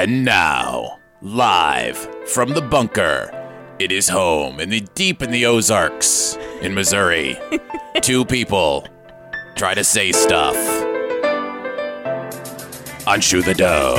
And 0.00 0.24
now, 0.24 0.98
live 1.20 1.98
from 2.26 2.54
the 2.54 2.62
bunker, 2.62 3.30
it 3.78 3.92
is 3.92 4.08
home 4.08 4.58
in 4.58 4.70
the 4.70 4.80
deep 4.94 5.20
in 5.20 5.30
the 5.30 5.44
Ozarks 5.44 6.38
in 6.62 6.72
Missouri. 6.72 7.38
Two 8.00 8.24
people 8.24 8.88
try 9.56 9.74
to 9.74 9.84
say 9.84 10.10
stuff 10.12 10.56
on 13.06 13.20
Shoe 13.20 13.42
the 13.42 13.52
Dough. 13.52 13.96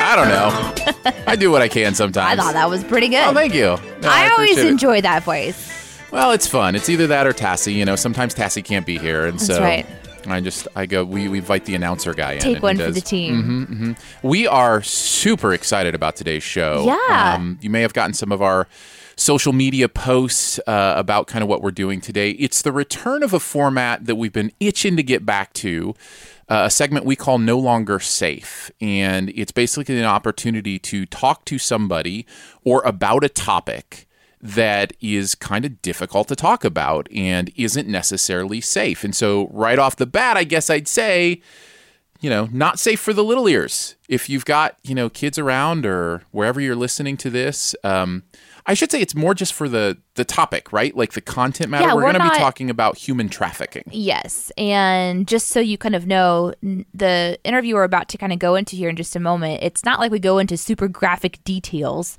I 0.00 0.16
don't 0.16 0.28
know. 0.28 1.12
I 1.28 1.36
do 1.36 1.52
what 1.52 1.62
I 1.62 1.68
can 1.68 1.94
sometimes. 1.94 2.40
I 2.40 2.42
thought 2.42 2.54
that 2.54 2.68
was 2.68 2.82
pretty 2.82 3.06
good. 3.06 3.24
Oh, 3.24 3.32
thank 3.32 3.54
you. 3.54 3.76
No, 4.02 4.08
I, 4.08 4.30
always 4.30 4.50
appreciate 4.50 4.66
it. 4.66 4.72
enjoy 4.72 5.00
that 5.02 5.22
voice. 5.22 6.00
Well, 6.10 6.32
it's 6.32 6.48
fun. 6.48 6.74
It's 6.74 6.88
either 6.88 7.06
that 7.06 7.24
or 7.24 7.32
Tassie. 7.32 7.74
You 7.74 7.84
know, 7.84 7.94
sometimes 7.94 8.34
Tassie 8.34 8.64
can't 8.64 8.84
be 8.84 8.98
here, 8.98 9.26
and 9.26 9.38
That's 9.38 9.46
so 9.46 9.60
right. 9.60 9.86
I 10.32 10.40
just 10.40 10.68
I 10.74 10.86
go. 10.86 11.04
We, 11.04 11.28
we 11.28 11.38
invite 11.38 11.64
the 11.64 11.74
announcer 11.74 12.14
guy 12.14 12.32
in. 12.32 12.40
Take 12.40 12.62
one 12.62 12.76
for 12.76 12.90
the 12.90 13.00
team. 13.00 13.96
we 14.22 14.46
are 14.46 14.82
super 14.82 15.52
excited 15.52 15.94
about 15.94 16.16
today's 16.16 16.42
show. 16.42 16.84
Yeah. 16.86 17.34
Um, 17.34 17.58
you 17.60 17.70
may 17.70 17.82
have 17.82 17.92
gotten 17.92 18.14
some 18.14 18.32
of 18.32 18.42
our 18.42 18.66
social 19.16 19.52
media 19.52 19.88
posts 19.88 20.58
uh, 20.66 20.94
about 20.96 21.26
kind 21.26 21.42
of 21.42 21.48
what 21.48 21.62
we're 21.62 21.70
doing 21.70 22.00
today. 22.00 22.30
It's 22.30 22.62
the 22.62 22.72
return 22.72 23.22
of 23.22 23.32
a 23.32 23.40
format 23.40 24.06
that 24.06 24.16
we've 24.16 24.32
been 24.32 24.52
itching 24.60 24.96
to 24.96 25.02
get 25.02 25.24
back 25.24 25.52
to. 25.54 25.94
Uh, 26.46 26.64
a 26.66 26.70
segment 26.70 27.06
we 27.06 27.16
call 27.16 27.38
No 27.38 27.58
Longer 27.58 27.98
Safe. 27.98 28.70
And 28.80 29.30
it's 29.30 29.52
basically 29.52 29.98
an 29.98 30.04
opportunity 30.04 30.78
to 30.80 31.06
talk 31.06 31.46
to 31.46 31.58
somebody 31.58 32.26
or 32.64 32.82
about 32.82 33.24
a 33.24 33.30
topic 33.30 34.06
that 34.44 34.92
is 35.00 35.34
kind 35.34 35.64
of 35.64 35.80
difficult 35.80 36.28
to 36.28 36.36
talk 36.36 36.64
about 36.66 37.08
and 37.10 37.50
isn't 37.56 37.88
necessarily 37.88 38.60
safe. 38.60 39.02
And 39.02 39.16
so, 39.16 39.48
right 39.48 39.78
off 39.78 39.96
the 39.96 40.06
bat, 40.06 40.36
I 40.36 40.44
guess 40.44 40.68
I'd 40.68 40.86
say, 40.86 41.40
you 42.20 42.28
know, 42.28 42.50
not 42.52 42.78
safe 42.78 43.00
for 43.00 43.14
the 43.14 43.24
little 43.24 43.48
ears. 43.48 43.96
If 44.06 44.28
you've 44.28 44.44
got, 44.44 44.76
you 44.82 44.94
know, 44.94 45.08
kids 45.08 45.38
around 45.38 45.86
or 45.86 46.22
wherever 46.30 46.60
you're 46.60 46.76
listening 46.76 47.16
to 47.18 47.30
this, 47.30 47.74
um, 47.84 48.22
I 48.66 48.74
should 48.74 48.90
say 48.90 49.00
it's 49.00 49.14
more 49.14 49.34
just 49.34 49.52
for 49.52 49.68
the 49.68 49.98
the 50.14 50.24
topic, 50.24 50.72
right? 50.72 50.94
Like 50.96 51.12
the 51.12 51.20
content 51.20 51.70
matter. 51.70 51.86
Yeah, 51.86 51.94
we're 51.94 52.04
we're 52.04 52.12
going 52.12 52.24
to 52.24 52.30
be 52.30 52.38
talking 52.38 52.70
about 52.70 52.96
human 52.96 53.28
trafficking. 53.28 53.84
Yes. 53.90 54.52
And 54.56 55.26
just 55.26 55.48
so 55.48 55.60
you 55.60 55.76
kind 55.76 55.94
of 55.94 56.06
know, 56.06 56.54
the 56.62 57.38
interview 57.44 57.74
we're 57.74 57.84
about 57.84 58.08
to 58.10 58.18
kind 58.18 58.32
of 58.32 58.38
go 58.38 58.54
into 58.54 58.76
here 58.76 58.88
in 58.88 58.96
just 58.96 59.16
a 59.16 59.20
moment, 59.20 59.62
it's 59.62 59.84
not 59.84 60.00
like 60.00 60.12
we 60.12 60.18
go 60.18 60.38
into 60.38 60.56
super 60.56 60.88
graphic 60.88 61.42
details. 61.44 62.16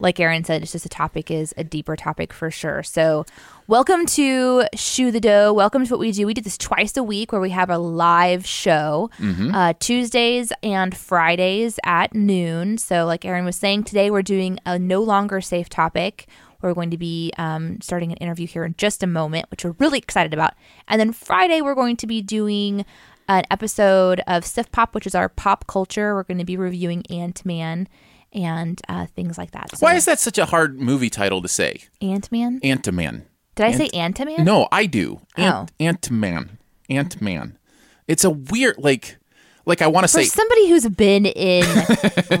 Like 0.00 0.20
Aaron 0.20 0.44
said, 0.44 0.62
it's 0.62 0.72
just 0.72 0.86
a 0.86 0.88
topic 0.88 1.30
is 1.30 1.52
a 1.56 1.64
deeper 1.64 1.96
topic 1.96 2.32
for 2.32 2.50
sure. 2.50 2.82
So, 2.84 3.26
welcome 3.66 4.06
to 4.06 4.64
Shoe 4.74 5.10
the 5.10 5.18
Dough. 5.20 5.52
Welcome 5.52 5.84
to 5.84 5.92
what 5.92 5.98
we 5.98 6.12
do. 6.12 6.24
We 6.26 6.34
do 6.34 6.40
this 6.40 6.56
twice 6.56 6.96
a 6.96 7.02
week 7.02 7.32
where 7.32 7.40
we 7.40 7.50
have 7.50 7.68
a 7.68 7.78
live 7.78 8.46
show 8.46 9.10
uh, 9.54 9.72
Tuesdays 9.80 10.52
and 10.62 10.96
Fridays 10.96 11.80
at 11.84 12.14
noon. 12.14 12.78
So, 12.78 13.06
like 13.06 13.24
Aaron 13.24 13.44
was 13.44 13.56
saying, 13.56 13.84
today 13.84 14.10
we're 14.10 14.22
doing 14.22 14.60
a 14.64 14.78
no 14.78 15.02
longer 15.02 15.40
safe 15.40 15.68
topic. 15.68 16.28
We're 16.62 16.74
going 16.74 16.90
to 16.90 16.98
be 16.98 17.32
um, 17.36 17.80
starting 17.80 18.12
an 18.12 18.18
interview 18.18 18.46
here 18.46 18.64
in 18.64 18.74
just 18.78 19.02
a 19.02 19.06
moment, 19.06 19.50
which 19.50 19.64
we're 19.64 19.76
really 19.78 19.98
excited 19.98 20.32
about. 20.32 20.54
And 20.86 21.00
then 21.00 21.12
Friday, 21.12 21.60
we're 21.60 21.74
going 21.74 21.96
to 21.96 22.06
be 22.06 22.22
doing 22.22 22.84
an 23.28 23.44
episode 23.50 24.22
of 24.26 24.44
Sif 24.44 24.70
Pop, 24.72 24.94
which 24.94 25.06
is 25.06 25.14
our 25.14 25.28
pop 25.28 25.66
culture. 25.66 26.14
We're 26.14 26.22
going 26.22 26.38
to 26.38 26.44
be 26.44 26.56
reviewing 26.56 27.04
Ant 27.10 27.44
Man 27.44 27.88
and 28.32 28.80
uh, 28.88 29.06
things 29.06 29.38
like 29.38 29.52
that. 29.52 29.70
So, 29.76 29.84
Why 29.84 29.94
is 29.94 30.04
that 30.04 30.18
such 30.18 30.38
a 30.38 30.44
hard 30.46 30.78
movie 30.80 31.10
title 31.10 31.40
to 31.42 31.48
say? 31.48 31.84
Ant 32.00 32.30
Man? 32.32 32.60
Ant-Man. 32.62 33.26
Did 33.54 33.66
I 33.66 33.72
say 33.72 33.88
Ant 33.88 34.18
Man? 34.24 34.44
No, 34.44 34.68
I 34.70 34.86
do. 34.86 35.20
Ant- 35.36 35.70
Oh. 35.70 35.84
Ant-Man. 35.84 36.58
Ant-Man. 36.90 37.58
It's 38.06 38.24
a 38.24 38.30
weird 38.30 38.76
like 38.78 39.18
like 39.68 39.82
I 39.82 39.86
want 39.86 40.04
to 40.04 40.08
say 40.08 40.24
somebody 40.24 40.68
who's 40.68 40.88
been 40.88 41.26
in 41.26 41.64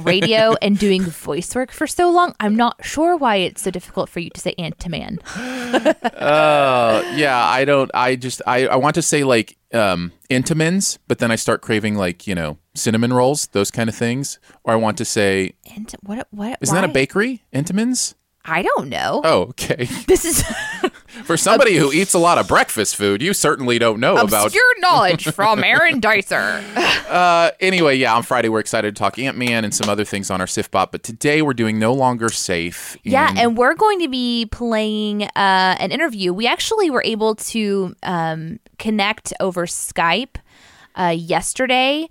radio 0.02 0.54
and 0.62 0.78
doing 0.78 1.02
voice 1.02 1.54
work 1.54 1.70
for 1.70 1.86
so 1.86 2.10
long, 2.10 2.34
I'm 2.40 2.56
not 2.56 2.84
sure 2.84 3.16
why 3.16 3.36
it's 3.36 3.62
so 3.62 3.70
difficult 3.70 4.08
for 4.08 4.18
you 4.18 4.30
to 4.30 4.40
say 4.40 4.54
Ant 4.58 4.88
Man. 4.88 5.18
Uh, 5.68 7.02
yeah, 7.14 7.38
I 7.46 7.66
don't. 7.66 7.90
I 7.92 8.16
just 8.16 8.40
I, 8.46 8.66
I 8.68 8.76
want 8.76 8.94
to 8.94 9.02
say 9.02 9.22
like 9.22 9.58
um 9.74 10.12
Entenmann's, 10.30 10.98
but 11.06 11.18
then 11.18 11.30
I 11.30 11.36
start 11.36 11.60
craving 11.60 11.94
like 11.94 12.26
you 12.26 12.34
know 12.34 12.56
cinnamon 12.74 13.12
rolls, 13.12 13.48
those 13.48 13.70
kind 13.70 13.88
of 13.90 13.94
things. 13.94 14.38
Or 14.64 14.72
I 14.72 14.76
want 14.76 14.96
to 14.98 15.04
say, 15.04 15.52
Ant 15.76 15.94
what? 16.02 16.26
What? 16.30 16.58
isn't 16.62 16.74
that 16.74 16.84
a 16.84 16.88
bakery? 16.88 17.44
Entenmann's? 17.52 18.14
I 18.46 18.62
don't 18.62 18.88
know. 18.88 19.20
Oh, 19.24 19.42
okay. 19.50 19.84
This 20.06 20.24
is 20.24 20.42
For 21.28 21.36
somebody 21.36 21.76
who 21.76 21.92
eats 21.92 22.14
a 22.14 22.18
lot 22.18 22.38
of 22.38 22.48
breakfast 22.48 22.96
food, 22.96 23.20
you 23.20 23.34
certainly 23.34 23.78
don't 23.78 24.00
know 24.00 24.16
about. 24.16 24.46
obscure 24.46 24.80
knowledge 24.80 25.30
from 25.34 25.62
Aaron 25.64 26.00
Dicer. 26.00 26.64
Uh, 27.06 27.50
anyway, 27.60 27.96
yeah, 27.96 28.14
on 28.14 28.22
Friday 28.22 28.48
we're 28.48 28.60
excited 28.60 28.96
to 28.96 28.98
talk 28.98 29.18
Ant 29.18 29.36
Man 29.36 29.62
and 29.62 29.74
some 29.74 29.90
other 29.90 30.06
things 30.06 30.30
on 30.30 30.40
our 30.40 30.46
SIFBot, 30.46 30.90
but 30.90 31.02
today 31.02 31.42
we're 31.42 31.52
doing 31.52 31.78
No 31.78 31.92
Longer 31.92 32.30
Safe. 32.30 32.96
Yeah, 33.04 33.30
and 33.36 33.58
we're 33.58 33.74
going 33.74 34.00
to 34.00 34.08
be 34.08 34.46
playing 34.46 35.24
uh, 35.24 35.28
an 35.36 35.92
interview. 35.92 36.32
We 36.32 36.46
actually 36.46 36.88
were 36.88 37.02
able 37.04 37.34
to 37.34 37.94
um, 38.04 38.58
connect 38.78 39.34
over 39.38 39.66
Skype 39.66 40.36
uh, 40.98 41.14
yesterday. 41.14 42.08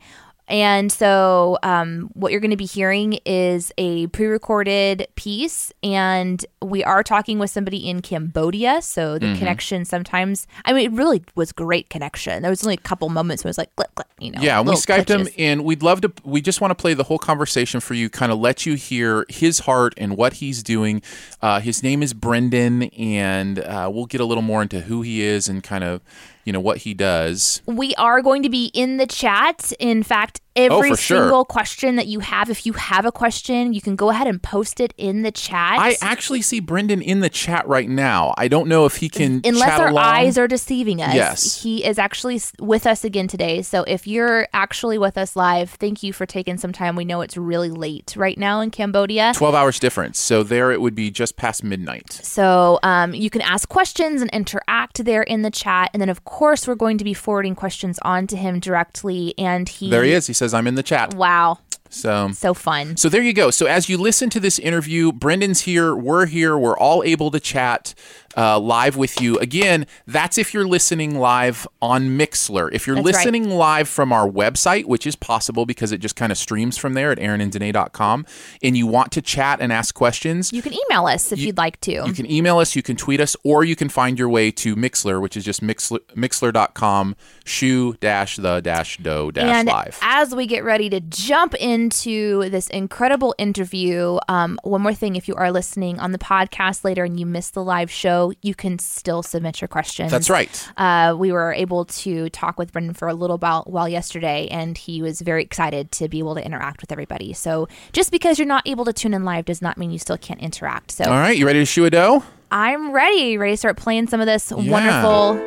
And 0.50 0.92
so, 0.92 1.58
um, 1.64 2.10
what 2.14 2.32
you're 2.32 2.40
going 2.42 2.52
to 2.52 2.58
be 2.58 2.66
hearing 2.66 3.20
is 3.26 3.72
a 3.78 4.08
pre 4.08 4.28
recorded 4.28 5.08
piece, 5.16 5.74
and 5.84 6.46
we 6.62 6.84
are 6.86 7.04
talking 7.04 7.38
with 7.38 7.50
somebody 7.50 7.90
in 7.90 8.02
Cambodia. 8.02 8.82
So, 8.82 9.18
the 9.20 9.28
Mm-hmm. 9.28 9.40
connection 9.40 9.84
sometimes, 9.86 10.48
I 10.64 10.72
mean, 10.72 10.86
it 10.86 10.92
really 10.96 11.22
was 11.36 11.52
great 11.52 11.90
connection. 11.90 12.42
There 12.42 12.50
was 12.52 12.64
only 12.64 12.76
a 12.76 12.78
couple 12.78 13.10
moments 13.10 13.44
where 13.44 13.50
it 13.50 13.52
was 13.52 13.58
like, 13.58 13.76
click, 13.76 13.94
click, 13.96 14.08
you 14.20 14.32
know. 14.32 14.42
Yeah, 14.42 14.60
and 14.60 14.70
we 14.70 14.76
Skyped 14.76 15.10
him, 15.10 15.28
and 15.38 15.66
we'd 15.66 15.84
love 15.84 16.00
to. 16.02 16.14
We 16.24 16.40
just 16.42 16.62
want 16.62 16.72
to 16.72 16.76
play 16.76 16.94
the 16.94 17.04
whole 17.04 17.20
conversation 17.20 17.82
for 17.82 17.94
you, 17.94 18.10
kind 18.10 18.32
of 18.32 18.40
let 18.40 18.66
you 18.66 18.76
hear 18.76 19.26
his 19.28 19.60
heart 19.60 19.94
and 19.98 20.16
what 20.16 20.34
he's 20.34 20.64
doing. 20.64 21.02
Uh, 21.42 21.60
his 21.60 21.84
name 21.84 22.02
is 22.02 22.14
Brendan, 22.14 22.84
and 22.84 23.60
uh, 23.60 23.90
we'll 23.94 24.06
get 24.06 24.22
a 24.22 24.26
little 24.26 24.44
more 24.44 24.62
into 24.62 24.80
who 24.82 25.02
he 25.02 25.22
is 25.22 25.50
and 25.50 25.62
kind 25.62 25.84
of, 25.84 26.02
you 26.48 26.54
know, 26.54 26.62
what 26.62 26.78
he 26.78 26.94
does. 26.94 27.62
We 27.66 27.94
are 27.96 28.22
going 28.22 28.42
to 28.44 28.50
be 28.50 28.72
in 28.74 28.96
the 28.96 29.06
chat. 29.06 29.74
In 29.80 30.02
fact, 30.02 30.40
every 30.58 30.90
Oh, 30.90 30.96
for 30.96 30.98
sure. 31.02 31.22
single 31.22 31.46
question 31.46 31.96
that 31.96 32.08
you 32.08 32.20
have, 32.20 32.50
if 32.50 32.66
you 32.66 32.74
have 32.74 33.06
a 33.06 33.12
question, 33.12 33.72
you 33.74 33.80
can 33.82 33.96
go 33.96 34.10
ahead 34.10 34.28
and 34.28 34.42
post 34.44 34.80
it 34.80 34.94
in 34.98 35.22
the 35.22 35.32
chat. 35.32 35.78
I 35.80 35.96
actually 36.02 36.42
see 36.42 36.60
Brendan 36.60 37.02
in 37.02 37.22
the 37.22 37.30
chat 37.30 37.68
right 37.68 37.88
now. 37.90 38.34
I 38.38 38.48
don't 38.48 38.68
know 38.68 38.86
if 38.86 38.98
he 38.98 39.08
can 39.10 39.42
Unless 39.46 39.80
our 39.80 39.88
along. 39.90 40.04
eyes 40.04 40.38
are 40.38 40.48
deceiving 40.48 41.02
us, 41.02 41.14
Yes. 41.14 41.64
he 41.64 41.86
is 41.86 41.98
actually 42.00 42.42
with 42.60 42.86
us 42.88 43.04
again 43.04 43.28
today. 43.28 43.62
So 43.62 43.84
if 43.84 44.08
you're 44.08 44.48
actually 44.54 44.98
with 44.98 45.18
us 45.18 45.36
live, 45.36 45.70
thank 45.72 46.04
you 46.04 46.12
for 46.12 46.26
taking 46.26 46.58
some 46.58 46.72
time. 46.74 46.96
We 46.96 47.06
know 47.06 47.22
it's 47.22 47.38
really 47.38 47.70
late 47.70 48.16
right 48.18 48.38
now 48.38 48.60
in 48.62 48.72
Cambodia. 48.72 49.34
12 49.36 49.56
hours 49.56 49.80
difference. 49.80 50.20
So 50.20 50.44
there 50.44 50.72
it 50.72 50.82
would 50.82 50.96
be 50.96 51.12
just 51.12 51.36
past 51.38 51.64
midnight. 51.64 52.12
So 52.12 52.80
um, 52.84 53.14
you 53.14 53.30
can 53.30 53.42
ask 53.42 53.70
questions 53.70 54.22
and 54.22 54.32
interact 54.32 55.06
there 55.06 55.22
in 55.24 55.44
the 55.44 55.52
chat. 55.52 55.90
And 55.94 56.02
then, 56.02 56.10
of 56.10 56.26
course, 56.26 56.68
we're 56.68 56.76
going 56.76 56.98
to 56.98 57.04
be 57.04 57.14
forwarding 57.14 57.56
questions 57.56 58.00
on 58.02 58.26
to 58.28 58.36
him 58.38 58.60
directly. 58.60 59.34
And 59.38 59.68
he. 59.70 59.90
There 59.90 60.04
he 60.04 60.14
is. 60.14 60.28
He 60.28 60.34
says, 60.34 60.47
I'm 60.54 60.68
in 60.68 60.76
the 60.76 60.84
chat. 60.84 61.14
Wow. 61.14 61.60
So. 61.90 62.32
So 62.34 62.54
fun. 62.54 62.98
So 62.98 63.10
there 63.10 63.22
you 63.22 63.34
go. 63.34 63.50
So 63.52 63.66
as 63.66 63.90
you 63.90 63.98
listen 63.98 64.30
to 64.32 64.40
this 64.40 64.60
interview, 64.60 65.12
Brendan's 65.12 65.62
here, 65.62 65.96
we're 65.96 66.26
here, 66.26 66.58
we're 66.58 66.78
all 66.78 67.04
able 67.04 67.32
to 67.32 67.40
chat. 67.40 67.94
Uh, 68.38 68.60
live 68.60 68.96
with 68.96 69.20
you. 69.20 69.40
Again, 69.40 69.88
that's 70.06 70.38
if 70.38 70.54
you're 70.54 70.68
listening 70.68 71.18
live 71.18 71.68
on 71.82 72.10
Mixlr. 72.20 72.70
If 72.72 72.86
you're 72.86 72.96
That's 72.98 73.06
right. 73.08 73.16
listening 73.16 73.50
live 73.50 73.90
from 73.90 74.14
our 74.14 74.30
website, 74.30 74.86
which 74.86 75.08
is 75.08 75.16
possible 75.16 75.66
because 75.66 75.92
it 75.92 75.98
just 75.98 76.16
kind 76.16 76.32
of 76.32 76.38
streams 76.38 76.78
from 76.78 76.94
there 76.94 77.12
at 77.12 77.18
aaronanddanae.com, 77.18 78.26
and 78.62 78.78
you 78.78 78.86
want 78.86 79.12
to 79.14 79.24
chat 79.24 79.60
and 79.60 79.74
ask 79.74 79.96
questions, 79.96 80.54
You 80.54 80.62
can 80.62 80.74
email 80.74 81.08
us 81.08 81.32
if 81.32 81.40
you, 81.40 81.48
would 81.48 81.58
like 81.58 81.82
to. 81.82 81.92
you 82.06 82.14
can 82.14 82.30
email 82.30 82.60
us, 82.60 82.76
you 82.76 82.84
can 82.84 82.96
tweet 82.96 83.20
us, 83.20 83.36
or 83.44 83.64
you 83.64 83.76
can 83.76 83.90
find 83.90 84.20
your 84.20 84.30
way 84.30 84.52
to 84.52 84.76
Mixlr, 84.76 85.20
which 85.20 85.36
is 85.36 85.44
just 85.44 85.64
mixlr, 85.64 86.00
mixlr.com, 86.16 87.16
shoe 87.44 87.94
dash 88.02 88.36
the 88.36 88.62
dash 88.62 88.98
do 88.98 89.32
dash 89.32 89.46
and 89.46 89.68
live. 89.68 89.98
as 90.02 90.36
we 90.36 90.46
get 90.46 90.64
ready 90.64 90.90
to 90.90 91.00
jump 91.00 91.56
into 91.56 92.50
this 92.50 92.68
incredible 92.70 93.34
interview, 93.38 94.20
um, 94.30 94.60
one 94.64 94.82
more 94.82 94.94
thing: 94.94 95.16
if 95.16 95.28
you 95.28 95.34
are 95.36 95.52
listening 95.52 96.00
on 96.00 96.12
the 96.12 96.20
podcast 96.20 96.84
later 96.84 97.04
and 97.04 97.20
you 97.20 97.26
missed 97.26 97.54
the 97.56 97.64
live 97.64 97.90
show, 97.90 98.27
you 98.42 98.56
can 98.56 98.80
still 98.80 99.24
submit 99.24 99.62
your 99.62 99.68
questions. 99.68 100.12
That's 100.12 100.30
right. 100.30 100.70
Uh, 100.78 101.16
we 101.18 101.32
were 101.32 101.54
able 101.54 101.86
to 101.86 102.30
talk 102.30 102.58
with 102.58 102.72
Brendan 102.72 102.94
for 102.94 103.08
a 103.08 103.14
little 103.14 103.38
while, 103.38 103.64
while 103.68 103.88
yesterday, 103.90 104.48
and 104.50 104.78
he 104.78 105.02
was 105.02 105.22
very 105.22 105.44
excited 105.44 105.92
to 105.94 106.08
be 106.08 106.20
able 106.20 106.36
to 106.36 106.46
interact 106.46 106.82
with 106.82 106.92
everybody. 106.92 107.34
So 107.34 107.68
just 107.94 108.12
because 108.12 108.40
you're 108.40 108.48
not 108.48 108.68
able 108.68 108.86
to 108.86 108.94
tune 108.94 109.14
in 109.14 109.26
live 109.26 109.46
does 109.46 109.62
not 109.62 109.78
mean 109.78 109.92
you 109.92 110.00
still 110.00 110.18
can't 110.18 110.42
interact. 110.42 110.92
So 110.92 111.06
All 111.06 111.12
right, 111.12 111.38
you 111.38 111.46
ready 111.46 111.60
to 111.60 111.66
shoe 111.66 111.86
a 111.86 111.90
dough? 111.90 112.24
I'm 112.52 112.92
ready, 112.92 113.38
ready 113.38 113.54
to 113.54 113.58
start 113.58 113.78
playing 113.78 114.08
some 114.08 114.22
of 114.22 114.26
this 114.26 114.52
wonderful, 114.52 115.40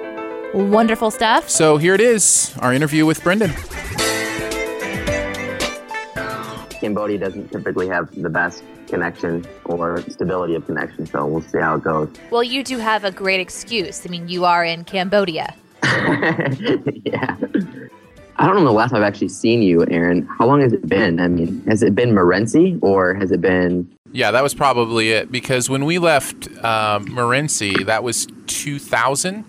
wonderful 0.69 1.11
stuff. 1.11 1.49
So 1.49 1.79
here 1.79 1.94
it 1.94 2.00
is, 2.00 2.55
our 2.59 2.75
interview 2.75 3.06
with 3.06 3.23
Brendan. 3.23 3.53
Cambodia 6.81 7.19
doesn't 7.19 7.53
typically 7.53 7.88
have 7.88 8.11
the 8.21 8.31
best 8.31 8.62
connection 8.90 9.46
or 9.64 10.02
stability 10.10 10.54
of 10.54 10.66
connection, 10.66 11.06
so 11.06 11.26
we'll 11.26 11.42
see 11.42 11.58
how 11.58 11.76
it 11.76 11.82
goes. 11.82 12.10
Well, 12.31 12.42
you 12.42 12.62
do 12.62 12.78
have 12.78 13.04
a 13.04 13.10
great 13.10 13.40
excuse. 13.40 14.04
I 14.06 14.10
mean, 14.10 14.28
you 14.28 14.44
are 14.44 14.64
in 14.64 14.84
Cambodia. 14.84 15.54
yeah. 15.82 17.37
I 18.37 18.46
don't 18.46 18.56
know 18.56 18.64
the 18.64 18.72
last 18.72 18.90
time 18.90 19.02
I've 19.02 19.08
actually 19.08 19.28
seen 19.28 19.60
you, 19.62 19.84
Aaron. 19.90 20.26
How 20.38 20.46
long 20.46 20.60
has 20.62 20.72
it 20.72 20.88
been? 20.88 21.20
I 21.20 21.28
mean, 21.28 21.62
has 21.66 21.82
it 21.82 21.94
been 21.94 22.12
Morenci 22.12 22.78
or 22.82 23.14
has 23.14 23.31
it 23.32 23.40
been 23.40 23.90
Yeah, 24.12 24.31
that 24.31 24.42
was 24.42 24.54
probably 24.54 25.10
it 25.12 25.31
because 25.31 25.69
when 25.69 25.84
we 25.84 25.98
left 25.98 26.48
um, 26.64 27.06
Morenci, 27.06 27.84
that 27.86 28.02
was 28.02 28.26
2000. 28.46 29.44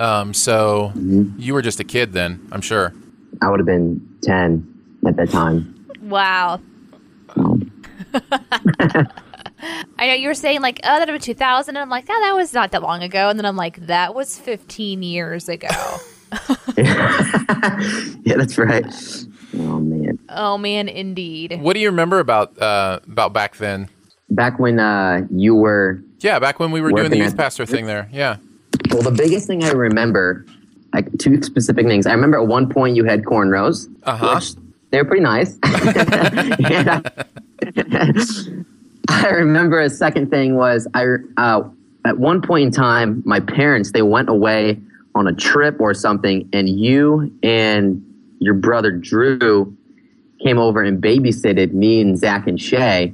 Um, 0.00 0.34
so 0.34 0.92
you 1.36 1.52
were 1.54 1.62
just 1.62 1.78
a 1.78 1.84
kid 1.84 2.12
then, 2.12 2.48
I'm 2.50 2.62
sure. 2.62 2.94
I 3.42 3.50
would 3.50 3.60
have 3.60 3.66
been 3.66 4.18
10 4.22 5.00
at 5.06 5.16
that 5.16 5.30
time. 5.30 5.86
Wow. 6.02 6.60
Um, 7.36 7.71
I 9.98 10.06
know 10.08 10.14
you 10.14 10.28
were 10.28 10.34
saying 10.34 10.60
like, 10.60 10.80
oh, 10.84 10.98
that 10.98 11.08
was 11.08 11.22
2000, 11.22 11.76
and 11.76 11.82
I'm 11.82 11.88
like, 11.88 12.06
oh, 12.08 12.20
that 12.24 12.34
was 12.34 12.52
not 12.52 12.72
that 12.72 12.82
long 12.82 13.02
ago, 13.02 13.28
and 13.28 13.38
then 13.38 13.46
I'm 13.46 13.56
like, 13.56 13.86
that 13.86 14.14
was 14.14 14.38
15 14.38 15.02
years 15.02 15.48
ago. 15.48 15.68
yeah, 16.76 18.36
that's 18.36 18.58
right. 18.58 18.86
Oh 19.54 19.78
man. 19.80 20.18
oh 20.30 20.56
man, 20.58 20.88
indeed. 20.88 21.58
What 21.60 21.74
do 21.74 21.80
you 21.80 21.90
remember 21.90 22.18
about 22.20 22.58
uh, 22.60 23.00
about 23.06 23.32
back 23.32 23.56
then? 23.56 23.88
Back 24.30 24.58
when 24.58 24.78
uh, 24.80 25.26
you 25.30 25.54
were 25.54 26.02
Yeah, 26.20 26.38
back 26.38 26.58
when 26.58 26.70
we 26.70 26.80
were 26.80 26.90
doing 26.90 27.10
the 27.10 27.18
youth 27.18 27.32
at- 27.32 27.36
pastor 27.36 27.66
thing 27.66 27.84
there. 27.86 28.08
Yeah. 28.10 28.38
well, 28.90 29.02
the 29.02 29.10
biggest 29.10 29.46
thing 29.46 29.62
I 29.62 29.72
remember, 29.72 30.46
like 30.94 31.06
two 31.18 31.42
specific 31.42 31.86
things. 31.86 32.06
I 32.06 32.12
remember 32.12 32.38
at 32.38 32.46
one 32.46 32.68
point 32.70 32.96
you 32.96 33.04
had 33.04 33.24
cornrows, 33.24 33.88
Uh-huh. 34.04 34.40
they 34.90 34.98
were 34.98 35.04
pretty 35.04 35.22
nice. 35.22 35.58
And 35.64 36.88
I, 36.90 37.02
I 39.08 39.28
remember 39.28 39.80
a 39.80 39.90
second 39.90 40.30
thing 40.30 40.56
was 40.56 40.86
I 40.94 41.06
uh, 41.36 41.62
at 42.04 42.18
one 42.18 42.42
point 42.42 42.66
in 42.66 42.70
time 42.70 43.22
my 43.24 43.40
parents 43.40 43.92
they 43.92 44.02
went 44.02 44.28
away 44.28 44.80
on 45.14 45.26
a 45.26 45.32
trip 45.32 45.80
or 45.80 45.94
something, 45.94 46.48
and 46.52 46.68
you 46.68 47.32
and 47.42 48.04
your 48.38 48.54
brother 48.54 48.90
Drew 48.92 49.76
came 50.42 50.58
over 50.58 50.82
and 50.82 51.02
babysitted 51.02 51.72
me 51.72 52.00
and 52.00 52.18
Zach 52.18 52.46
and 52.46 52.60
Shay, 52.60 53.12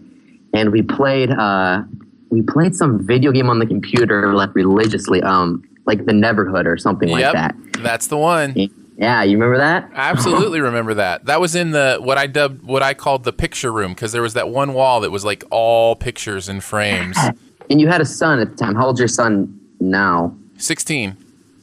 and 0.55 0.71
we 0.73 0.83
played 0.83 1.31
uh, 1.31 1.83
we 2.31 2.43
played 2.43 2.75
some 2.75 3.05
video 3.05 3.33
game 3.33 3.50
on 3.50 3.59
the 3.59 3.67
computer 3.67 4.35
like 4.35 4.55
religiously, 4.55 5.23
um, 5.23 5.65
like 5.87 6.05
the 6.05 6.12
Neverhood 6.12 6.67
or 6.67 6.77
something 6.77 7.09
like 7.09 7.23
that. 7.33 7.55
That's 7.79 8.06
the 8.06 8.19
one. 8.19 8.55
Yeah, 8.99 9.23
you 9.23 9.39
remember 9.39 9.59
that? 9.59 9.89
I 9.95 10.11
absolutely 10.11 10.61
remember 10.71 10.95
that. 10.95 11.25
That 11.27 11.41
was 11.41 11.55
in 11.55 11.71
the 11.71 11.99
what 12.00 12.19
I 12.19 12.27
dubbed 12.27 12.62
what 12.62 12.83
I 12.83 12.95
called 12.95 13.25
the 13.25 13.33
picture 13.33 13.73
room 13.73 13.93
because 13.93 14.12
there 14.12 14.23
was 14.23 14.35
that 14.35 14.50
one 14.50 14.75
wall 14.75 15.00
that 15.00 15.11
was 15.11 15.25
like 15.25 15.45
all 15.50 15.97
pictures 15.97 16.49
and 16.49 16.62
frames. 16.62 17.17
And 17.71 17.83
you 17.83 17.87
had 17.87 18.00
a 18.00 18.06
son 18.06 18.39
at 18.39 18.49
the 18.49 18.56
time. 18.56 18.75
How 18.75 18.87
old's 18.87 18.99
your 18.99 19.09
son 19.09 19.61
now? 19.79 20.35
16. 20.56 21.15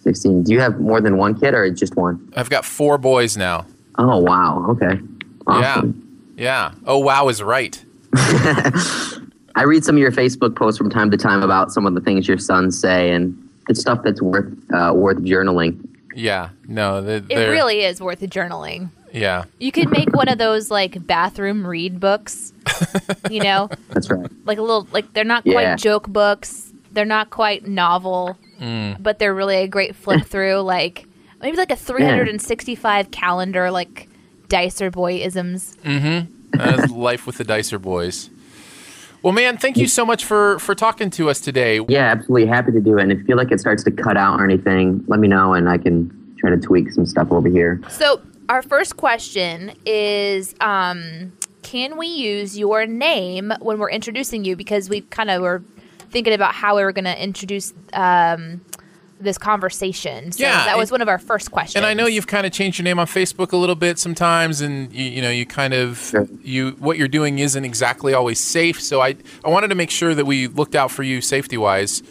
16. 0.04 0.44
Do 0.44 0.54
you 0.54 0.60
have 0.60 0.80
more 0.80 1.02
than 1.02 1.18
one 1.18 1.34
kid 1.34 1.56
or 1.56 1.68
just 1.72 1.96
one? 1.96 2.32
I've 2.36 2.52
got 2.52 2.64
four 2.64 3.00
boys 3.00 3.36
now. 3.36 3.66
Oh, 3.98 4.20
wow. 4.20 4.68
Okay. 4.70 5.00
Awesome. 5.48 6.04
Yeah. 6.36 6.72
Yeah. 6.72 6.72
Oh 6.86 6.98
wow 7.00 7.28
is 7.30 7.42
right. 7.42 7.84
I 8.14 9.64
read 9.66 9.84
some 9.86 9.96
of 9.96 10.00
your 10.00 10.12
Facebook 10.12 10.56
posts 10.56 10.78
from 10.78 10.90
time 10.90 11.10
to 11.12 11.18
time 11.18 11.42
about 11.42 11.72
some 11.72 11.86
of 11.86 11.94
the 11.96 12.02
things 12.02 12.28
your 12.28 12.38
sons 12.38 12.80
say, 12.80 13.12
and 13.12 13.38
it's 13.70 13.80
stuff 13.80 14.02
that's 14.04 14.22
worth 14.22 14.54
uh, 14.74 14.92
worth 14.94 15.18
journaling. 15.20 15.80
Yeah. 16.16 16.50
No, 16.68 17.02
they 17.02 17.18
It 17.18 17.48
really 17.50 17.82
is 17.84 18.02
worth 18.02 18.22
journaling. 18.22 18.90
Yeah. 19.12 19.46
You 19.60 19.72
could 19.72 19.90
make 19.90 20.14
one 20.14 20.28
of 20.30 20.38
those 20.38 20.72
like 20.72 21.06
bathroom 21.06 21.66
read 21.68 22.00
books, 22.00 22.52
you 23.30 23.42
know, 23.44 23.70
That's 23.90 24.10
right. 24.10 24.30
like 24.46 24.58
a 24.58 24.62
little 24.62 24.88
like 24.92 25.14
they're 25.14 25.24
not 25.24 25.46
Yeah. 25.46 25.54
quite 25.54 25.76
joke 25.78 26.08
books, 26.08 26.72
they're 26.92 27.06
not 27.06 27.30
quite 27.30 27.68
novel, 27.68 28.38
Mm. 28.62 29.04
but 29.04 29.20
they're 29.20 29.34
really 29.36 29.58
a 29.58 29.68
great 29.68 29.96
flip 29.96 30.26
through. 30.32 30.60
Like 30.62 31.06
maybe 31.42 31.58
like 31.58 31.72
a 31.72 31.76
365 31.76 33.12
calendar, 33.12 33.70
like 33.72 34.08
Dicer 34.48 34.90
boy 34.92 35.16
isms. 35.18 35.76
That 35.84 36.80
is 36.86 36.92
life 36.92 37.26
with 37.28 37.38
the 37.38 37.44
Dicer 37.44 37.80
boys. 37.80 38.30
Well, 39.26 39.34
man, 39.34 39.58
thank 39.58 39.76
you 39.76 39.88
so 39.88 40.06
much 40.06 40.24
for 40.24 40.60
for 40.60 40.76
talking 40.76 41.10
to 41.10 41.32
us 41.32 41.40
today. 41.40 41.80
Yeah, 41.90 42.12
absolutely 42.12 42.46
happy 42.46 42.72
to 42.74 42.80
do 42.80 43.00
it. 43.00 43.02
And 43.02 43.12
if 43.12 43.18
you 43.18 43.26
feel 43.26 43.38
like 43.38 43.52
it 43.52 43.60
starts 43.60 43.84
to 43.86 43.90
cut 43.90 44.18
out 44.18 44.40
or 44.40 44.44
anything, 44.44 45.04
let 45.08 45.20
me 45.20 45.28
know, 45.28 45.56
and 45.56 45.68
I 45.68 45.80
can 45.80 46.36
try 46.38 46.52
to 46.52 46.58
tweak 46.58 46.92
some 46.92 47.08
stuff 47.08 47.32
over 47.32 47.50
here. 47.50 47.82
So 47.90 48.22
our 48.50 48.62
first 48.62 48.98
question 48.98 49.72
is, 49.84 50.54
um, 50.62 51.34
can 51.64 51.98
we 51.98 52.06
use 52.06 52.56
your 52.56 52.86
name 52.86 53.52
when 53.62 53.80
we're 53.80 53.90
introducing 53.90 54.46
you? 54.46 54.56
Because 54.56 54.90
we 54.90 55.02
kind 55.02 55.32
of 55.32 55.42
were 55.42 55.64
thinking 56.12 56.34
about 56.34 56.54
how 56.54 56.76
we 56.76 56.84
were 56.84 56.92
going 56.92 57.06
to 57.06 57.24
introduce 57.24 57.74
um, 57.94 58.62
this 59.20 59.38
conversation. 59.38 60.32
So 60.32 60.44
Yeah, 60.44 60.66
that 60.66 60.78
was 60.78 60.90
and- 60.90 60.96
one 60.96 61.02
of 61.02 61.08
our 61.10 61.18
first 61.20 61.52
questions. 61.52 61.76
And 61.78 61.86
I 61.86 61.94
know 61.94 62.06
you've 62.06 62.28
kind 62.28 62.46
of 62.46 62.52
changed 62.52 62.78
your 62.80 62.84
name 62.84 63.00
on 63.00 63.08
Facebook 63.08 63.52
a 63.54 63.58
little 63.58 63.76
bit 63.76 63.98
sometimes, 64.00 64.62
and 64.62 64.92
you, 64.94 65.06
you 65.06 65.22
know 65.22 65.30
you 65.30 65.46
kind 65.46 65.74
of 65.74 65.98
Sure. 66.00 66.28
you 66.44 66.72
what 66.80 66.98
you're 66.98 67.08
doing 67.08 67.40
isn't 67.40 67.64
exactly 67.66 68.14
always 68.14 68.40
safe. 68.40 68.82
So 68.82 69.02
I 69.02 69.16
I 69.44 69.50
wanted 69.50 69.70
to 69.70 69.76
make 69.76 69.90
sure 69.90 70.14
that 70.14 70.26
we 70.26 70.48
looked 70.48 70.76
out 70.76 70.92
for 70.92 71.04
you 71.04 71.22
safety 71.22 71.58
wise. 71.58 72.04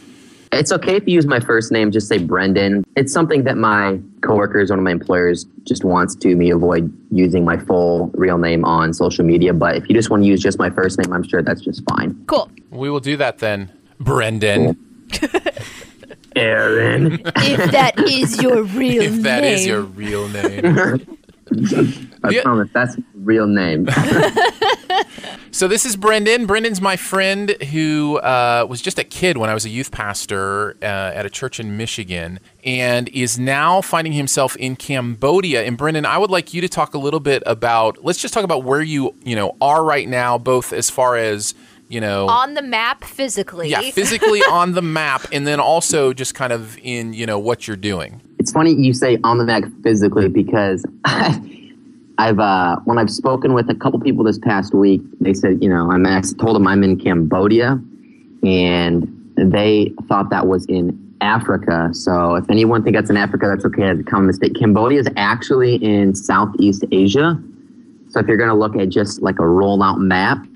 It's 0.53 0.71
okay 0.71 0.95
if 0.95 1.09
you 1.09 1.15
use 1.15 1.27
my 1.27 1.41
first 1.41 1.73
name, 1.73 1.91
just 1.91 2.07
say 2.07 2.19
Brendan. 2.19 2.85
It's 2.97 3.13
something 3.13 3.43
that 3.43 3.57
my 3.57 3.99
coworkers, 4.21 4.71
one 4.71 4.79
of 4.79 4.85
my 4.85 4.93
employers, 4.93 5.47
just 5.65 5.83
wants 5.85 6.15
to 6.15 6.37
me 6.37 6.51
avoid 6.51 6.93
using 7.11 7.45
my 7.45 7.57
full 7.59 8.13
real 8.15 8.39
name 8.39 8.65
on 8.65 8.95
social 8.95 9.25
media. 9.25 9.53
But 9.53 9.75
if 9.77 9.89
you 9.89 9.97
just 9.97 10.11
want 10.11 10.23
to 10.23 10.29
use 10.29 10.41
just 10.41 10.61
my 10.61 10.71
first 10.71 10.97
name, 10.99 11.13
I'm 11.13 11.27
sure 11.27 11.43
that's 11.43 11.61
just 11.61 11.83
fine. 11.91 12.15
Cool. 12.29 12.49
We 12.71 12.89
will 12.89 13.01
do 13.01 13.17
that 13.17 13.39
then, 13.39 13.73
Brendan. 13.99 14.79
Aaron. 16.37 17.21
If 17.37 17.71
that 17.73 17.99
is 18.09 18.41
your 18.43 18.63
real 18.65 19.03
name. 19.03 19.15
If 19.15 19.23
that 19.23 19.45
is 19.45 19.67
your 19.67 19.83
real 19.83 20.29
name. 20.29 20.65
I 22.25 22.31
Yeah. 22.31 22.43
promise 22.43 22.69
that's 22.73 22.97
real 23.15 23.47
name. 23.47 23.89
So 25.51 25.69
this 25.69 25.87
is 25.87 25.95
Brendan. 25.95 26.47
Brendan's 26.47 26.81
my 26.81 26.97
friend 26.97 27.51
who 27.71 28.19
uh, 28.19 28.67
was 28.69 28.83
just 28.83 28.99
a 28.99 29.05
kid 29.05 29.37
when 29.39 29.49
I 29.49 29.55
was 29.55 29.65
a 29.65 29.69
youth 29.69 29.93
pastor 29.93 30.77
uh, 30.83 30.85
at 31.15 31.27
a 31.27 31.31
church 31.31 31.61
in 31.61 31.77
Michigan, 31.77 32.41
and 32.65 33.09
is 33.11 33.39
now 33.39 33.81
finding 33.81 34.13
himself 34.15 34.57
in 34.57 34.75
Cambodia. 34.75 35.63
And 35.63 35.79
Brendan, 35.79 36.07
I 36.07 36.19
would 36.19 36.31
like 36.31 36.55
you 36.55 36.61
to 36.61 36.69
talk 36.69 36.93
a 36.95 36.99
little 36.99 37.21
bit 37.21 37.45
about. 37.47 38.03
Let's 38.05 38.19
just 38.21 38.35
talk 38.35 38.43
about 38.43 38.65
where 38.65 38.83
you 38.83 39.15
you 39.25 39.37
know 39.37 39.57
are 39.61 39.85
right 39.85 40.09
now, 40.09 40.39
both 40.39 40.73
as 40.73 40.91
far 40.91 41.15
as 41.17 41.55
you 41.95 42.01
know. 42.01 42.27
on 42.27 42.55
the 42.55 42.63
map 42.63 43.05
physically. 43.05 43.71
yeah, 43.71 43.81
physically 43.93 44.41
on 44.51 44.73
the 44.73 44.83
map, 44.83 45.27
and 45.33 45.47
then 45.47 45.61
also 45.61 46.13
just 46.13 46.35
kind 46.35 46.53
of 46.53 46.77
in 46.79 47.13
you 47.13 47.25
know 47.25 47.39
what 47.39 47.67
you're 47.67 47.77
doing. 47.77 48.21
it's 48.39 48.53
funny 48.53 48.73
you 48.73 48.93
say 48.93 49.19
on 49.23 49.39
the 49.39 49.45
map 49.45 49.65
physically 49.83 50.29
because 50.29 50.85
I've 52.19 52.39
uh, 52.39 52.77
when 52.85 52.99
I've 52.99 53.11
spoken 53.11 53.55
with 53.55 53.71
a 53.71 53.75
couple 53.75 54.01
people 54.01 54.25
this 54.25 54.39
past 54.39 54.75
week, 54.75 55.01
they 55.21 55.33
said 55.33 55.63
you 55.63 55.69
know 55.69 55.91
I'm 55.91 56.05
asked, 56.05 56.39
told 56.39 56.57
them 56.57 56.67
I'm 56.67 56.83
in 56.83 56.99
Cambodia, 56.99 57.81
and 58.43 59.33
they 59.37 59.93
thought 60.09 60.31
that 60.31 60.47
was 60.49 60.67
in 60.67 61.01
Africa. 61.21 61.91
So 61.93 62.35
if 62.35 62.51
anyone 62.51 62.83
think 62.83 62.97
that's 62.97 63.11
in 63.11 63.17
Africa, 63.17 63.47
that's 63.49 63.65
okay. 63.65 63.89
It's 63.91 64.01
a 64.01 64.05
common 64.05 64.27
mistake. 64.27 64.55
Cambodia 64.59 65.01
is 65.01 65.09
actually 65.17 65.77
in 65.77 66.15
Southeast 66.15 66.85
Asia. 66.93 67.41
So 68.11 68.21
if 68.21 68.27
you're 68.27 68.37
going 68.37 68.51
to 68.51 68.55
look 68.55 68.77
at 68.77 68.91
just 68.91 69.23
like 69.23 69.39
a 69.39 69.43
rollout 69.43 69.99
map, 69.99 70.47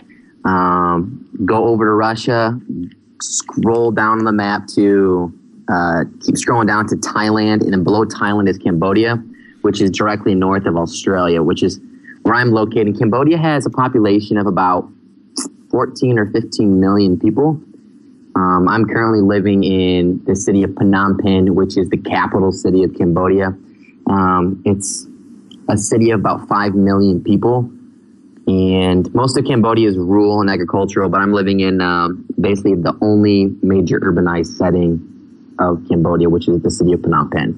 um, 0.44 1.27
go 1.44 1.66
over 1.66 1.84
to 1.84 1.92
Russia, 1.92 2.58
scroll 3.22 3.90
down 3.90 4.18
on 4.18 4.24
the 4.24 4.32
map 4.32 4.66
to 4.68 5.32
uh, 5.68 6.04
keep 6.24 6.34
scrolling 6.34 6.66
down 6.66 6.86
to 6.88 6.96
Thailand, 6.96 7.62
and 7.62 7.72
then 7.72 7.84
below 7.84 8.04
Thailand 8.04 8.48
is 8.48 8.58
Cambodia, 8.58 9.16
which 9.62 9.80
is 9.80 9.90
directly 9.90 10.34
north 10.34 10.66
of 10.66 10.76
Australia, 10.76 11.42
which 11.42 11.62
is 11.62 11.80
where 12.22 12.34
I'm 12.34 12.50
located. 12.50 12.98
Cambodia 12.98 13.38
has 13.38 13.66
a 13.66 13.70
population 13.70 14.36
of 14.36 14.46
about 14.46 14.88
14 15.70 16.18
or 16.18 16.26
15 16.30 16.80
million 16.80 17.18
people. 17.18 17.60
Um, 18.34 18.68
I'm 18.68 18.86
currently 18.86 19.20
living 19.20 19.64
in 19.64 20.22
the 20.24 20.36
city 20.36 20.62
of 20.62 20.70
Phnom 20.70 21.20
Penh, 21.20 21.54
which 21.54 21.76
is 21.76 21.88
the 21.90 21.96
capital 21.96 22.52
city 22.52 22.82
of 22.84 22.94
Cambodia. 22.94 23.48
Um, 24.08 24.62
it's 24.64 25.06
a 25.68 25.76
city 25.76 26.10
of 26.10 26.20
about 26.20 26.48
5 26.48 26.74
million 26.74 27.22
people. 27.22 27.70
And 28.48 29.14
most 29.14 29.36
of 29.36 29.44
Cambodia 29.44 29.86
is 29.86 29.98
rural 29.98 30.40
and 30.40 30.48
agricultural, 30.48 31.10
but 31.10 31.20
I'm 31.20 31.34
living 31.34 31.60
in 31.60 31.82
um, 31.82 32.24
basically 32.40 32.76
the 32.76 32.96
only 33.02 33.54
major 33.62 34.00
urbanized 34.00 34.56
setting 34.56 35.04
of 35.58 35.86
Cambodia, 35.86 36.30
which 36.30 36.48
is 36.48 36.62
the 36.62 36.70
city 36.70 36.94
of 36.94 37.00
Phnom 37.00 37.30
Penh. 37.30 37.52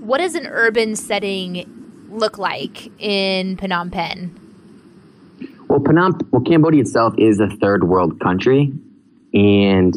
What 0.00 0.18
does 0.18 0.34
an 0.34 0.46
urban 0.46 0.96
setting 0.96 1.64
look 2.10 2.36
like 2.36 2.90
in 3.00 3.56
Phnom 3.56 3.90
Penh? 3.90 4.38
Well, 5.68 5.80
Phnom, 5.80 6.20
well, 6.30 6.42
Cambodia 6.42 6.82
itself 6.82 7.14
is 7.16 7.40
a 7.40 7.48
third 7.48 7.84
world 7.84 8.20
country, 8.20 8.70
and 9.32 9.94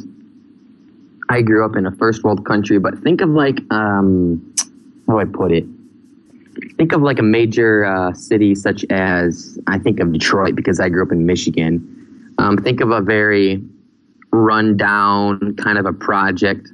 I 1.29 1.41
grew 1.41 1.65
up 1.65 1.75
in 1.75 1.85
a 1.85 1.91
first 1.91 2.23
world 2.23 2.45
country. 2.45 2.79
But 2.79 2.99
think 2.99 3.19
of 3.19 3.31
like, 3.31 3.59
um, 3.69 4.55
how 5.07 5.13
do 5.15 5.19
I 5.19 5.25
put 5.25 5.51
it? 5.51 5.65
Think 6.77 6.91
of 6.91 7.01
like 7.01 7.19
a 7.19 7.23
major 7.23 7.85
uh, 7.85 8.13
city 8.13 8.55
such 8.55 8.85
as 8.89 9.59
I 9.67 9.79
think 9.79 9.99
of 9.99 10.11
Detroit 10.11 10.55
because 10.55 10.79
I 10.79 10.89
grew 10.89 11.03
up 11.03 11.11
in 11.11 11.25
Michigan. 11.25 12.33
Um, 12.37 12.57
think 12.57 12.81
of 12.81 12.91
a 12.91 13.01
very 13.01 13.63
rundown 14.31 15.55
kind 15.55 15.77
of 15.77 15.85
a 15.85 15.93
project 15.93 16.69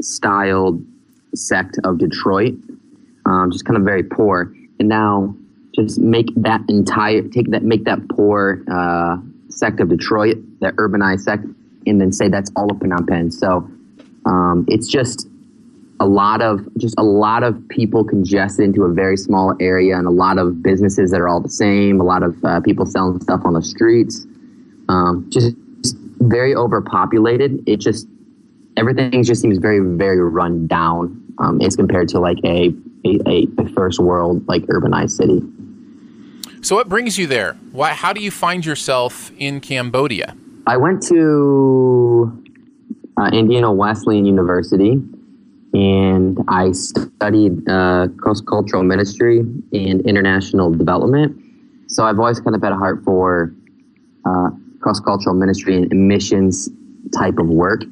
styled 0.00 0.84
sect 1.34 1.78
of 1.84 1.98
Detroit, 1.98 2.54
um, 3.26 3.50
just 3.50 3.64
kind 3.64 3.76
of 3.76 3.84
very 3.84 4.02
poor. 4.02 4.54
And 4.78 4.88
now 4.88 5.34
just 5.74 5.98
make 5.98 6.28
that 6.36 6.62
entire 6.68 7.22
take 7.22 7.50
that 7.50 7.62
make 7.62 7.84
that 7.84 8.08
poor 8.08 8.62
uh, 8.70 9.16
sect 9.48 9.80
of 9.80 9.88
Detroit, 9.88 10.36
that 10.60 10.74
urbanized 10.76 11.20
sect, 11.20 11.44
and 11.86 12.00
then 12.00 12.12
say 12.12 12.28
that's 12.28 12.50
all 12.56 12.70
of 12.70 12.78
Phnom 12.78 13.08
Penh. 13.08 13.30
So 13.30 13.68
um, 14.26 14.64
it's 14.68 14.88
just 14.88 15.28
a 16.00 16.06
lot 16.06 16.40
of 16.40 16.66
just 16.78 16.94
a 16.98 17.04
lot 17.04 17.42
of 17.42 17.68
people 17.68 18.04
congested 18.04 18.64
into 18.64 18.84
a 18.84 18.92
very 18.92 19.16
small 19.16 19.54
area, 19.60 19.96
and 19.96 20.06
a 20.06 20.10
lot 20.10 20.38
of 20.38 20.62
businesses 20.62 21.10
that 21.10 21.20
are 21.20 21.28
all 21.28 21.40
the 21.40 21.50
same. 21.50 22.00
A 22.00 22.04
lot 22.04 22.22
of 22.22 22.42
uh, 22.44 22.60
people 22.60 22.86
selling 22.86 23.20
stuff 23.20 23.42
on 23.44 23.52
the 23.52 23.62
streets. 23.62 24.26
Um, 24.88 25.26
just, 25.28 25.54
just 25.82 25.96
very 26.20 26.54
overpopulated. 26.54 27.62
It 27.66 27.76
just 27.76 28.08
everything 28.76 29.22
just 29.22 29.42
seems 29.42 29.58
very 29.58 29.80
very 29.80 30.20
run 30.20 30.66
down 30.66 31.22
um, 31.38 31.60
as 31.60 31.76
compared 31.76 32.08
to 32.08 32.18
like 32.18 32.38
a, 32.44 32.74
a, 33.04 33.46
a 33.58 33.68
first 33.74 34.00
world 34.00 34.46
like 34.48 34.62
urbanized 34.62 35.10
city. 35.10 35.42
So, 36.62 36.76
what 36.76 36.88
brings 36.88 37.18
you 37.18 37.26
there? 37.26 37.54
Why? 37.72 37.90
How 37.90 38.12
do 38.12 38.22
you 38.22 38.30
find 38.30 38.64
yourself 38.64 39.32
in 39.38 39.60
Cambodia? 39.60 40.36
I 40.66 40.76
went 40.76 41.02
to 41.04 42.44
uh, 43.16 43.30
Indiana 43.32 43.72
Wesleyan 43.72 44.26
University, 44.26 45.02
and 45.72 46.38
I 46.48 46.72
studied 46.72 47.68
uh, 47.68 48.08
cross 48.18 48.40
cultural 48.40 48.82
ministry 48.82 49.38
and 49.38 50.00
international 50.06 50.70
development. 50.70 51.40
So 51.86 52.04
I've 52.04 52.18
always 52.18 52.40
kind 52.40 52.56
of 52.56 52.62
had 52.62 52.72
a 52.72 52.76
heart 52.76 53.04
for 53.04 53.54
uh, 54.24 54.50
cross 54.80 55.00
cultural 55.00 55.34
ministry 55.34 55.76
and 55.76 56.08
missions 56.08 56.68
type 57.16 57.38
of 57.38 57.48
work. 57.48 57.82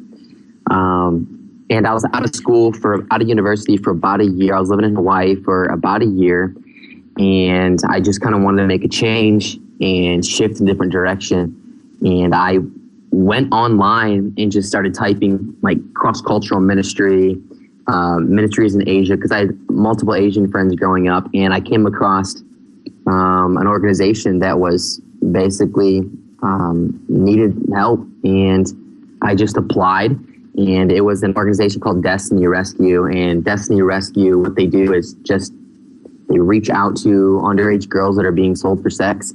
Um, 0.70 1.34
and 1.70 1.86
I 1.86 1.92
was 1.92 2.04
out 2.12 2.24
of 2.24 2.34
school 2.34 2.72
for 2.72 3.06
out 3.10 3.22
of 3.22 3.28
university 3.28 3.76
for 3.76 3.90
about 3.90 4.20
a 4.20 4.26
year. 4.26 4.54
I 4.54 4.60
was 4.60 4.70
living 4.70 4.86
in 4.86 4.94
Hawaii 4.94 5.36
for 5.36 5.66
about 5.66 6.02
a 6.02 6.06
year, 6.06 6.54
and 7.18 7.78
I 7.88 8.00
just 8.00 8.20
kind 8.20 8.34
of 8.34 8.42
wanted 8.42 8.62
to 8.62 8.68
make 8.68 8.84
a 8.84 8.88
change 8.88 9.58
and 9.80 10.24
shift 10.24 10.60
in 10.60 10.68
a 10.68 10.72
different 10.72 10.92
direction. 10.92 11.54
And 12.00 12.34
I 12.34 12.58
went 13.10 13.52
online 13.52 14.34
and 14.38 14.50
just 14.50 14.68
started 14.68 14.94
typing 14.94 15.56
like 15.62 15.78
cross 15.94 16.20
cultural 16.20 16.60
ministry, 16.60 17.40
um, 17.88 18.34
ministries 18.34 18.74
in 18.74 18.88
Asia 18.88 19.16
because 19.16 19.32
I 19.32 19.38
had 19.38 19.70
multiple 19.70 20.14
Asian 20.14 20.50
friends 20.50 20.74
growing 20.76 21.08
up, 21.08 21.28
and 21.34 21.52
I 21.52 21.60
came 21.60 21.86
across 21.86 22.36
um, 23.06 23.56
an 23.56 23.66
organization 23.66 24.38
that 24.40 24.58
was 24.58 25.00
basically 25.32 26.00
um, 26.42 27.02
needed 27.08 27.56
help, 27.74 28.00
and 28.24 28.66
I 29.22 29.34
just 29.34 29.56
applied. 29.56 30.12
And 30.56 30.90
it 30.90 31.02
was 31.02 31.22
an 31.22 31.34
organization 31.36 31.80
called 31.80 32.02
Destiny 32.02 32.46
Rescue, 32.46 33.06
and 33.06 33.44
Destiny 33.44 33.80
Rescue, 33.80 34.38
what 34.38 34.54
they 34.56 34.66
do 34.66 34.92
is 34.92 35.14
just 35.22 35.52
they 36.28 36.38
reach 36.38 36.68
out 36.68 36.96
to 36.98 37.40
underage 37.42 37.88
girls 37.88 38.16
that 38.16 38.26
are 38.26 38.32
being 38.32 38.54
sold 38.54 38.82
for 38.82 38.90
sex, 38.90 39.32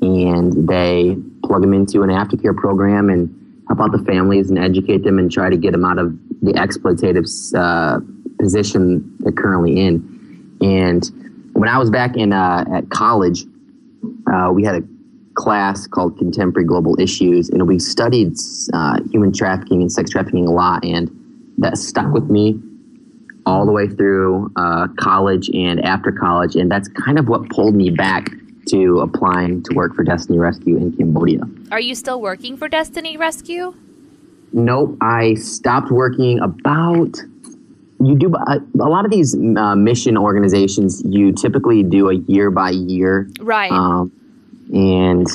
and 0.00 0.68
they 0.68 1.18
plug 1.44 1.60
them 1.60 1.74
into 1.74 2.02
an 2.02 2.08
aftercare 2.08 2.56
program 2.56 3.10
and 3.10 3.36
help 3.70 3.80
out 3.80 3.92
the 3.96 4.04
families 4.04 4.50
and 4.50 4.58
educate 4.58 5.04
them 5.04 5.18
and 5.18 5.30
try 5.30 5.48
to 5.48 5.56
get 5.56 5.70
them 5.70 5.84
out 5.84 5.98
of 5.98 6.12
the 6.42 6.52
exploitative 6.54 7.26
uh, 7.56 8.00
position 8.40 9.16
they're 9.20 9.32
currently 9.32 9.78
in. 9.78 10.58
And 10.60 11.08
when 11.52 11.68
I 11.68 11.78
was 11.78 11.88
back 11.88 12.16
in 12.16 12.32
uh, 12.32 12.64
at 12.74 12.90
college, 12.90 13.44
uh, 14.32 14.50
we 14.52 14.64
had 14.64 14.74
a 14.74 14.82
class 15.34 15.86
called 15.86 16.18
Contemporary 16.18 16.66
Global 16.66 16.98
Issues, 16.98 17.48
and 17.50 17.66
we 17.68 17.78
studied 17.78 18.32
uh, 18.72 18.98
human 19.10 19.32
trafficking 19.32 19.82
and 19.82 19.92
sex 19.92 20.10
trafficking 20.10 20.46
a 20.46 20.52
lot, 20.52 20.84
and 20.84 21.08
that 21.58 21.78
stuck 21.78 22.12
with 22.12 22.28
me 22.28 22.60
all 23.46 23.64
the 23.64 23.72
way 23.72 23.86
through 23.86 24.52
uh, 24.56 24.88
college 24.98 25.48
and 25.54 25.80
after 25.84 26.10
college, 26.10 26.56
and 26.56 26.70
that's 26.70 26.88
kind 26.88 27.18
of 27.18 27.28
what 27.28 27.48
pulled 27.50 27.74
me 27.74 27.90
back 27.90 28.30
to 28.68 29.00
applying 29.00 29.62
to 29.64 29.74
work 29.74 29.94
for 29.94 30.04
Destiny 30.04 30.38
Rescue 30.38 30.76
in 30.76 30.92
Cambodia. 30.92 31.40
Are 31.72 31.80
you 31.80 31.94
still 31.94 32.20
working 32.20 32.56
for 32.56 32.68
Destiny 32.68 33.16
Rescue? 33.16 33.74
Nope, 34.52 34.96
I 35.00 35.34
stopped 35.34 35.90
working 35.90 36.40
about. 36.40 37.16
You 38.02 38.14
do 38.16 38.34
a, 38.34 38.58
a 38.80 38.88
lot 38.88 39.04
of 39.04 39.10
these 39.10 39.34
uh, 39.34 39.76
mission 39.76 40.16
organizations. 40.16 41.02
You 41.04 41.32
typically 41.32 41.82
do 41.82 42.08
a 42.08 42.14
year 42.14 42.50
by 42.50 42.70
year, 42.70 43.28
Right. 43.40 43.70
um, 43.70 44.10
and 44.72 45.26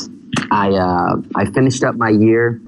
I 0.52 0.72
uh, 0.72 1.16
I 1.36 1.46
finished 1.46 1.84
up 1.84 1.96
my 1.96 2.10
year, 2.10 2.60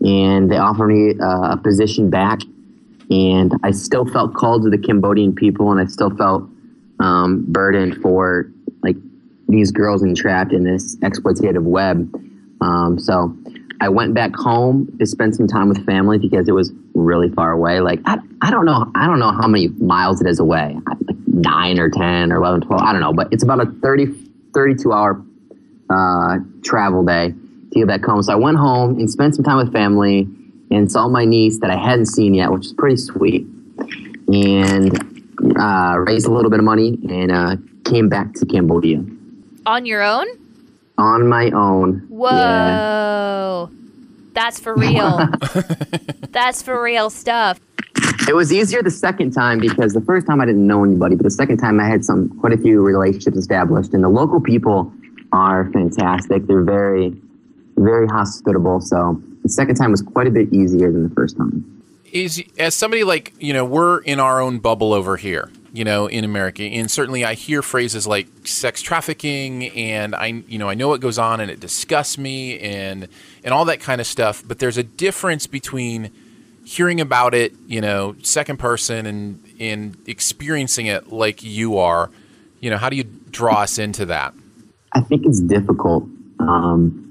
and 0.00 0.50
they 0.50 0.56
offered 0.58 0.88
me 0.88 1.14
uh, 1.20 1.52
a 1.52 1.56
position 1.56 2.10
back, 2.10 2.40
and 3.10 3.52
I 3.62 3.70
still 3.70 4.04
felt 4.04 4.34
called 4.34 4.64
to 4.64 4.70
the 4.70 4.78
Cambodian 4.78 5.34
people, 5.34 5.70
and 5.72 5.80
I 5.80 5.86
still 5.86 6.10
felt 6.10 6.44
um, 7.00 7.44
burdened 7.48 8.02
for 8.02 8.50
these 9.48 9.70
girls 9.70 10.02
entrapped 10.02 10.52
in 10.52 10.64
this 10.64 10.96
exploitative 10.96 11.62
web. 11.62 12.14
Um, 12.60 12.98
so 12.98 13.34
I 13.80 13.88
went 13.88 14.14
back 14.14 14.34
home 14.34 14.94
to 14.98 15.06
spend 15.06 15.34
some 15.34 15.46
time 15.46 15.68
with 15.68 15.84
family 15.86 16.18
because 16.18 16.48
it 16.48 16.52
was 16.52 16.72
really 16.94 17.30
far 17.30 17.52
away. 17.52 17.80
Like 17.80 18.00
I, 18.04 18.18
I 18.42 18.50
don't 18.50 18.66
know, 18.66 18.90
I 18.94 19.06
don't 19.06 19.18
know 19.18 19.30
how 19.30 19.46
many 19.46 19.68
miles 19.68 20.20
it 20.20 20.26
is 20.26 20.38
away, 20.38 20.76
like 20.86 21.16
nine 21.26 21.78
or 21.78 21.88
10 21.88 22.32
or 22.32 22.36
11, 22.36 22.62
12, 22.62 22.82
I 22.82 22.92
don't 22.92 23.00
know, 23.00 23.12
but 23.12 23.32
it's 23.32 23.42
about 23.42 23.60
a 23.60 23.66
30, 23.66 24.06
32 24.52 24.92
hour 24.92 25.24
uh, 25.90 26.38
travel 26.62 27.04
day 27.04 27.30
to 27.30 27.78
get 27.78 27.86
back 27.86 28.04
home. 28.04 28.22
So 28.22 28.32
I 28.32 28.36
went 28.36 28.58
home 28.58 28.98
and 28.98 29.10
spent 29.10 29.34
some 29.34 29.44
time 29.44 29.58
with 29.58 29.72
family 29.72 30.28
and 30.70 30.90
saw 30.90 31.08
my 31.08 31.24
niece 31.24 31.60
that 31.60 31.70
I 31.70 31.76
hadn't 31.76 32.06
seen 32.06 32.34
yet, 32.34 32.50
which 32.50 32.66
is 32.66 32.72
pretty 32.74 32.96
sweet. 32.96 33.46
And 34.30 35.24
uh, 35.58 35.94
raised 36.00 36.26
a 36.26 36.32
little 36.32 36.50
bit 36.50 36.58
of 36.58 36.64
money 36.64 36.98
and 37.08 37.30
uh, 37.30 37.56
came 37.84 38.08
back 38.10 38.34
to 38.34 38.44
Cambodia 38.44 39.02
On 39.68 39.84
your 39.86 40.02
own? 40.02 40.26
on 40.98 41.28
my 41.28 41.50
own. 41.50 42.00
Whoa. 42.08 43.70
Yeah. 43.70 43.76
That's 44.32 44.60
for 44.60 44.74
real. 44.74 45.28
That's 46.30 46.60
for 46.60 46.82
real 46.82 47.08
stuff. 47.08 47.60
It 48.28 48.34
was 48.34 48.52
easier 48.52 48.82
the 48.82 48.90
second 48.90 49.30
time 49.30 49.58
because 49.58 49.94
the 49.94 50.00
first 50.00 50.26
time 50.26 50.40
I 50.40 50.46
didn't 50.46 50.66
know 50.66 50.84
anybody, 50.84 51.14
but 51.14 51.22
the 51.22 51.30
second 51.30 51.58
time 51.58 51.80
I 51.80 51.86
had 51.86 52.04
some 52.04 52.28
quite 52.40 52.52
a 52.52 52.58
few 52.58 52.82
relationships 52.82 53.36
established, 53.36 53.94
and 53.94 54.04
the 54.04 54.08
local 54.08 54.40
people 54.40 54.92
are 55.32 55.70
fantastic. 55.72 56.46
They're 56.46 56.62
very, 56.62 57.16
very 57.76 58.06
hospitable. 58.06 58.80
So 58.80 59.22
the 59.42 59.48
second 59.48 59.76
time 59.76 59.92
was 59.92 60.02
quite 60.02 60.26
a 60.26 60.30
bit 60.30 60.52
easier 60.52 60.92
than 60.92 61.08
the 61.08 61.14
first 61.14 61.36
time. 61.36 61.64
is 62.12 62.42
as 62.58 62.74
somebody 62.74 63.04
like 63.04 63.34
you 63.38 63.52
know 63.52 63.64
we're 63.64 64.00
in 64.00 64.18
our 64.20 64.40
own 64.40 64.58
bubble 64.58 64.92
over 64.92 65.16
here 65.16 65.50
you 65.72 65.84
know 65.84 66.06
in 66.06 66.24
america. 66.24 66.62
And 66.62 66.90
certainly 66.90 67.24
i 67.24 67.34
hear 67.34 67.62
phrases 67.62 68.06
like 68.06 68.28
sex 68.44 68.82
trafficking 68.82 69.68
and 69.70 70.14
i 70.14 70.26
you 70.48 70.58
know 70.58 70.68
i 70.68 70.74
know 70.74 70.88
what 70.88 71.00
goes 71.00 71.18
on 71.18 71.40
and 71.40 71.50
it 71.50 71.60
disgusts 71.60 72.18
me 72.18 72.58
and 72.58 73.08
and 73.44 73.54
all 73.54 73.64
that 73.66 73.80
kind 73.80 74.00
of 74.00 74.06
stuff. 74.06 74.42
But 74.46 74.58
there's 74.58 74.76
a 74.76 74.82
difference 74.82 75.46
between 75.46 76.10
hearing 76.64 77.00
about 77.00 77.34
it 77.34 77.52
you 77.66 77.80
know 77.80 78.14
second 78.22 78.58
person 78.58 79.06
and 79.06 79.42
and 79.58 79.96
experiencing 80.06 80.86
it 80.86 81.12
like 81.12 81.42
you 81.42 81.78
are. 81.78 82.10
You 82.60 82.70
know 82.70 82.76
how 82.76 82.88
do 82.88 82.96
you 82.96 83.04
draw 83.04 83.62
us 83.62 83.78
into 83.78 84.06
that? 84.06 84.34
I 84.92 85.00
think 85.00 85.26
it's 85.26 85.40
difficult. 85.40 86.04
Um, 86.40 87.04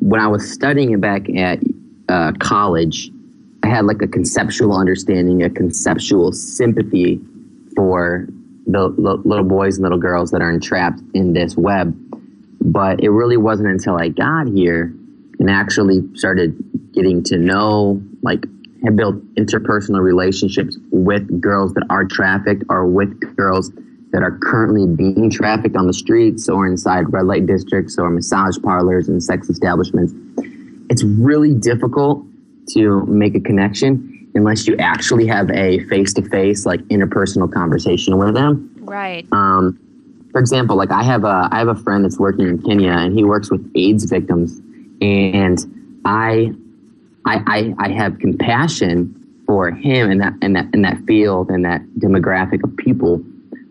when 0.00 0.20
I 0.20 0.28
was 0.28 0.50
studying 0.50 0.92
it 0.92 1.00
back 1.00 1.28
at 1.30 1.60
uh, 2.08 2.32
college, 2.38 3.10
I 3.62 3.68
had 3.68 3.84
like 3.86 4.02
a 4.02 4.08
conceptual 4.08 4.76
understanding, 4.76 5.42
a 5.42 5.50
conceptual 5.50 6.32
sympathy 6.32 7.20
for 7.78 8.26
the 8.66 8.80
l- 8.80 9.22
little 9.24 9.44
boys 9.44 9.76
and 9.76 9.84
little 9.84 10.00
girls 10.00 10.32
that 10.32 10.42
are 10.42 10.50
entrapped 10.50 11.00
in 11.14 11.32
this 11.32 11.56
web. 11.56 11.96
But 12.60 13.04
it 13.04 13.10
really 13.10 13.36
wasn't 13.36 13.68
until 13.68 13.96
I 13.96 14.08
got 14.08 14.48
here 14.48 14.92
and 15.38 15.48
actually 15.48 16.02
started 16.14 16.58
getting 16.92 17.22
to 17.22 17.38
know, 17.38 18.02
like, 18.20 18.44
have 18.84 18.96
built 18.96 19.14
interpersonal 19.36 20.02
relationships 20.02 20.76
with 20.90 21.40
girls 21.40 21.72
that 21.74 21.86
are 21.88 22.04
trafficked 22.04 22.64
or 22.68 22.84
with 22.84 23.36
girls 23.36 23.70
that 24.10 24.22
are 24.24 24.36
currently 24.42 24.88
being 24.88 25.30
trafficked 25.30 25.76
on 25.76 25.86
the 25.86 25.92
streets 25.92 26.48
or 26.48 26.66
inside 26.66 27.12
red 27.12 27.26
light 27.26 27.46
districts 27.46 27.96
or 27.96 28.10
massage 28.10 28.56
parlors 28.60 29.08
and 29.08 29.22
sex 29.22 29.48
establishments. 29.48 30.12
It's 30.90 31.04
really 31.04 31.54
difficult 31.54 32.24
to 32.70 33.06
make 33.06 33.36
a 33.36 33.40
connection 33.40 34.17
unless 34.34 34.66
you 34.66 34.76
actually 34.78 35.26
have 35.26 35.50
a 35.50 35.80
face 35.86 36.12
to 36.14 36.22
face, 36.22 36.66
like 36.66 36.80
interpersonal 36.84 37.52
conversation 37.52 38.18
with 38.18 38.34
them. 38.34 38.74
Right. 38.80 39.26
Um, 39.32 39.78
for 40.32 40.40
example, 40.40 40.76
like 40.76 40.90
I 40.90 41.02
have 41.02 41.24
a 41.24 41.48
I 41.50 41.58
have 41.58 41.68
a 41.68 41.74
friend 41.74 42.04
that's 42.04 42.18
working 42.18 42.46
in 42.46 42.62
Kenya 42.62 42.92
and 42.92 43.16
he 43.16 43.24
works 43.24 43.50
with 43.50 43.70
AIDS 43.74 44.04
victims, 44.04 44.60
and 45.00 45.58
I 46.04 46.52
I 47.24 47.42
I, 47.46 47.74
I 47.78 47.88
have 47.90 48.18
compassion 48.18 49.14
for 49.46 49.70
him 49.70 50.10
and 50.10 50.20
that 50.20 50.34
and 50.42 50.54
that 50.54 50.66
in 50.74 50.82
that 50.82 50.98
field 51.06 51.50
and 51.50 51.64
that 51.64 51.82
demographic 51.98 52.62
of 52.62 52.76
people, 52.76 53.22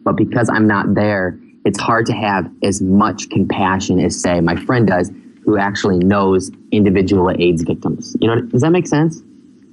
but 0.04 0.16
because 0.16 0.50
I'm 0.50 0.68
not 0.68 0.96
there, 0.96 1.40
it's 1.66 1.80
hard 1.80 2.06
to 2.08 2.14
have 2.14 2.50
as 2.64 2.82
much 2.82 3.30
compassion 3.30 4.00
as 4.00 4.20
say 4.20 4.42
my 4.42 4.56
friend 4.56 4.88
does, 4.88 5.12
who 5.46 5.58
actually 5.58 6.00
knows 6.00 6.50
individual 6.72 7.30
AIDS 7.30 7.62
victims. 7.62 8.16
You 8.20 8.28
know, 8.28 8.42
does 8.42 8.62
that 8.62 8.72
make 8.72 8.88
sense? 8.88 9.22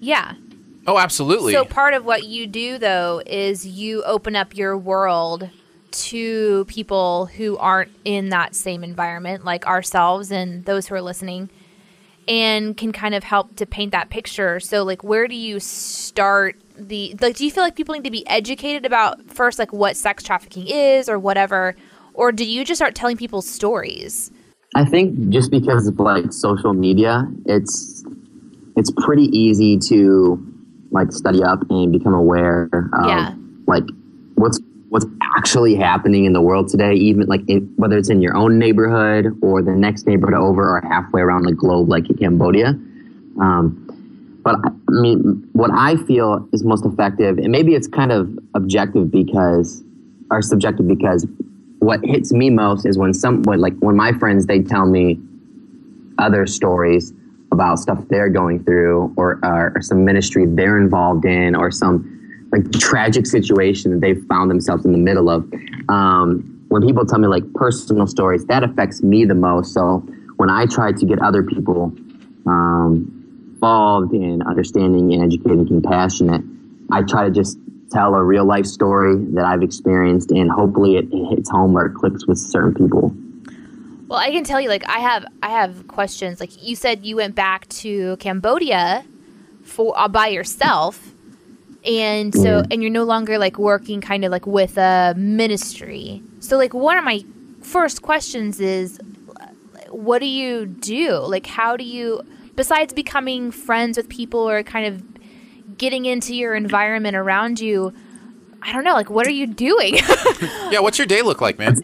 Yeah. 0.00 0.34
Oh, 0.86 0.98
absolutely. 0.98 1.52
So 1.52 1.64
part 1.64 1.94
of 1.94 2.04
what 2.04 2.24
you 2.24 2.46
do 2.46 2.78
though 2.78 3.22
is 3.26 3.66
you 3.66 4.02
open 4.04 4.36
up 4.36 4.56
your 4.56 4.76
world 4.76 5.48
to 5.90 6.64
people 6.66 7.26
who 7.26 7.56
aren't 7.56 7.90
in 8.04 8.30
that 8.30 8.54
same 8.54 8.82
environment 8.82 9.44
like 9.44 9.66
ourselves 9.66 10.32
and 10.32 10.64
those 10.64 10.88
who 10.88 10.94
are 10.96 11.02
listening 11.02 11.48
and 12.26 12.76
can 12.76 12.90
kind 12.90 13.14
of 13.14 13.22
help 13.22 13.54
to 13.56 13.66
paint 13.66 13.92
that 13.92 14.10
picture. 14.10 14.58
So 14.60 14.82
like 14.82 15.04
where 15.04 15.28
do 15.28 15.34
you 15.34 15.60
start 15.60 16.56
the 16.76 17.16
like 17.20 17.36
do 17.36 17.44
you 17.44 17.50
feel 17.50 17.62
like 17.62 17.76
people 17.76 17.94
need 17.94 18.04
to 18.04 18.10
be 18.10 18.26
educated 18.26 18.84
about 18.84 19.30
first 19.30 19.58
like 19.58 19.72
what 19.72 19.96
sex 19.96 20.24
trafficking 20.24 20.66
is 20.66 21.08
or 21.08 21.18
whatever 21.18 21.76
or 22.14 22.30
do 22.32 22.44
you 22.44 22.64
just 22.64 22.78
start 22.78 22.94
telling 22.94 23.16
people 23.16 23.42
stories? 23.42 24.30
I 24.74 24.84
think 24.84 25.28
just 25.28 25.50
because 25.50 25.86
of 25.86 25.98
like 26.00 26.32
social 26.32 26.72
media, 26.72 27.28
it's 27.46 28.04
it's 28.76 28.90
pretty 29.04 29.24
easy 29.36 29.78
to 29.78 30.53
like 30.94 31.12
study 31.12 31.42
up 31.42 31.60
and 31.70 31.92
become 31.92 32.14
aware 32.14 32.68
of 32.72 33.06
Yeah. 33.06 33.34
like 33.66 33.84
what's 34.36 34.60
what's 34.88 35.06
actually 35.36 35.74
happening 35.74 36.24
in 36.24 36.32
the 36.32 36.40
world 36.40 36.68
today 36.68 36.94
even 36.94 37.26
like 37.26 37.40
in, 37.48 37.70
whether 37.76 37.98
it's 37.98 38.08
in 38.10 38.22
your 38.22 38.36
own 38.36 38.58
neighborhood 38.58 39.36
or 39.42 39.60
the 39.60 39.72
next 39.72 40.06
neighborhood 40.06 40.34
over 40.38 40.76
or 40.76 40.80
halfway 40.88 41.20
around 41.20 41.42
the 41.42 41.52
globe 41.52 41.88
like 41.88 42.08
in 42.08 42.16
cambodia 42.16 42.68
um, 43.40 43.80
but 44.44 44.56
i 44.64 44.70
mean 45.00 45.18
what 45.52 45.70
i 45.74 45.96
feel 46.06 46.48
is 46.52 46.62
most 46.62 46.86
effective 46.86 47.38
and 47.38 47.50
maybe 47.50 47.74
it's 47.74 47.88
kind 47.88 48.12
of 48.12 48.30
objective 48.54 49.10
because 49.10 49.82
or 50.30 50.40
subjective 50.40 50.86
because 50.86 51.26
what 51.80 52.00
hits 52.04 52.32
me 52.32 52.48
most 52.48 52.86
is 52.86 52.96
when 52.96 53.12
some 53.12 53.42
like 53.42 53.74
when 53.80 53.96
my 53.96 54.12
friends 54.12 54.46
they 54.46 54.60
tell 54.62 54.86
me 54.86 55.18
other 56.18 56.46
stories 56.46 57.12
about 57.54 57.78
stuff 57.78 57.98
they're 58.10 58.28
going 58.28 58.62
through 58.64 59.12
or, 59.16 59.40
or 59.42 59.80
some 59.80 60.04
ministry 60.04 60.44
they're 60.46 60.78
involved 60.78 61.24
in 61.24 61.54
or 61.56 61.70
some 61.70 62.10
like 62.52 62.70
tragic 62.72 63.26
situation 63.26 63.90
that 63.92 64.00
they've 64.00 64.22
found 64.26 64.50
themselves 64.50 64.84
in 64.84 64.92
the 64.92 64.98
middle 64.98 65.30
of. 65.30 65.50
Um, 65.88 66.50
when 66.68 66.82
people 66.82 67.06
tell 67.06 67.18
me 67.18 67.28
like 67.28 67.44
personal 67.54 68.06
stories 68.06 68.44
that 68.46 68.62
affects 68.62 69.02
me 69.02 69.24
the 69.24 69.34
most. 69.34 69.72
So 69.72 70.06
when 70.36 70.50
i 70.50 70.66
try 70.66 70.92
to 70.92 71.06
get 71.06 71.20
other 71.20 71.42
people 71.42 71.92
um, 72.46 73.50
involved 73.54 74.12
in 74.12 74.42
understanding 74.42 75.12
and 75.12 75.22
educating 75.22 75.66
compassionate 75.66 76.42
i 76.90 77.02
try 77.02 77.24
to 77.24 77.30
just 77.30 77.58
tell 77.90 78.14
a 78.14 78.22
real 78.22 78.44
life 78.44 78.66
story 78.66 79.16
that 79.32 79.44
i've 79.44 79.62
experienced 79.62 80.30
and 80.30 80.50
hopefully 80.50 80.96
it, 80.96 81.06
it 81.12 81.36
hits 81.36 81.50
home 81.50 81.76
or 81.76 81.86
it 81.86 81.94
clicks 81.94 82.26
with 82.26 82.38
certain 82.38 82.74
people 82.74 83.14
Well, 84.06 84.18
I 84.18 84.30
can 84.30 84.44
tell 84.44 84.60
you, 84.60 84.68
like 84.68 84.84
I 84.86 84.98
have, 84.98 85.24
I 85.42 85.50
have 85.50 85.88
questions. 85.88 86.40
Like 86.40 86.62
you 86.62 86.76
said, 86.76 87.04
you 87.06 87.16
went 87.16 87.34
back 87.34 87.68
to 87.68 88.16
Cambodia 88.18 89.04
for 89.62 89.98
uh, 89.98 90.08
by 90.08 90.28
yourself, 90.28 91.14
and 91.84 92.34
so, 92.34 92.62
and 92.70 92.82
you're 92.82 92.90
no 92.90 93.04
longer 93.04 93.38
like 93.38 93.58
working 93.58 94.00
kind 94.00 94.24
of 94.24 94.30
like 94.30 94.46
with 94.46 94.76
a 94.78 95.14
ministry. 95.16 96.22
So, 96.40 96.56
like, 96.58 96.74
one 96.74 96.98
of 96.98 97.04
my 97.04 97.24
first 97.62 98.02
questions 98.02 98.60
is, 98.60 99.00
what 99.88 100.18
do 100.18 100.26
you 100.26 100.66
do? 100.66 101.16
Like, 101.18 101.46
how 101.46 101.76
do 101.76 101.84
you, 101.84 102.22
besides 102.56 102.92
becoming 102.92 103.50
friends 103.50 103.96
with 103.96 104.08
people 104.08 104.40
or 104.40 104.62
kind 104.62 104.86
of 104.86 105.78
getting 105.78 106.04
into 106.04 106.34
your 106.34 106.54
environment 106.54 107.16
around 107.16 107.60
you? 107.60 107.92
I 108.60 108.72
don't 108.72 108.84
know. 108.84 108.94
Like, 108.94 109.10
what 109.10 109.26
are 109.26 109.30
you 109.30 109.46
doing? 109.46 109.94
yeah, 110.70 110.80
what's 110.80 110.98
your 110.98 111.06
day 111.06 111.22
look 111.22 111.40
like, 111.40 111.58
man? 111.58 111.82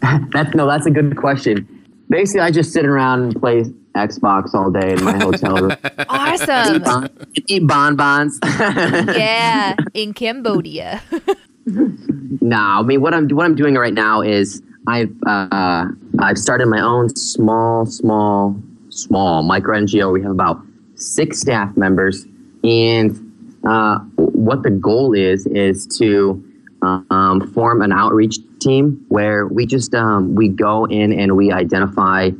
That's 0.32 0.54
no, 0.54 0.66
that's 0.66 0.86
a 0.86 0.90
good 0.90 1.16
question. 1.16 1.66
Basically, 2.08 2.40
I 2.40 2.50
just 2.50 2.72
sit 2.72 2.84
around 2.84 3.22
and 3.22 3.40
play 3.40 3.64
Xbox 3.96 4.54
all 4.54 4.70
day 4.70 4.92
in 4.92 5.02
my 5.02 5.16
hotel 5.16 5.56
room. 5.56 5.72
awesome. 6.08 6.82
Bon- 6.82 7.10
eat 7.48 7.66
bonbons. 7.66 8.38
yeah, 8.44 9.74
in 9.94 10.12
Cambodia. 10.12 11.02
no, 11.66 12.56
I 12.56 12.82
mean 12.82 13.00
what 13.00 13.14
I'm 13.14 13.28
what 13.30 13.46
I'm 13.46 13.54
doing 13.54 13.74
right 13.74 13.94
now 13.94 14.20
is 14.20 14.62
I've 14.86 15.14
uh, 15.26 15.86
I've 16.20 16.38
started 16.38 16.66
my 16.66 16.80
own 16.80 17.08
small, 17.16 17.86
small, 17.86 18.56
small 18.90 19.42
micro 19.42 19.78
NGO. 19.78 20.12
We 20.12 20.22
have 20.22 20.30
about 20.30 20.60
six 20.94 21.40
staff 21.40 21.76
members, 21.76 22.26
and 22.62 23.10
uh, 23.66 23.98
what 24.16 24.62
the 24.62 24.70
goal 24.70 25.12
is 25.14 25.46
is 25.46 25.86
to 25.98 26.42
um, 26.82 27.50
form 27.52 27.82
an 27.82 27.92
outreach 27.92 28.38
team 28.66 29.04
where 29.08 29.46
we 29.46 29.66
just 29.66 29.94
um, 29.94 30.34
we 30.34 30.48
go 30.48 30.84
in 30.86 31.12
and 31.12 31.36
we 31.36 31.52
identify 31.52 32.30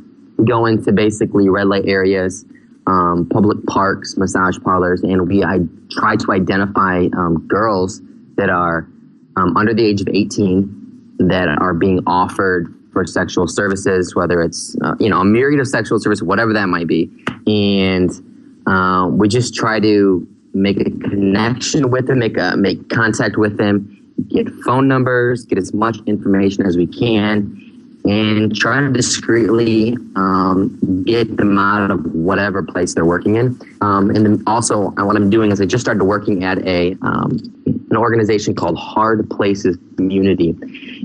go 0.45 0.65
into 0.65 0.91
basically 0.91 1.49
red 1.49 1.67
light 1.67 1.85
areas 1.87 2.45
um, 2.85 3.27
public 3.31 3.57
parks 3.65 4.17
massage 4.17 4.57
parlors 4.63 5.01
and 5.03 5.27
we 5.27 5.43
I 5.43 5.59
try 5.91 6.15
to 6.15 6.31
identify 6.31 7.07
um, 7.17 7.47
girls 7.47 8.01
that 8.35 8.49
are 8.49 8.87
um, 9.35 9.55
under 9.55 9.73
the 9.73 9.85
age 9.85 10.01
of 10.01 10.07
18 10.09 11.17
that 11.19 11.47
are 11.47 11.73
being 11.73 12.01
offered 12.05 12.73
for 12.91 13.05
sexual 13.05 13.47
services 13.47 14.15
whether 14.15 14.41
it's 14.41 14.75
uh, 14.83 14.95
you 14.99 15.09
know 15.09 15.21
a 15.21 15.25
myriad 15.25 15.59
of 15.59 15.67
sexual 15.67 15.99
services 15.99 16.23
whatever 16.23 16.53
that 16.53 16.67
might 16.67 16.87
be. 16.87 17.09
And 17.47 18.11
uh, 18.67 19.07
we 19.09 19.27
just 19.27 19.55
try 19.55 19.79
to 19.79 20.27
make 20.53 20.79
a 20.79 20.85
connection 20.85 21.89
with 21.89 22.07
them 22.07 22.19
make 22.19 22.37
a 22.37 22.55
make 22.57 22.89
contact 22.89 23.37
with 23.37 23.57
them 23.57 23.96
get 24.29 24.49
phone 24.65 24.87
numbers, 24.87 25.45
get 25.45 25.57
as 25.57 25.73
much 25.73 25.97
information 26.05 26.65
as 26.65 26.77
we 26.77 26.87
can, 26.87 27.63
and 28.05 28.55
try 28.55 28.79
to 28.79 28.89
discreetly 28.89 29.97
um, 30.15 31.03
get 31.05 31.35
them 31.37 31.57
out 31.59 31.91
of 31.91 32.05
whatever 32.13 32.63
place 32.63 32.93
they're 32.93 33.05
working 33.05 33.35
in. 33.35 33.59
Um, 33.81 34.09
and 34.09 34.25
then 34.25 34.43
also, 34.47 34.93
uh, 34.97 35.05
what 35.05 35.15
I'm 35.15 35.29
doing 35.29 35.51
is 35.51 35.59
I 35.59 35.65
just 35.65 35.83
started 35.83 36.03
working 36.03 36.43
at 36.43 36.65
a 36.65 36.95
um, 37.01 37.37
an 37.89 37.97
organization 37.97 38.55
called 38.55 38.77
Hard 38.77 39.29
Places 39.29 39.77
Community, 39.95 40.55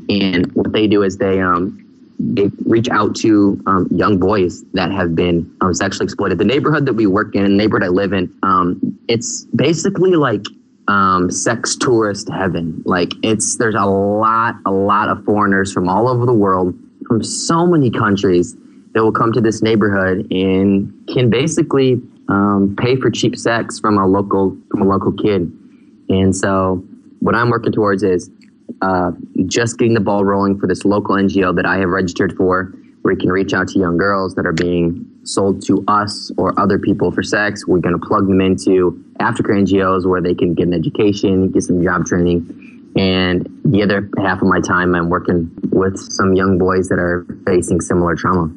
and 0.09 0.51
what 0.53 0.73
they 0.73 0.87
do 0.87 1.03
is 1.03 1.19
they 1.19 1.41
um, 1.41 1.79
they 2.19 2.51
reach 2.67 2.89
out 2.89 3.17
to 3.17 3.61
um, 3.67 3.89
young 3.91 4.19
boys 4.19 4.63
that 4.75 4.93
have 4.93 5.15
been 5.17 5.51
um, 5.61 5.75
sexually 5.75 6.05
exploited. 6.05 6.39
The 6.39 6.45
neighborhood 6.45 6.87
that 6.87 6.95
we 6.95 7.07
work 7.07 7.35
in, 7.35 7.43
the 7.43 7.49
neighborhood 7.49 7.85
I 7.85 7.91
live 7.91 8.13
in, 8.13 8.33
um, 8.43 8.99
it's 9.09 9.45
basically 9.57 10.15
like 10.15 10.45
um, 10.89 11.31
sex 11.31 11.77
tourist 11.77 12.29
heaven. 12.31 12.83
Like 12.85 13.13
it's 13.23 13.57
there's 13.57 13.75
a 13.75 13.87
lot, 13.87 14.57
a 14.67 14.71
lot 14.71 15.09
of 15.09 15.25
foreigners 15.25 15.73
from 15.73 15.89
all 15.89 16.09
over 16.09 16.27
the 16.27 16.35
world, 16.35 16.75
from 17.07 17.23
so 17.23 17.67
many 17.67 17.91
countries 17.91 18.57
that 18.93 19.03
will 19.03 19.13
come 19.13 19.33
to 19.33 19.41
this 19.41 19.63
neighborhood 19.63 20.27
and 20.31 20.93
can 21.09 21.31
basically 21.31 22.01
um, 22.29 22.77
pay 22.79 22.97
for 22.97 23.11
cheap 23.11 23.37
sex 23.37 23.79
from 23.79 23.99
a 23.99 24.07
local 24.07 24.57
from 24.71 24.83
a 24.83 24.85
local 24.85 25.13
kid. 25.13 25.51
And 26.09 26.35
so, 26.35 26.85
what 27.21 27.35
I'm 27.35 27.51
working 27.51 27.73
towards 27.73 28.03
is 28.03 28.31
uh, 28.81 29.13
just 29.47 29.79
getting 29.79 29.95
the 29.95 30.01
ball 30.01 30.25
rolling 30.25 30.59
for 30.59 30.67
this 30.67 30.85
local 30.85 31.17
NGO 31.17 31.55
that 31.57 31.67
I 31.67 31.79
have 31.79 31.89
registered 31.89 32.37
for, 32.37 32.73
where 33.03 33.15
you 33.15 33.21
can 33.21 33.31
reach 33.31 33.53
out 33.53 33.69
to 33.69 33.79
young 33.79 33.97
girls 33.97 34.35
that 34.35 34.47
are 34.47 34.53
being 34.53 35.07
sold 35.25 35.65
to 35.67 35.85
us 35.89 36.31
or 36.37 36.59
other 36.59 36.79
people 36.79 37.11
for 37.11 37.23
sex. 37.23 37.67
We're 37.67 37.79
going 37.79 37.99
to 37.99 38.07
plug 38.07 38.27
them 38.27 38.41
into 38.41 39.03
aftercare 39.21 39.61
NGOs 39.63 40.07
where 40.07 40.21
they 40.21 40.35
can 40.35 40.55
get 40.55 40.67
an 40.67 40.75
education, 40.75 41.51
get 41.51 41.63
some 41.63 41.83
job 41.83 42.07
training. 42.07 42.93
And 42.97 43.49
the 43.65 43.83
other 43.83 44.09
half 44.19 44.43
of 44.43 44.49
my 44.49 44.61
time, 44.61 44.95
I'm 44.95 45.09
working 45.09 45.51
with 45.71 45.99
some 45.99 46.35
young 46.35 46.59
boys 46.59 46.89
that 46.89 46.99
are 46.99 47.25
facing 47.47 47.81
similar 47.81 48.15
trauma. 48.15 48.53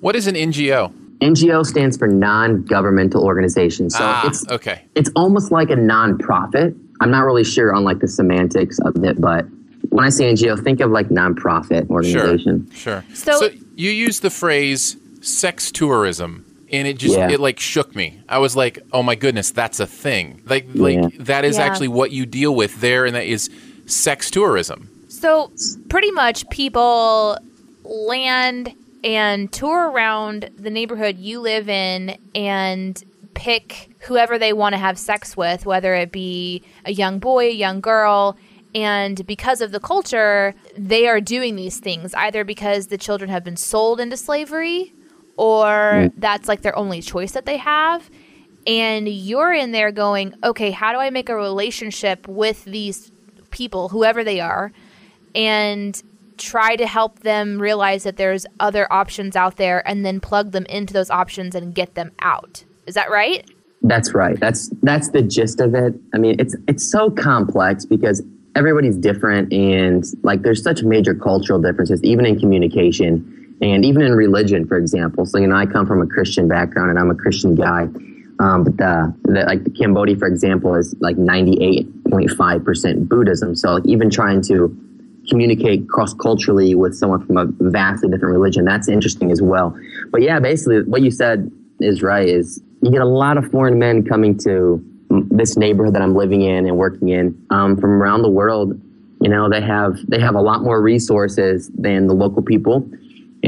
What 0.00 0.16
is 0.16 0.26
an 0.26 0.34
NGO? 0.34 0.92
NGO 1.20 1.66
stands 1.66 1.96
for 1.96 2.06
non-governmental 2.06 3.24
organization. 3.24 3.90
So 3.90 3.98
ah, 4.02 4.26
it's 4.26 4.48
okay. 4.48 4.84
it's 4.94 5.10
almost 5.16 5.50
like 5.50 5.70
a 5.70 5.76
nonprofit. 5.76 6.78
I'm 7.00 7.10
not 7.10 7.24
really 7.24 7.44
sure 7.44 7.74
on 7.74 7.84
like 7.84 7.98
the 7.98 8.08
semantics 8.08 8.78
of 8.80 9.02
it, 9.04 9.20
but 9.20 9.46
when 9.90 10.04
I 10.04 10.10
say 10.10 10.32
NGO, 10.32 10.62
think 10.62 10.80
of 10.80 10.90
like 10.90 11.08
nonprofit 11.08 11.88
organization. 11.90 12.70
Sure. 12.72 13.04
So- 13.14 13.50
you 13.74 13.90
use 13.90 14.20
the 14.20 14.30
phrase 14.30 14.96
sex 15.20 15.70
tourism 15.70 16.44
and 16.70 16.86
it 16.86 16.98
just 16.98 17.16
Yeah. 17.16 17.30
it 17.30 17.40
like 17.40 17.58
shook 17.58 17.94
me. 17.96 18.20
I 18.28 18.38
was 18.38 18.54
like, 18.54 18.78
"Oh 18.92 19.02
my 19.02 19.14
goodness, 19.14 19.50
that's 19.50 19.80
a 19.80 19.86
thing." 19.86 20.42
Like 20.46 20.66
like 20.74 20.96
Yeah. 20.96 21.08
that 21.20 21.44
is 21.44 21.56
Yeah. 21.56 21.64
actually 21.64 21.88
what 21.88 22.10
you 22.10 22.26
deal 22.26 22.54
with 22.54 22.80
there 22.80 23.06
and 23.06 23.14
that 23.16 23.24
is 23.24 23.48
sex 23.86 24.30
tourism. 24.30 24.88
So 25.08 25.50
pretty 25.88 26.10
much 26.10 26.48
people 26.50 27.38
land 27.84 28.74
and 29.04 29.50
tour 29.52 29.90
around 29.90 30.50
the 30.58 30.70
neighborhood 30.70 31.16
you 31.18 31.40
live 31.40 31.68
in 31.68 32.16
and 32.34 33.02
pick 33.34 33.90
whoever 34.00 34.38
they 34.38 34.52
want 34.52 34.74
to 34.74 34.78
have 34.78 34.98
sex 34.98 35.36
with, 35.36 35.64
whether 35.64 35.94
it 35.94 36.10
be 36.12 36.62
a 36.84 36.92
young 36.92 37.18
boy, 37.18 37.46
a 37.48 37.52
young 37.52 37.80
girl. 37.80 38.36
And 38.74 39.26
because 39.26 39.60
of 39.60 39.70
the 39.72 39.80
culture, 39.80 40.54
they 40.76 41.06
are 41.08 41.20
doing 41.20 41.56
these 41.56 41.78
things 41.78 42.12
either 42.14 42.44
because 42.44 42.88
the 42.88 42.98
children 42.98 43.30
have 43.30 43.42
been 43.44 43.56
sold 43.56 44.00
into 44.00 44.16
slavery 44.16 44.92
or 45.38 46.10
that's 46.16 46.48
like 46.48 46.62
their 46.62 46.76
only 46.76 47.00
choice 47.00 47.32
that 47.32 47.46
they 47.46 47.56
have. 47.56 48.10
And 48.66 49.08
you're 49.08 49.54
in 49.54 49.72
there 49.72 49.92
going, 49.92 50.34
okay, 50.44 50.70
how 50.70 50.92
do 50.92 50.98
I 50.98 51.08
make 51.08 51.30
a 51.30 51.34
relationship 51.34 52.28
with 52.28 52.64
these 52.66 53.10
people, 53.50 53.88
whoever 53.88 54.22
they 54.22 54.40
are? 54.40 54.72
and 55.34 56.02
try 56.36 56.76
to 56.76 56.86
help 56.86 57.20
them 57.20 57.60
realize 57.60 58.04
that 58.04 58.16
there's 58.16 58.46
other 58.60 58.90
options 58.92 59.36
out 59.36 59.56
there 59.56 59.86
and 59.88 60.04
then 60.04 60.20
plug 60.20 60.52
them 60.52 60.64
into 60.66 60.92
those 60.92 61.10
options 61.10 61.54
and 61.54 61.74
get 61.74 61.94
them 61.94 62.12
out. 62.20 62.64
Is 62.86 62.94
that 62.94 63.10
right? 63.10 63.48
That's 63.82 64.14
right. 64.14 64.38
That's 64.38 64.70
that's 64.82 65.10
the 65.10 65.22
gist 65.22 65.60
of 65.60 65.74
it. 65.74 65.94
I 66.14 66.18
mean, 66.18 66.36
it's 66.38 66.56
it's 66.66 66.90
so 66.90 67.10
complex 67.10 67.84
because 67.84 68.22
everybody's 68.54 68.96
different 68.96 69.52
and 69.52 70.04
like 70.22 70.42
there's 70.42 70.62
such 70.62 70.82
major 70.82 71.14
cultural 71.14 71.60
differences 71.60 72.02
even 72.02 72.26
in 72.26 72.40
communication 72.40 73.37
and 73.60 73.84
even 73.84 74.02
in 74.02 74.12
religion, 74.12 74.66
for 74.66 74.76
example. 74.76 75.26
So 75.26 75.38
you 75.38 75.46
know, 75.46 75.56
I 75.56 75.66
come 75.66 75.86
from 75.86 76.00
a 76.02 76.06
Christian 76.06 76.48
background 76.48 76.90
and 76.90 76.98
I'm 76.98 77.10
a 77.10 77.14
Christian 77.14 77.54
guy. 77.54 77.88
Um, 78.40 78.62
but 78.62 78.76
the, 78.76 79.14
the 79.24 79.44
like 79.46 79.74
Cambodia, 79.76 80.16
for 80.16 80.28
example, 80.28 80.74
is 80.74 80.94
like 81.00 81.16
98.5 81.16 82.64
percent 82.64 83.08
Buddhism. 83.08 83.56
So 83.56 83.74
like, 83.74 83.86
even 83.86 84.10
trying 84.10 84.42
to 84.42 84.76
communicate 85.28 85.88
cross 85.88 86.14
culturally 86.14 86.74
with 86.74 86.94
someone 86.94 87.24
from 87.26 87.36
a 87.36 87.46
vastly 87.70 88.08
different 88.08 88.32
religion. 88.32 88.64
That's 88.64 88.88
interesting 88.88 89.30
as 89.30 89.42
well. 89.42 89.76
But 90.10 90.22
yeah, 90.22 90.40
basically 90.40 90.82
what 90.82 91.02
you 91.02 91.10
said 91.10 91.50
is 91.80 92.02
right. 92.02 92.28
Is 92.28 92.62
you 92.82 92.90
get 92.90 93.02
a 93.02 93.06
lot 93.06 93.38
of 93.38 93.50
foreign 93.50 93.78
men 93.78 94.04
coming 94.04 94.38
to 94.38 94.82
this 95.10 95.56
neighborhood 95.56 95.94
that 95.94 96.02
I'm 96.02 96.14
living 96.14 96.42
in 96.42 96.66
and 96.66 96.76
working 96.76 97.08
in 97.08 97.46
um, 97.50 97.76
from 97.76 97.90
around 97.90 98.22
the 98.22 98.30
world. 98.30 98.80
You 99.20 99.30
know, 99.30 99.48
they 99.48 99.60
have 99.60 99.98
they 100.06 100.20
have 100.20 100.34
a 100.34 100.40
lot 100.40 100.62
more 100.62 100.80
resources 100.80 101.70
than 101.76 102.06
the 102.06 102.14
local 102.14 102.42
people. 102.42 102.88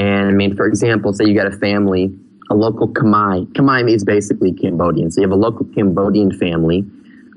And 0.01 0.29
I 0.29 0.33
mean, 0.33 0.57
for 0.57 0.67
example, 0.67 1.13
say 1.13 1.27
you 1.27 1.35
got 1.35 1.47
a 1.47 1.57
family, 1.59 2.05
a 2.51 2.55
local 2.55 2.89
Khmer. 2.89 3.45
Khmer 3.53 3.93
is 3.97 4.03
basically 4.03 4.53
Cambodian. 4.53 5.11
So 5.11 5.21
you 5.21 5.29
have 5.29 5.37
a 5.41 5.43
local 5.49 5.67
Cambodian 5.75 6.31
family 6.33 6.81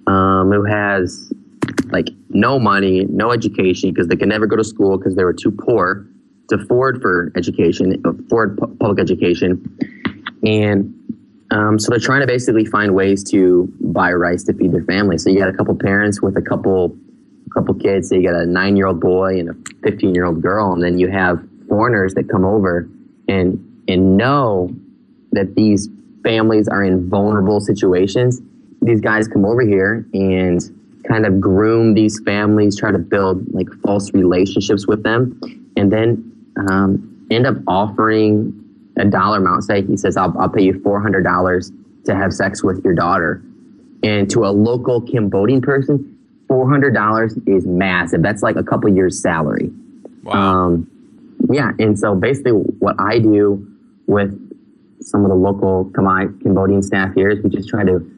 um, 0.07 0.51
who 0.51 0.63
has 0.63 1.31
like 1.91 2.07
no 2.29 2.59
money, 2.59 3.05
no 3.09 3.31
education 3.31 3.91
because 3.91 4.07
they 4.07 4.15
can 4.15 4.29
never 4.29 4.47
go 4.47 4.55
to 4.55 4.63
school 4.63 4.97
because 4.97 5.15
they 5.17 5.25
were 5.25 5.37
too 5.43 5.51
poor 5.51 6.07
to 6.49 6.55
afford 6.55 7.01
for 7.01 7.31
education, 7.35 8.01
afford 8.05 8.57
pu- 8.57 8.75
public 8.79 8.99
education, 8.99 9.51
and 10.43 10.93
um, 11.51 11.77
so 11.79 11.89
they're 11.89 11.99
trying 11.99 12.21
to 12.21 12.27
basically 12.27 12.65
find 12.65 12.95
ways 12.95 13.23
to 13.31 13.71
buy 13.79 14.11
rice 14.11 14.43
to 14.45 14.53
feed 14.53 14.71
their 14.71 14.83
family. 14.85 15.17
So 15.17 15.29
you 15.29 15.39
got 15.39 15.49
a 15.49 15.53
couple 15.53 15.75
parents 15.75 16.21
with 16.21 16.35
a 16.35 16.41
couple, 16.41 16.97
a 17.45 17.49
couple 17.53 17.73
kids. 17.75 18.09
So 18.09 18.15
you 18.15 18.23
got 18.29 18.35
a 18.35 18.45
nine-year-old 18.45 18.99
boy 18.99 19.39
and 19.39 19.49
a 19.49 19.55
fifteen-year-old 19.83 20.41
girl, 20.41 20.73
and 20.73 20.81
then 20.83 20.97
you 20.97 21.09
have 21.09 21.37
foreigners 21.73 22.13
that 22.13 22.29
come 22.29 22.45
over 22.45 22.87
and 23.27 23.57
and 23.87 24.15
know 24.15 24.69
that 25.31 25.55
these 25.55 25.89
families 26.23 26.67
are 26.67 26.83
in 26.83 27.09
vulnerable 27.09 27.59
situations. 27.59 28.39
These 28.83 29.01
guys 29.01 29.27
come 29.27 29.43
over 29.43 29.61
here 29.61 30.05
and 30.13 30.61
kind 31.07 31.25
of 31.25 31.41
groom 31.41 31.95
these 31.95 32.21
families, 32.23 32.77
try 32.77 32.91
to 32.91 32.99
build 32.99 33.51
like 33.53 33.67
false 33.83 34.13
relationships 34.13 34.85
with 34.85 35.01
them, 35.01 35.39
and 35.75 35.91
then 35.91 36.07
um, 36.69 37.25
end 37.31 37.47
up 37.47 37.55
offering 37.65 38.53
a 38.97 39.05
dollar 39.05 39.37
amount. 39.37 39.63
Say 39.63 39.81
he 39.81 39.97
says, 39.97 40.15
"I'll, 40.15 40.37
I'll 40.39 40.49
pay 40.49 40.63
you 40.63 40.79
four 40.81 41.01
hundred 41.01 41.23
dollars 41.23 41.71
to 42.05 42.13
have 42.13 42.33
sex 42.33 42.63
with 42.63 42.83
your 42.85 42.93
daughter," 42.93 43.41
and 44.03 44.29
to 44.29 44.45
a 44.45 44.51
local 44.51 45.01
Cambodian 45.01 45.61
person, 45.61 46.15
four 46.47 46.69
hundred 46.69 46.93
dollars 46.93 47.35
is 47.47 47.65
massive. 47.65 48.21
That's 48.21 48.43
like 48.43 48.57
a 48.57 48.63
couple 48.63 48.89
years' 48.89 49.19
salary. 49.19 49.71
Wow. 50.21 50.33
Um, 50.33 50.89
yeah, 51.51 51.71
and 51.79 51.97
so 51.97 52.15
basically, 52.15 52.51
what 52.51 52.95
I 52.99 53.19
do 53.19 53.67
with 54.07 54.39
some 55.01 55.23
of 55.23 55.29
the 55.29 55.35
local 55.35 55.91
Cambodian 55.93 56.81
staff 56.81 57.13
here 57.13 57.29
is 57.29 57.43
we 57.43 57.49
just 57.49 57.69
try 57.69 57.83
to 57.83 58.09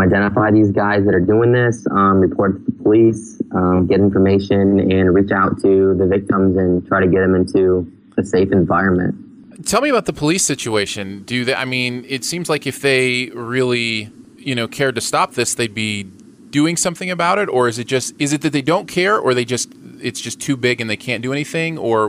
identify 0.00 0.50
these 0.50 0.70
guys 0.70 1.04
that 1.04 1.14
are 1.14 1.20
doing 1.20 1.52
this, 1.52 1.86
um, 1.90 2.18
report 2.18 2.56
to 2.56 2.70
the 2.70 2.82
police, 2.82 3.40
um, 3.54 3.86
get 3.86 4.00
information, 4.00 4.80
and 4.80 5.14
reach 5.14 5.30
out 5.30 5.60
to 5.62 5.94
the 5.94 6.06
victims 6.06 6.56
and 6.56 6.86
try 6.86 7.00
to 7.00 7.06
get 7.06 7.20
them 7.20 7.34
into 7.34 7.90
a 8.16 8.24
safe 8.24 8.50
environment. 8.52 9.14
Tell 9.66 9.80
me 9.80 9.88
about 9.88 10.06
the 10.06 10.12
police 10.12 10.44
situation. 10.44 11.22
Do 11.22 11.44
they? 11.44 11.54
I 11.54 11.64
mean, 11.64 12.04
it 12.08 12.24
seems 12.24 12.48
like 12.48 12.66
if 12.66 12.80
they 12.80 13.30
really, 13.30 14.10
you 14.36 14.54
know, 14.54 14.66
cared 14.66 14.94
to 14.96 15.00
stop 15.00 15.34
this, 15.34 15.54
they'd 15.54 15.74
be 15.74 16.04
doing 16.50 16.76
something 16.76 17.10
about 17.10 17.38
it. 17.38 17.48
Or 17.48 17.68
is 17.68 17.78
it 17.78 17.86
just 17.86 18.14
is 18.18 18.32
it 18.32 18.40
that 18.42 18.52
they 18.52 18.62
don't 18.62 18.88
care, 18.88 19.18
or 19.18 19.32
they 19.32 19.44
just 19.44 19.72
it's 20.00 20.20
just 20.20 20.40
too 20.40 20.56
big 20.56 20.80
and 20.80 20.88
they 20.88 20.96
can't 20.96 21.22
do 21.22 21.32
anything? 21.32 21.78
Or 21.78 22.08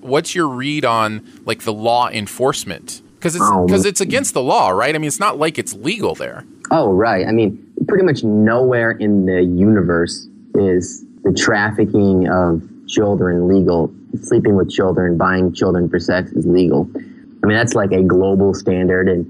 what's 0.00 0.34
your 0.34 0.48
read 0.48 0.84
on 0.84 1.26
like 1.44 1.62
the 1.62 1.72
law 1.72 2.08
enforcement? 2.08 3.02
Because 3.18 3.36
it's 3.36 3.44
Um, 3.44 3.66
because 3.66 3.84
it's 3.86 4.00
against 4.00 4.34
the 4.34 4.42
law, 4.42 4.70
right? 4.70 4.94
I 4.94 4.98
mean, 4.98 5.08
it's 5.08 5.20
not 5.20 5.38
like 5.38 5.58
it's 5.58 5.74
legal 5.74 6.14
there. 6.14 6.44
Oh, 6.70 6.92
right. 6.92 7.26
I 7.26 7.32
mean, 7.32 7.58
pretty 7.88 8.04
much 8.04 8.22
nowhere 8.24 8.92
in 8.92 9.26
the 9.26 9.42
universe 9.42 10.28
is 10.54 11.04
the 11.24 11.32
trafficking 11.32 12.28
of 12.28 12.62
children 12.86 13.48
legal. 13.48 13.92
Sleeping 14.22 14.56
with 14.56 14.70
children, 14.70 15.16
buying 15.16 15.52
children 15.52 15.88
for 15.88 15.98
sex 15.98 16.30
is 16.32 16.46
legal. 16.46 16.88
I 16.96 17.46
mean, 17.46 17.56
that's 17.56 17.74
like 17.74 17.92
a 17.92 18.02
global 18.02 18.54
standard, 18.54 19.08
and 19.08 19.26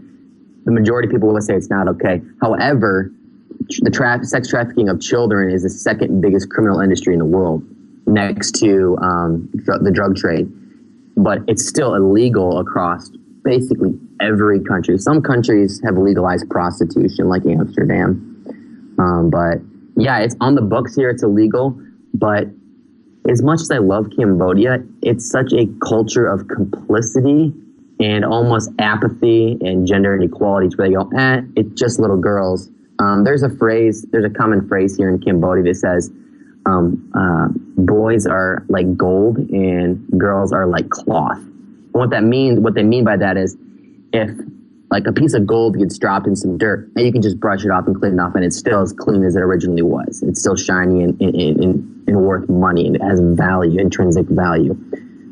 the 0.65 0.73
majority 0.73 1.09
of 1.09 1.13
people 1.13 1.33
will 1.33 1.41
say 1.41 1.55
it's 1.55 1.71
not 1.71 1.89
okay. 1.89 2.21
However, 2.41 3.11
the 3.81 3.91
tra- 3.91 4.25
sex 4.25 4.49
trafficking 4.49 4.89
of 4.89 5.01
children 5.01 5.51
is 5.51 5.63
the 5.63 5.71
second 5.71 6.21
biggest 6.21 6.51
criminal 6.51 6.81
industry 6.81 7.13
in 7.13 7.19
the 7.19 7.25
world, 7.25 7.65
next 8.15 8.53
to 8.61 8.97
um, 9.03 9.51
dr- 9.57 9.83
the 9.83 9.91
drug 9.91 10.17
trade. 10.17 10.51
But 11.17 11.41
it's 11.47 11.67
still 11.67 11.95
illegal 11.95 12.59
across 12.59 13.11
basically 13.45 13.93
every 14.21 14.61
country. 14.61 14.97
Some 14.99 15.21
countries 15.21 15.81
have 15.85 15.97
legalized 15.99 16.49
prostitution, 16.49 17.29
like 17.29 17.45
Amsterdam. 17.45 18.31
Um, 18.99 19.31
but 19.31 19.59
yeah, 19.97 20.21
it's 20.21 20.37
on 20.41 20.55
the 20.55 20.63
books 20.63 20.97
here. 20.97 21.11
It's 21.11 21.23
illegal. 21.23 21.79
But 22.15 22.49
as 23.29 23.43
much 23.43 23.61
as 23.61 23.71
I 23.71 23.79
love 23.79 24.09
Cambodia, 24.17 24.83
it's 25.03 25.29
such 25.29 25.53
a 25.53 25.67
culture 25.87 26.27
of 26.27 26.49
complicity 26.49 27.53
and 28.01 28.25
almost 28.25 28.71
apathy 28.79 29.57
and 29.61 29.87
gender 29.87 30.15
inequality 30.15 30.75
where 30.77 30.89
they 30.89 30.95
go, 30.95 31.09
eh, 31.17 31.43
it's 31.57 31.81
just 31.81 32.01
little 32.01 32.17
girls. 32.17 32.71
Um, 32.99 33.25
there's 33.25 33.43
a 33.43 33.51
phrase, 33.51 34.05
there's 34.11 34.25
a 34.25 34.31
common 34.31 34.67
phrase 34.69 34.97
here 34.97 35.09
in 35.09 35.21
Cambodia 35.21 35.65
that 35.65 35.77
says, 35.77 36.11
um, 36.67 37.13
uh, 37.15 37.49
boys 37.77 38.27
are 38.27 38.65
like 38.69 38.97
gold 38.97 39.39
and 39.39 40.07
girls 40.19 40.53
are 40.53 40.67
like 40.67 40.89
cloth. 40.91 41.39
And 41.39 41.93
what 41.93 42.11
that 42.11 42.25
means, 42.25 42.59
what 42.59 42.75
they 42.75 42.83
mean 42.83 43.05
by 43.05 43.17
that 43.17 43.37
is 43.37 43.57
if 44.13 44.31
like 44.91 45.07
a 45.07 45.13
piece 45.13 45.35
of 45.35 45.47
gold 45.47 45.79
gets 45.79 45.99
dropped 45.99 46.27
in 46.27 46.37
some 46.37 46.57
dirt 46.57 46.89
and 46.95 47.05
you 47.05 47.13
can 47.13 47.23
just 47.23 47.41
brush 47.41 47.65
it 47.65 47.71
off 47.71 47.87
and 47.87 47.99
clean 47.99 48.15
it 48.15 48.21
off 48.21 48.35
and 48.35 48.45
it's 48.45 48.57
still 48.57 48.81
as 48.81 48.93
clean 48.93 49.25
as 49.25 49.37
it 49.37 49.41
originally 49.41 49.83
was. 49.83 50.23
It's 50.23 50.41
still 50.41 50.57
shiny 50.57 51.03
and, 51.03 51.21
and, 51.21 51.35
and, 51.35 52.09
and 52.09 52.17
worth 52.23 52.49
money 52.49 52.87
and 52.87 52.97
it 52.97 53.03
has 53.03 53.21
value, 53.21 53.81
intrinsic 53.81 54.27
value. 54.27 54.75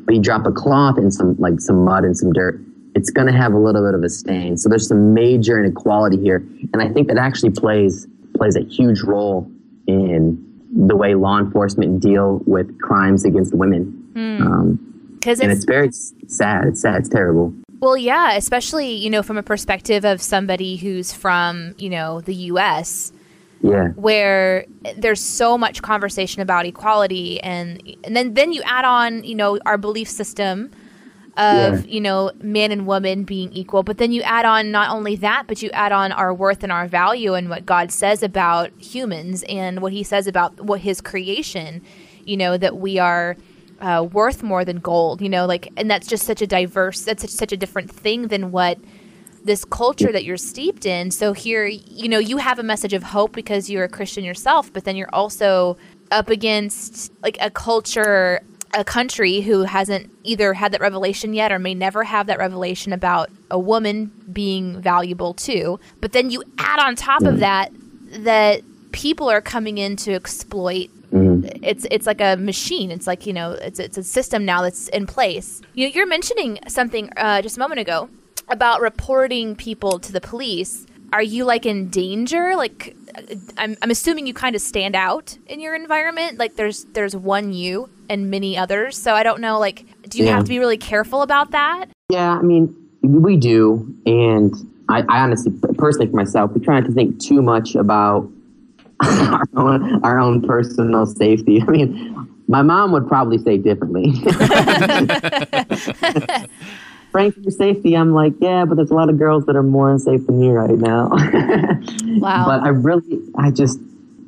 But 0.05 0.15
you 0.15 0.21
drop 0.21 0.45
a 0.45 0.51
cloth 0.51 0.97
in 0.97 1.11
some 1.11 1.35
like 1.37 1.61
some 1.61 1.85
mud 1.85 2.03
and 2.03 2.17
some 2.17 2.33
dirt, 2.33 2.59
it's 2.95 3.09
going 3.09 3.27
to 3.27 3.33
have 3.33 3.53
a 3.53 3.57
little 3.57 3.85
bit 3.85 3.95
of 3.95 4.03
a 4.03 4.09
stain. 4.09 4.57
So 4.57 4.69
there's 4.69 4.87
some 4.87 5.13
major 5.13 5.57
inequality 5.57 6.17
here, 6.17 6.45
and 6.73 6.81
I 6.81 6.89
think 6.89 7.07
that 7.07 7.17
actually 7.17 7.51
plays 7.51 8.07
plays 8.35 8.55
a 8.55 8.61
huge 8.61 9.01
role 9.01 9.49
in 9.87 10.52
the 10.75 10.95
way 10.95 11.15
law 11.15 11.39
enforcement 11.39 11.99
deal 12.01 12.41
with 12.45 12.79
crimes 12.79 13.25
against 13.25 13.53
women. 13.53 13.99
Um, 14.15 14.79
Because 15.19 15.39
and 15.39 15.51
it's 15.51 15.59
it's 15.63 15.65
very 15.65 15.91
sad. 16.27 16.65
It's 16.67 16.81
sad. 16.81 16.95
It's 17.01 17.09
terrible. 17.09 17.53
Well, 17.79 17.97
yeah, 17.97 18.35
especially, 18.35 18.91
you 18.95 19.09
know, 19.09 19.21
from 19.23 19.37
a 19.37 19.43
perspective 19.43 20.05
of 20.05 20.21
somebody 20.21 20.77
who's 20.77 21.11
from, 21.13 21.75
you 21.77 21.89
know, 21.89 22.21
the 22.21 22.33
US 22.51 23.11
Yeah. 23.61 23.89
where 23.95 24.65
there's 24.97 25.21
so 25.21 25.57
much 25.57 25.81
conversation 25.81 26.41
about 26.41 26.65
equality 26.65 27.39
and 27.41 27.81
and 28.03 28.15
then 28.15 28.33
then 28.33 28.51
you 28.53 28.61
add 28.65 28.85
on, 28.85 29.23
you 29.23 29.35
know, 29.35 29.59
our 29.65 29.77
belief 29.77 30.09
system 30.09 30.71
of 31.37 31.87
you 31.87 31.99
know 31.99 32.31
man 32.41 32.71
and 32.71 32.85
woman 32.85 33.23
being 33.23 33.51
equal. 33.53 33.83
But 33.83 33.97
then 33.97 34.11
you 34.11 34.21
add 34.21 34.45
on 34.45 34.71
not 34.71 34.89
only 34.89 35.15
that 35.17 35.47
but 35.47 35.61
you 35.61 35.69
add 35.71 35.91
on 35.91 36.11
our 36.11 36.33
worth 36.33 36.63
and 36.63 36.71
our 36.71 36.87
value 36.87 37.33
and 37.33 37.49
what 37.49 37.65
god 37.65 37.91
says 37.91 38.23
about 38.23 38.71
humans 38.79 39.43
and 39.49 39.81
what 39.81 39.91
he 39.91 40.03
says 40.03 40.27
about 40.27 40.59
what 40.61 40.81
his 40.81 41.01
creation 41.01 41.81
you 42.25 42.37
know 42.37 42.57
that 42.57 42.77
we 42.77 42.99
are 42.99 43.35
uh, 43.79 44.07
worth 44.11 44.43
more 44.43 44.63
than 44.63 44.77
gold 44.77 45.21
you 45.21 45.29
know 45.29 45.45
like 45.45 45.71
and 45.75 45.89
that's 45.89 46.07
just 46.07 46.25
such 46.25 46.41
a 46.41 46.47
diverse 46.47 47.01
that's 47.01 47.21
such, 47.23 47.31
such 47.31 47.51
a 47.51 47.57
different 47.57 47.91
thing 47.91 48.27
than 48.27 48.51
what 48.51 48.77
this 49.45 49.65
culture 49.65 50.09
that 50.09 50.23
you're 50.23 50.37
steeped 50.37 50.85
in. 50.85 51.11
So 51.11 51.33
here 51.33 51.65
you 51.65 52.07
know 52.07 52.19
you 52.19 52.37
have 52.37 52.59
a 52.59 52.63
message 52.63 52.93
of 52.93 53.03
hope 53.03 53.33
because 53.33 53.69
you're 53.69 53.83
a 53.83 53.89
christian 53.89 54.23
yourself 54.23 54.71
but 54.71 54.85
then 54.85 54.95
you're 54.95 55.13
also 55.13 55.77
up 56.11 56.29
against 56.29 57.11
like 57.21 57.37
a 57.41 57.49
culture 57.49 58.41
a 58.73 58.83
country 58.83 59.41
who 59.41 59.63
hasn't 59.63 60.11
either 60.23 60.53
had 60.53 60.71
that 60.71 60.81
revelation 60.81 61.33
yet 61.33 61.51
or 61.51 61.59
may 61.59 61.73
never 61.73 62.03
have 62.03 62.27
that 62.27 62.39
revelation 62.39 62.93
about 62.93 63.29
a 63.51 63.59
woman 63.59 64.11
being 64.31 64.81
valuable 64.81 65.33
too. 65.33 65.79
But 66.01 66.11
then 66.11 66.29
you 66.29 66.43
add 66.57 66.79
on 66.79 66.95
top 66.95 67.23
of 67.23 67.39
that 67.39 67.71
that 68.09 68.61
people 68.91 69.29
are 69.29 69.41
coming 69.41 69.77
in 69.77 69.95
to 69.97 70.13
exploit 70.13 70.89
it's 71.61 71.85
it's 71.91 72.07
like 72.07 72.21
a 72.21 72.35
machine. 72.35 72.89
It's 72.89 73.05
like 73.05 73.25
you 73.27 73.33
know, 73.33 73.51
it's 73.51 73.79
it's 73.79 73.97
a 73.97 74.03
system 74.03 74.45
now 74.45 74.63
that's 74.63 74.87
in 74.89 75.05
place. 75.05 75.61
You 75.73 75.87
know, 75.87 75.93
you're 75.93 76.07
mentioning 76.07 76.59
something 76.67 77.09
uh, 77.17 77.41
just 77.41 77.57
a 77.57 77.59
moment 77.59 77.81
ago 77.81 78.09
about 78.49 78.81
reporting 78.81 79.55
people 79.55 79.99
to 79.99 80.11
the 80.11 80.21
police. 80.21 80.87
Are 81.13 81.21
you 81.21 81.45
like 81.45 81.67
in 81.67 81.89
danger? 81.89 82.55
Like, 82.55 82.95
I'm 83.57 83.77
I'm 83.83 83.91
assuming 83.91 84.25
you 84.25 84.33
kind 84.33 84.55
of 84.55 84.61
stand 84.63 84.95
out 84.95 85.37
in 85.47 85.59
your 85.59 85.75
environment. 85.75 86.39
Like, 86.39 86.55
there's 86.55 86.85
there's 86.85 87.15
one 87.15 87.53
you 87.53 87.87
and 88.09 88.31
many 88.31 88.57
others. 88.57 88.97
So 88.97 89.13
I 89.13 89.21
don't 89.21 89.39
know. 89.39 89.59
Like, 89.59 89.85
do 90.09 90.17
you 90.17 90.25
Yeah. 90.25 90.31
have 90.35 90.43
to 90.45 90.49
be 90.49 90.57
really 90.57 90.77
careful 90.77 91.21
about 91.21 91.51
that? 91.51 91.85
Yeah, 92.09 92.35
I 92.37 92.41
mean, 92.41 92.75
we 93.03 93.37
do. 93.37 93.95
And 94.07 94.55
I, 94.89 95.03
I 95.07 95.19
honestly, 95.19 95.51
personally 95.77 96.07
for 96.07 96.15
myself, 96.15 96.51
we 96.53 96.61
try 96.61 96.79
not 96.79 96.87
to 96.87 96.93
think 96.93 97.19
too 97.19 97.43
much 97.43 97.75
about 97.75 98.27
our 99.03 99.43
own, 99.55 100.03
our 100.03 100.19
own 100.19 100.41
personal 100.41 101.05
safety. 101.05 101.61
I 101.61 101.65
mean, 101.69 102.27
my 102.47 102.63
mom 102.63 102.91
would 102.91 103.07
probably 103.07 103.37
say 103.37 103.59
differently. 103.59 104.13
Frank, 107.13 107.35
for 107.35 107.41
your 107.41 107.51
safety, 107.51 107.95
I'm 107.95 108.11
like, 108.11 108.33
yeah, 108.41 108.65
but 108.65 108.75
there's 108.75 108.89
a 108.89 108.95
lot 108.95 109.07
of 109.07 109.19
girls 109.19 109.45
that 109.45 109.55
are 109.55 109.61
more 109.61 109.91
unsafe 109.91 110.25
than 110.25 110.39
me 110.39 110.49
right 110.49 110.77
now. 110.77 111.11
Wow. 112.05 112.45
But 112.45 112.63
I 112.63 112.69
really, 112.69 113.19
I 113.37 113.51
just, 113.51 113.79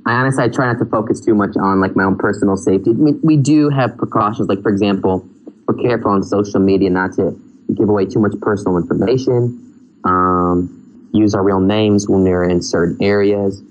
I 0.05 0.13
honestly, 0.13 0.43
I 0.43 0.49
try 0.49 0.71
not 0.71 0.79
to 0.79 0.85
focus 0.85 1.23
too 1.23 1.33
much 1.33 1.55
on 1.55 1.79
like 1.79 1.95
my 1.95 2.03
own 2.03 2.17
personal 2.17 2.57
safety. 2.57 2.93
Mean, 2.93 3.19
we 3.23 3.37
do 3.37 3.69
have 3.69 3.97
precautions. 3.97 4.49
Like, 4.49 4.61
for 4.61 4.69
example, 4.69 5.25
we're 5.67 5.81
careful 5.81 6.11
on 6.11 6.23
social 6.23 6.59
media 6.59 6.89
not 6.89 7.13
to 7.13 7.39
give 7.73 7.87
away 7.87 8.05
too 8.05 8.19
much 8.19 8.33
personal 8.41 8.77
information. 8.77 9.61
Um, 10.03 11.09
use 11.13 11.33
our 11.33 11.43
real 11.43 11.59
names 11.59 12.09
when 12.09 12.23
we're 12.23 12.43
in 12.43 12.61
certain 12.61 12.97
areas. 13.01 13.61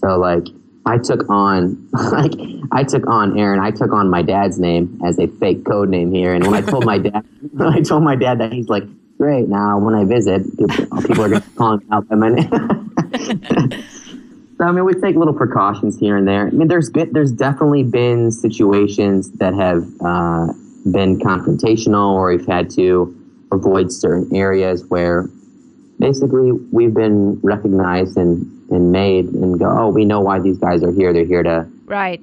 So, 0.00 0.18
like, 0.18 0.46
I 0.86 0.98
took 0.98 1.28
on, 1.28 1.88
like, 2.12 2.32
I 2.72 2.84
took 2.84 3.06
on 3.06 3.38
Aaron. 3.38 3.60
I 3.60 3.72
took 3.72 3.92
on 3.92 4.08
my 4.08 4.22
dad's 4.22 4.58
name 4.58 5.00
as 5.04 5.18
a 5.18 5.26
fake 5.26 5.64
code 5.66 5.88
name 5.88 6.12
here. 6.12 6.32
And 6.32 6.46
when 6.46 6.54
I 6.54 6.60
told 6.60 6.84
my 6.84 6.98
dad, 6.98 7.24
when 7.52 7.68
I 7.68 7.80
told 7.80 8.04
my 8.04 8.16
dad 8.16 8.38
that, 8.38 8.52
he's 8.52 8.68
like, 8.68 8.84
"Great, 9.18 9.48
now 9.48 9.78
when 9.78 9.94
I 9.94 10.04
visit, 10.04 10.42
people, 10.56 11.24
are 11.24 11.28
going 11.28 11.42
to 11.42 11.50
call 11.56 11.76
me 11.78 11.86
out 11.90 12.08
by 12.08 12.14
my 12.14 12.28
name." 12.30 13.82
So 14.58 14.64
I 14.64 14.72
mean, 14.72 14.86
we 14.86 14.94
take 14.94 15.16
little 15.16 15.34
precautions 15.34 15.98
here 15.98 16.16
and 16.16 16.26
there. 16.26 16.46
I 16.46 16.50
mean, 16.50 16.68
there's 16.68 16.88
been, 16.88 17.12
there's 17.12 17.32
definitely 17.32 17.82
been 17.82 18.30
situations 18.30 19.30
that 19.32 19.52
have 19.52 19.82
uh, 20.00 20.46
been 20.90 21.18
confrontational, 21.18 22.14
or 22.14 22.28
we've 22.28 22.46
had 22.46 22.70
to 22.70 23.14
avoid 23.52 23.92
certain 23.92 24.34
areas 24.34 24.82
where 24.88 25.28
basically 25.98 26.52
we've 26.52 26.94
been 26.94 27.38
recognized 27.42 28.16
and, 28.16 28.50
and 28.70 28.92
made 28.92 29.26
and 29.26 29.58
go, 29.58 29.66
oh, 29.68 29.88
we 29.88 30.04
know 30.04 30.20
why 30.20 30.38
these 30.40 30.58
guys 30.58 30.82
are 30.82 30.92
here. 30.92 31.12
They're 31.12 31.24
here 31.24 31.42
to 31.42 31.66
Right. 31.86 32.20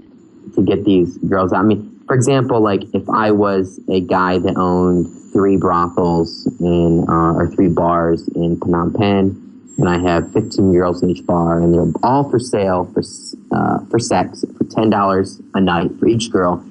to 0.55 0.61
get 0.61 0.83
these 0.83 1.17
girls 1.19 1.53
out. 1.53 1.59
I 1.59 1.63
mean, 1.63 1.89
for 2.07 2.15
example, 2.15 2.59
like 2.61 2.83
if 2.93 3.09
I 3.09 3.31
was 3.31 3.79
a 3.89 4.01
guy 4.01 4.37
that 4.39 4.57
owned 4.57 5.07
three 5.31 5.57
brothels 5.57 6.45
in 6.59 7.05
uh, 7.07 7.33
or 7.33 7.49
three 7.49 7.69
bars 7.69 8.27
in 8.35 8.57
Phnom 8.59 8.95
Penh, 8.95 9.39
and 9.79 9.89
I 9.89 9.97
have 9.99 10.31
15 10.33 10.71
girls 10.73 11.01
in 11.01 11.09
each 11.09 11.25
bar, 11.25 11.59
and 11.59 11.73
they're 11.73 11.91
all 12.03 12.29
for 12.29 12.37
sale 12.39 12.85
for 12.93 13.01
uh, 13.51 13.79
for 13.89 13.97
sex 13.97 14.45
for 14.57 14.65
ten 14.65 14.89
dollars 14.89 15.41
a 15.55 15.61
night 15.61 15.89
for 15.99 16.07
each 16.07 16.29
girl, 16.31 16.63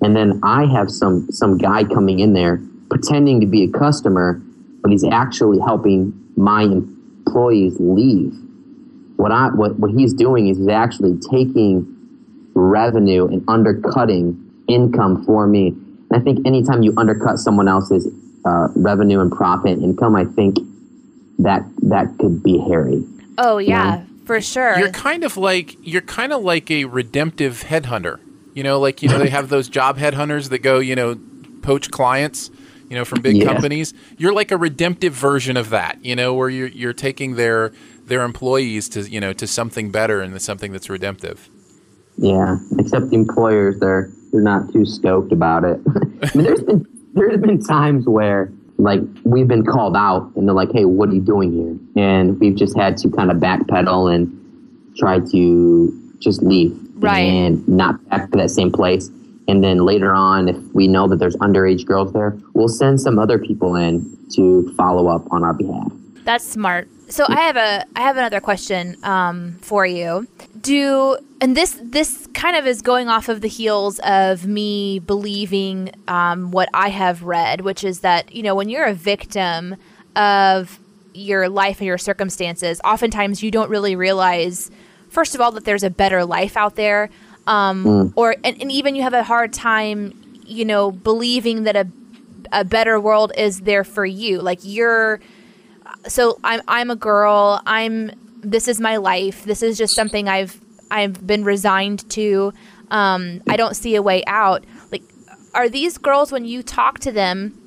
and 0.00 0.16
then 0.16 0.40
I 0.42 0.64
have 0.66 0.90
some 0.90 1.30
some 1.30 1.58
guy 1.58 1.84
coming 1.84 2.20
in 2.20 2.32
there 2.32 2.62
pretending 2.88 3.40
to 3.40 3.46
be 3.46 3.64
a 3.64 3.68
customer, 3.68 4.40
but 4.80 4.90
he's 4.90 5.04
actually 5.04 5.58
helping 5.58 6.14
my 6.36 6.62
employees 6.62 7.76
leave. 7.80 8.34
What 9.16 9.32
I 9.32 9.48
what 9.48 9.78
what 9.78 9.90
he's 9.90 10.12
doing 10.12 10.48
is 10.48 10.58
he's 10.58 10.68
actually 10.68 11.18
taking 11.30 11.92
revenue 12.54 13.26
and 13.26 13.42
undercutting 13.48 14.42
income 14.68 15.24
for 15.24 15.46
me. 15.46 15.68
And 15.68 16.12
I 16.12 16.20
think 16.20 16.46
anytime 16.46 16.82
you 16.82 16.92
undercut 16.96 17.38
someone 17.38 17.68
else's 17.68 18.06
uh, 18.44 18.68
revenue 18.76 19.20
and 19.20 19.30
profit 19.32 19.78
income, 19.78 20.16
I 20.16 20.24
think 20.24 20.58
that 21.38 21.62
that 21.82 22.16
could 22.18 22.42
be 22.42 22.58
hairy. 22.58 23.04
Oh 23.38 23.58
yeah, 23.58 24.04
for 24.24 24.40
sure. 24.40 24.78
You're 24.78 24.90
kind 24.92 25.24
of 25.24 25.36
like 25.36 25.76
you're 25.82 26.02
kind 26.02 26.32
of 26.32 26.42
like 26.42 26.70
a 26.70 26.84
redemptive 26.84 27.64
headhunter. 27.64 28.20
You 28.54 28.62
know, 28.62 28.80
like 28.80 29.02
you 29.02 29.08
know 29.08 29.18
they 29.18 29.28
have 29.30 29.48
those 29.50 29.68
job 29.68 29.98
headhunters 29.98 30.48
that 30.50 30.58
go, 30.58 30.78
you 30.78 30.94
know, 30.96 31.18
poach 31.60 31.90
clients, 31.90 32.50
you 32.88 32.96
know, 32.96 33.04
from 33.04 33.20
big 33.20 33.36
Yeah. 33.36 33.44
companies. 33.52 33.92
You're 34.16 34.32
like 34.32 34.50
a 34.50 34.56
redemptive 34.56 35.12
version 35.12 35.58
of 35.58 35.68
that. 35.70 35.98
You 36.02 36.16
know, 36.16 36.32
where 36.32 36.48
you're 36.48 36.68
you're 36.68 36.94
taking 36.94 37.34
their 37.36 37.72
their 38.06 38.22
employees 38.22 38.88
to 38.90 39.02
you 39.02 39.20
know 39.20 39.32
to 39.34 39.46
something 39.46 39.90
better 39.90 40.20
and 40.20 40.40
something 40.40 40.72
that's 40.72 40.88
redemptive. 40.88 41.48
Yeah, 42.18 42.56
except 42.78 43.10
the 43.10 43.16
employers 43.16 43.78
they're 43.78 44.10
they're 44.32 44.40
not 44.40 44.72
too 44.72 44.84
stoked 44.86 45.32
about 45.32 45.64
it. 45.64 45.80
I 46.22 46.30
mean, 46.36 46.44
there's 46.46 46.62
been 46.62 46.86
there's 47.14 47.40
been 47.40 47.60
times 47.62 48.06
where 48.06 48.50
like 48.78 49.00
we've 49.24 49.48
been 49.48 49.64
called 49.64 49.96
out 49.96 50.30
and 50.36 50.46
they're 50.48 50.54
like, 50.54 50.72
"Hey, 50.72 50.84
what 50.84 51.08
are 51.10 51.14
you 51.14 51.20
doing 51.20 51.52
here?" 51.52 52.02
And 52.04 52.38
we've 52.40 52.54
just 52.56 52.76
had 52.76 52.96
to 52.98 53.10
kind 53.10 53.30
of 53.30 53.38
backpedal 53.38 54.14
and 54.14 54.32
try 54.96 55.20
to 55.20 56.12
just 56.18 56.42
leave 56.42 56.78
Right. 56.98 57.18
and 57.20 57.66
not 57.68 58.02
back 58.08 58.30
to 58.30 58.38
that 58.38 58.50
same 58.50 58.72
place. 58.72 59.10
And 59.48 59.62
then 59.62 59.84
later 59.84 60.12
on, 60.14 60.48
if 60.48 60.56
we 60.72 60.88
know 60.88 61.06
that 61.08 61.18
there's 61.18 61.36
underage 61.36 61.84
girls 61.84 62.12
there, 62.14 62.36
we'll 62.54 62.68
send 62.68 63.00
some 63.00 63.18
other 63.18 63.38
people 63.38 63.76
in 63.76 64.16
to 64.34 64.72
follow 64.76 65.06
up 65.08 65.30
on 65.30 65.44
our 65.44 65.52
behalf. 65.52 65.92
That's 66.24 66.44
smart. 66.44 66.88
So 67.08 67.24
I 67.28 67.40
have 67.42 67.56
a 67.56 67.84
I 67.94 68.00
have 68.00 68.16
another 68.16 68.40
question 68.40 68.96
um, 69.04 69.58
for 69.60 69.86
you. 69.86 70.26
Do 70.60 71.16
and 71.40 71.56
this 71.56 71.78
this 71.82 72.28
kind 72.34 72.56
of 72.56 72.66
is 72.66 72.82
going 72.82 73.08
off 73.08 73.28
of 73.28 73.40
the 73.40 73.48
heels 73.48 74.00
of 74.00 74.46
me 74.46 74.98
believing 74.98 75.92
um, 76.08 76.50
what 76.50 76.68
I 76.74 76.88
have 76.88 77.22
read, 77.22 77.60
which 77.60 77.84
is 77.84 78.00
that 78.00 78.34
you 78.34 78.42
know 78.42 78.54
when 78.54 78.68
you're 78.68 78.84
a 78.84 78.94
victim 78.94 79.76
of 80.16 80.80
your 81.14 81.48
life 81.48 81.78
and 81.78 81.86
your 81.86 81.98
circumstances, 81.98 82.80
oftentimes 82.84 83.42
you 83.42 83.50
don't 83.50 83.70
really 83.70 83.96
realize, 83.96 84.70
first 85.08 85.34
of 85.34 85.40
all, 85.40 85.52
that 85.52 85.64
there's 85.64 85.82
a 85.82 85.90
better 85.90 86.24
life 86.24 86.56
out 86.56 86.74
there, 86.74 87.08
um, 87.46 88.12
or 88.16 88.36
and, 88.44 88.60
and 88.60 88.72
even 88.72 88.96
you 88.96 89.02
have 89.02 89.14
a 89.14 89.22
hard 89.22 89.52
time, 89.52 90.12
you 90.44 90.64
know, 90.64 90.90
believing 90.90 91.62
that 91.64 91.76
a 91.76 91.86
a 92.52 92.64
better 92.64 93.00
world 93.00 93.32
is 93.36 93.60
there 93.60 93.84
for 93.84 94.04
you. 94.06 94.40
Like 94.40 94.60
you're 94.62 95.20
so 96.08 96.38
I'm 96.44 96.60
I'm 96.68 96.90
a 96.90 96.96
girl. 96.96 97.60
I'm 97.66 98.12
this 98.42 98.68
is 98.68 98.80
my 98.80 98.96
life. 98.96 99.44
This 99.44 99.62
is 99.62 99.76
just 99.76 99.94
something 99.94 100.28
I've 100.28 100.60
I've 100.90 101.26
been 101.26 101.44
resigned 101.44 102.08
to. 102.10 102.52
Um, 102.90 103.42
I 103.48 103.56
don't 103.56 103.74
see 103.74 103.96
a 103.96 104.02
way 104.02 104.22
out. 104.26 104.64
Like, 104.92 105.02
are 105.54 105.68
these 105.68 105.98
girls 105.98 106.30
when 106.30 106.44
you 106.44 106.62
talk 106.62 107.00
to 107.00 107.12
them? 107.12 107.60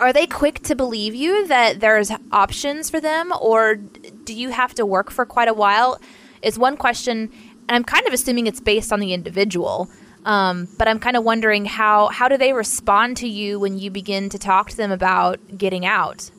Are 0.00 0.12
they 0.12 0.26
quick 0.26 0.62
to 0.64 0.74
believe 0.74 1.14
you 1.14 1.46
that 1.46 1.80
there's 1.80 2.10
options 2.32 2.90
for 2.90 3.00
them, 3.00 3.32
or 3.40 3.76
do 3.76 4.34
you 4.34 4.50
have 4.50 4.74
to 4.74 4.84
work 4.84 5.10
for 5.10 5.24
quite 5.24 5.48
a 5.48 5.54
while? 5.54 6.00
Is 6.42 6.58
one 6.58 6.76
question, 6.76 7.30
and 7.68 7.76
I'm 7.76 7.84
kind 7.84 8.06
of 8.06 8.12
assuming 8.12 8.46
it's 8.46 8.60
based 8.60 8.92
on 8.92 9.00
the 9.00 9.14
individual. 9.14 9.88
Um, 10.24 10.66
but 10.76 10.88
I'm 10.88 10.98
kind 10.98 11.16
of 11.16 11.22
wondering 11.22 11.64
how 11.66 12.08
how 12.08 12.28
do 12.28 12.36
they 12.36 12.52
respond 12.52 13.16
to 13.18 13.28
you 13.28 13.60
when 13.60 13.78
you 13.78 13.90
begin 13.90 14.28
to 14.30 14.38
talk 14.38 14.70
to 14.70 14.76
them 14.76 14.90
about 14.90 15.38
getting 15.56 15.86
out? 15.86 16.30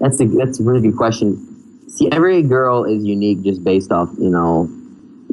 That's 0.00 0.20
a 0.20 0.26
that's 0.26 0.60
a 0.60 0.62
really 0.62 0.80
good 0.80 0.96
question. 0.96 1.46
See, 1.88 2.10
every 2.10 2.42
girl 2.42 2.84
is 2.84 3.04
unique 3.04 3.42
just 3.42 3.62
based 3.62 3.92
off 3.92 4.08
you 4.18 4.30
know 4.30 4.68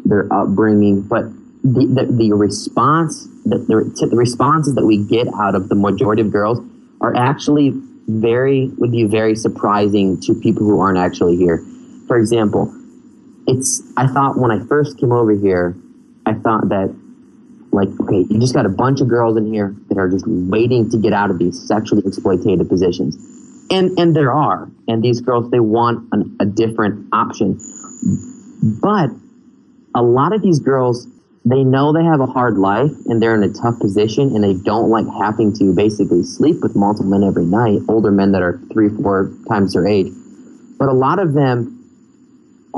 their 0.05 0.31
upbringing, 0.31 1.01
but 1.01 1.23
the 1.63 1.85
the, 1.85 2.05
the 2.11 2.33
response 2.33 3.27
the, 3.45 3.57
the, 3.57 4.07
the 4.07 4.17
responses 4.17 4.75
that 4.75 4.85
we 4.85 5.03
get 5.05 5.27
out 5.39 5.55
of 5.55 5.69
the 5.69 5.75
majority 5.75 6.21
of 6.21 6.31
girls 6.31 6.59
are 6.99 7.15
actually 7.15 7.71
very 8.07 8.67
would 8.77 8.91
be 8.91 9.05
very 9.05 9.35
surprising 9.35 10.19
to 10.21 10.33
people 10.33 10.65
who 10.65 10.79
aren't 10.79 10.97
actually 10.97 11.37
here. 11.37 11.63
For 12.07 12.17
example, 12.17 12.73
it's 13.47 13.81
I 13.95 14.07
thought 14.07 14.37
when 14.37 14.51
I 14.51 14.59
first 14.65 14.99
came 14.99 15.11
over 15.11 15.31
here, 15.31 15.75
I 16.25 16.33
thought 16.33 16.69
that 16.69 16.93
like, 17.71 17.89
okay, 18.01 18.25
you 18.29 18.39
just 18.39 18.53
got 18.53 18.65
a 18.65 18.69
bunch 18.69 19.01
of 19.01 19.07
girls 19.07 19.37
in 19.37 19.51
here 19.51 19.75
that 19.89 19.97
are 19.97 20.09
just 20.09 20.25
waiting 20.27 20.89
to 20.89 20.97
get 20.97 21.13
out 21.13 21.29
of 21.29 21.37
these 21.37 21.59
sexually 21.67 22.01
exploitative 22.01 22.67
positions. 22.67 23.15
And, 23.69 23.97
and 23.99 24.15
there 24.15 24.31
are. 24.31 24.69
And 24.87 25.03
these 25.03 25.21
girls, 25.21 25.51
they 25.51 25.59
want 25.59 26.07
an, 26.11 26.37
a 26.39 26.45
different 26.45 27.07
option. 27.11 27.59
But 28.81 29.09
a 29.95 30.01
lot 30.01 30.33
of 30.33 30.41
these 30.41 30.59
girls, 30.59 31.07
they 31.43 31.63
know 31.63 31.93
they 31.93 32.03
have 32.03 32.19
a 32.19 32.25
hard 32.25 32.57
life 32.57 32.91
and 33.05 33.21
they're 33.21 33.35
in 33.35 33.43
a 33.43 33.53
tough 33.53 33.79
position 33.79 34.35
and 34.35 34.43
they 34.43 34.53
don't 34.63 34.89
like 34.89 35.05
having 35.19 35.53
to 35.57 35.73
basically 35.73 36.23
sleep 36.23 36.57
with 36.61 36.75
multiple 36.75 37.09
men 37.09 37.23
every 37.23 37.45
night, 37.45 37.79
older 37.87 38.11
men 38.11 38.31
that 38.33 38.41
are 38.41 38.59
three, 38.71 38.89
four 38.89 39.31
times 39.47 39.73
their 39.73 39.87
age. 39.87 40.11
But 40.77 40.89
a 40.89 40.93
lot 40.93 41.19
of 41.19 41.33
them 41.33 41.73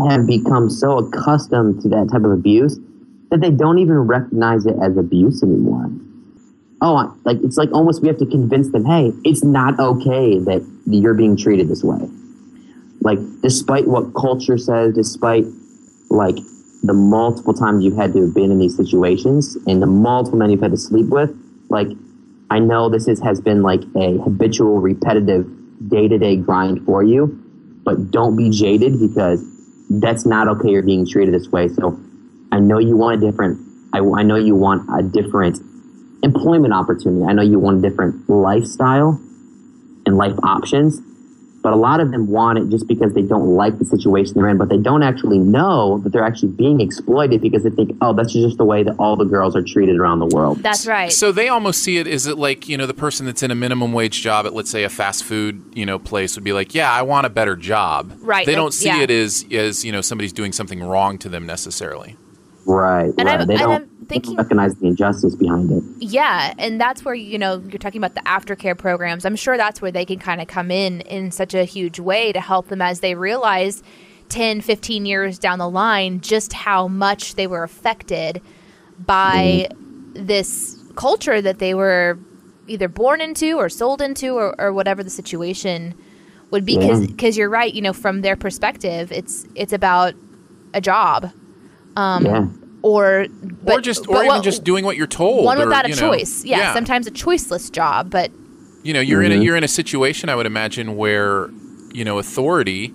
have 0.09 0.25
become 0.27 0.69
so 0.69 0.99
accustomed 0.99 1.81
to 1.81 1.89
that 1.89 2.09
type 2.11 2.23
of 2.23 2.31
abuse 2.31 2.79
that 3.31 3.41
they 3.41 3.51
don't 3.51 3.79
even 3.79 3.97
recognize 3.99 4.65
it 4.65 4.75
as 4.81 4.97
abuse 4.97 5.43
anymore. 5.43 5.89
Oh, 6.81 7.13
like 7.25 7.37
it's 7.43 7.57
like 7.57 7.71
almost 7.73 8.01
we 8.01 8.07
have 8.07 8.17
to 8.19 8.25
convince 8.25 8.71
them, 8.71 8.85
hey, 8.85 9.11
it's 9.25 9.43
not 9.43 9.79
okay 9.79 10.39
that 10.39 10.65
you're 10.85 11.13
being 11.13 11.35
treated 11.35 11.67
this 11.67 11.83
way. 11.83 12.09
Like, 13.01 13.19
despite 13.41 13.87
what 13.87 14.13
culture 14.13 14.57
says, 14.57 14.93
despite 14.93 15.45
like 16.09 16.35
the 16.83 16.93
multiple 16.93 17.53
times 17.53 17.83
you've 17.83 17.97
had 17.97 18.13
to 18.13 18.21
have 18.23 18.33
been 18.33 18.51
in 18.51 18.59
these 18.59 18.75
situations 18.75 19.57
and 19.67 19.81
the 19.81 19.87
multiple 19.87 20.39
men 20.39 20.49
you've 20.49 20.61
had 20.61 20.71
to 20.71 20.77
sleep 20.77 21.07
with, 21.07 21.31
like, 21.69 21.87
I 22.49 22.59
know 22.59 22.89
this 22.89 23.07
is, 23.07 23.21
has 23.21 23.39
been 23.39 23.61
like 23.61 23.81
a 23.95 24.17
habitual, 24.17 24.79
repetitive, 24.79 25.47
day 25.87 26.07
to 26.07 26.17
day 26.17 26.35
grind 26.35 26.83
for 26.85 27.03
you, 27.03 27.27
but 27.83 28.11
don't 28.11 28.35
be 28.35 28.49
jaded 28.49 28.99
because 28.99 29.43
that's 29.89 30.25
not 30.25 30.47
okay. 30.47 30.69
You're 30.69 30.83
being 30.83 31.07
treated 31.07 31.33
this 31.33 31.49
way. 31.49 31.67
So 31.67 31.99
I 32.51 32.59
know 32.59 32.79
you 32.79 32.97
want 32.97 33.21
a 33.21 33.25
different, 33.25 33.59
I, 33.93 33.99
I 33.99 34.23
know 34.23 34.35
you 34.35 34.55
want 34.55 34.89
a 34.97 35.03
different 35.03 35.59
employment 36.23 36.73
opportunity. 36.73 37.25
I 37.25 37.33
know 37.33 37.41
you 37.41 37.59
want 37.59 37.83
a 37.83 37.89
different 37.89 38.29
lifestyle 38.29 39.19
and 40.05 40.17
life 40.17 40.35
options, 40.43 40.99
but 41.61 41.73
a 41.73 41.75
lot 41.75 41.99
of 41.99 42.11
them 42.11 42.27
want 42.27 42.57
it 42.57 42.69
just 42.69 42.87
because 42.87 43.13
they 43.13 43.21
don't 43.21 43.47
like 43.55 43.77
the 43.79 43.85
situation 43.85 44.33
they're 44.35 44.47
in, 44.47 44.57
but 44.57 44.69
they 44.69 44.77
don't 44.77 45.03
actually 45.03 45.37
know 45.39 45.97
that 45.99 46.11
they're 46.13 46.23
actually 46.23 46.53
being 46.53 46.79
exploited 46.79 47.41
because 47.41 47.63
they 47.63 47.69
think, 47.69 47.97
oh, 48.01 48.13
that's 48.13 48.31
just 48.31 48.57
the 48.57 48.63
way 48.63 48.81
that 48.81 48.95
all 48.97 49.17
the 49.17 49.25
girls 49.25 49.57
are 49.57 49.61
treated 49.61 49.97
around 49.97 50.19
the 50.19 50.25
world. 50.27 50.59
That's 50.59 50.87
right. 50.87 51.11
So 51.11 51.33
they 51.33 51.49
almost 51.49 51.83
see 51.83 51.97
it 51.97 52.07
as 52.07 52.27
it 52.27 52.37
like, 52.37 52.69
you 52.69 52.77
know, 52.77 52.85
the 52.85 52.93
person 52.93 53.25
that's 53.25 53.43
in 53.43 53.51
a 53.51 53.55
minimum 53.55 53.91
wage 53.91 54.21
job 54.21 54.45
at 54.45 54.53
let's 54.53 54.69
say 54.71 54.85
a 54.85 54.89
fast 54.89 55.25
food, 55.25 55.61
you 55.73 55.85
know, 55.85 55.99
place 55.99 56.35
would 56.35 56.45
be 56.45 56.53
like, 56.53 56.73
Yeah, 56.73 56.89
I 56.91 57.01
want 57.01 57.25
a 57.25 57.29
better 57.29 57.57
job. 57.57 58.13
Right, 58.21 58.45
They 58.45 58.53
like, 58.53 58.57
don't 58.57 58.73
see 58.73 58.87
yeah. 58.87 59.01
it 59.01 59.11
as 59.11 59.45
as, 59.51 59.83
you 59.83 59.91
know, 59.91 59.99
somebody's 60.01 60.33
doing 60.33 60.53
something 60.53 60.81
wrong 60.81 61.17
to 61.19 61.29
them 61.29 61.45
necessarily. 61.45 62.15
Right, 62.65 63.11
And 63.17 63.25
right. 63.25 63.39
I'm- 63.39 63.47
they 63.47 63.57
don't, 63.57 63.71
I'm 63.71 63.81
they 63.81 63.85
don't 63.85 63.88
thinking- 64.09 64.35
recognize 64.35 64.75
the 64.75 64.87
injustice 64.87 65.35
behind 65.35 65.71
it. 65.71 65.83
Yeah, 65.99 66.53
and 66.57 66.79
that's 66.81 67.05
where 67.05 67.13
you 67.15 67.37
know 67.37 67.61
you're 67.69 67.77
talking 67.79 67.99
about 68.03 68.15
the 68.15 68.21
aftercare 68.21 68.77
programs. 68.77 69.25
I'm 69.25 69.35
sure 69.35 69.55
that's 69.57 69.81
where 69.81 69.91
they 69.91 70.05
can 70.05 70.19
kind 70.19 70.41
of 70.41 70.47
come 70.47 70.71
in 70.71 71.01
in 71.01 71.31
such 71.31 71.53
a 71.53 71.63
huge 71.63 71.99
way 71.99 72.31
to 72.33 72.41
help 72.41 72.67
them 72.67 72.81
as 72.81 72.99
they 72.99 73.15
realize 73.15 73.81
10, 74.29 74.61
15 74.61 75.05
years 75.05 75.39
down 75.39 75.57
the 75.59 75.69
line 75.69 76.19
just 76.21 76.53
how 76.53 76.87
much 76.87 77.35
they 77.35 77.47
were 77.47 77.63
affected 77.63 78.41
by 78.99 79.69
this 80.13 80.77
culture 80.95 81.41
that 81.41 81.59
they 81.59 81.73
were 81.73 82.19
either 82.67 82.87
born 82.87 83.21
into 83.21 83.57
or 83.57 83.69
sold 83.69 84.01
into 84.01 84.33
or, 84.35 84.53
or 84.61 84.73
whatever 84.73 85.03
the 85.03 85.09
situation 85.09 85.95
would 86.51 86.65
be 86.65 86.73
Yeah. 86.75 86.99
because 87.07 87.37
you're 87.37 87.49
right 87.49 87.73
you 87.73 87.81
know 87.81 87.93
from 87.93 88.21
their 88.21 88.35
perspective 88.35 89.11
it's 89.11 89.45
it's 89.55 89.71
about 89.73 90.13
a 90.73 90.81
job 90.81 91.31
um 91.95 92.25
Yeah. 92.25 92.45
Or 92.81 93.27
but, 93.63 93.77
or 93.77 93.81
just 93.81 94.05
but 94.05 94.11
or 94.11 94.23
even 94.23 94.27
what- 94.27 94.43
just 94.43 94.63
doing 94.63 94.85
what 94.85 94.95
you're 94.97 95.07
told. 95.07 95.45
one 95.45 95.59
or, 95.61 95.65
without 95.65 95.85
a 95.85 95.89
know, 95.89 95.95
choice. 95.95 96.43
Yeah, 96.45 96.73
sometimes 96.73 97.07
a 97.07 97.11
choiceless 97.11 97.71
job, 97.71 98.09
but 98.09 98.31
you 98.83 98.93
know 98.93 99.01
you're 99.01 99.21
in 99.21 99.31
Mm-hmm. 99.31 99.41
a 99.41 99.43
you're 99.43 99.57
in 99.57 99.63
a 99.65 99.67
situation 99.67 100.29
i 100.29 100.35
would 100.35 100.45
imagine 100.45 100.95
where 100.95 101.49
you 101.91 102.05
know 102.05 102.17
authority 102.17 102.93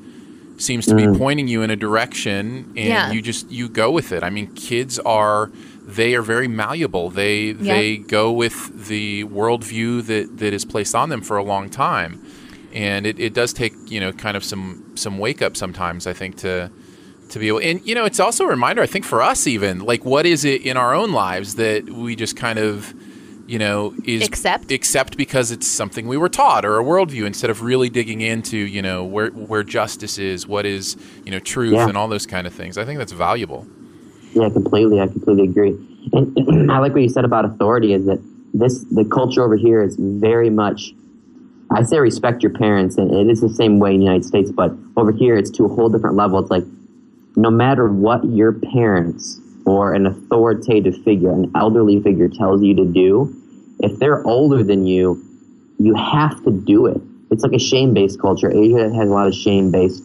seems 0.56 0.86
to 0.86 0.94
be 0.94 1.06
pointing 1.18 1.46
you 1.46 1.60
in 1.60 1.68
a 1.70 1.76
direction 1.76 2.64
and 2.76 2.76
Yeah. 2.76 3.12
you 3.12 3.20
just 3.20 3.50
you 3.50 3.68
go 3.68 3.90
with 3.90 4.10
it 4.10 4.22
i 4.22 4.30
mean 4.30 4.46
kids 4.54 4.98
are 5.00 5.50
they 5.82 6.14
are 6.14 6.22
very 6.22 6.48
malleable 6.48 7.10
they 7.10 7.50
Yeah. 7.50 7.74
they 7.74 7.96
go 7.98 8.32
with 8.32 8.86
the 8.88 9.24
worldview 9.24 10.06
that 10.06 10.38
that 10.38 10.54
is 10.54 10.64
placed 10.64 10.94
on 10.94 11.10
them 11.10 11.20
for 11.20 11.36
a 11.36 11.42
long 11.44 11.68
time 11.68 12.24
and 12.72 13.04
it, 13.06 13.20
it 13.20 13.34
does 13.34 13.52
take 13.52 13.74
you 13.90 14.00
know 14.00 14.10
kind 14.12 14.38
of 14.38 14.42
some 14.44 14.84
some 14.94 15.18
wake 15.18 15.42
up 15.42 15.54
sometimes 15.54 16.06
i 16.06 16.14
think 16.14 16.36
to 16.36 16.70
to 17.30 17.38
be 17.38 17.48
able 17.48 17.58
and 17.60 17.84
you 17.86 17.94
know 17.94 18.04
it's 18.04 18.20
also 18.20 18.44
a 18.44 18.48
reminder 18.48 18.82
i 18.82 18.86
think 18.86 19.04
for 19.04 19.22
us 19.22 19.46
even 19.46 19.80
like 19.80 20.04
what 20.04 20.26
is 20.26 20.44
it 20.44 20.62
in 20.64 20.76
our 20.76 20.94
own 20.94 21.12
lives 21.12 21.56
that 21.56 21.84
we 21.88 22.14
just 22.14 22.36
kind 22.36 22.58
of 22.58 22.94
you 23.46 23.58
know 23.58 23.94
is 24.04 24.26
Accept? 24.26 24.70
accept 24.70 25.16
because 25.16 25.50
it's 25.50 25.66
something 25.66 26.06
we 26.06 26.16
were 26.16 26.28
taught 26.28 26.64
or 26.64 26.78
a 26.78 26.84
worldview 26.84 27.24
instead 27.26 27.50
of 27.50 27.62
really 27.62 27.88
digging 27.88 28.20
into 28.20 28.56
you 28.56 28.80
know 28.82 29.04
where 29.04 29.28
where 29.30 29.62
justice 29.62 30.18
is 30.18 30.46
what 30.46 30.64
is 30.66 30.96
you 31.24 31.30
know 31.30 31.38
truth 31.40 31.72
Yeah. 31.72 31.88
and 31.88 31.96
all 31.96 32.08
those 32.08 32.26
kind 32.26 32.46
of 32.46 32.54
things 32.54 32.78
i 32.78 32.84
think 32.84 32.98
that's 32.98 33.12
valuable 33.12 33.66
Yeah, 34.34 34.48
completely. 34.50 35.00
I 35.00 35.06
completely 35.06 35.44
agree. 35.44 35.74
And 36.12 36.68
I 36.72 36.78
like 36.80 36.92
what 36.92 37.02
you 37.02 37.08
said 37.08 37.24
about 37.24 37.44
authority 37.44 37.92
is 37.92 38.04
that 38.06 38.18
this 38.52 38.82
the 38.90 39.04
culture 39.04 39.42
over 39.44 39.54
here 39.56 39.80
is 39.82 39.94
very 39.96 40.50
much 40.50 40.92
I 41.70 41.82
say 41.84 41.98
respect 42.00 42.42
your 42.42 42.52
parents 42.52 42.98
and 42.98 43.12
it 43.14 43.28
is 43.30 43.40
the 43.40 43.48
same 43.48 43.78
way 43.78 43.92
in 43.94 43.98
the 44.00 44.04
United 44.06 44.24
States, 44.24 44.50
but 44.50 44.72
over 44.96 45.12
here 45.12 45.36
it's 45.36 45.50
to 45.52 45.64
a 45.66 45.68
whole 45.68 45.88
different 45.88 46.16
level. 46.16 46.38
It's 46.40 46.50
like 46.50 46.64
no 47.36 47.50
matter 47.50 47.88
what 47.88 48.24
your 48.24 48.52
parents 48.52 49.40
or 49.66 49.94
an 49.94 50.06
authoritative 50.06 51.02
figure, 51.04 51.30
an 51.30 51.50
elderly 51.54 52.00
figure 52.02 52.28
tells 52.28 52.62
you 52.62 52.76
to 52.76 52.84
do, 52.84 53.34
if 53.80 53.98
they're 53.98 54.24
older 54.26 54.62
than 54.62 54.86
you, 54.86 55.22
you 55.78 55.94
have 55.94 56.42
to 56.44 56.50
do 56.50 56.86
it. 56.86 57.00
It's 57.30 57.42
like 57.42 57.52
a 57.52 57.58
shame 57.58 57.94
based 57.94 58.20
culture. 58.20 58.50
Asia 58.50 58.94
has 58.94 59.08
a 59.08 59.12
lot 59.12 59.26
of 59.26 59.34
shame 59.34 59.70
based 59.70 60.02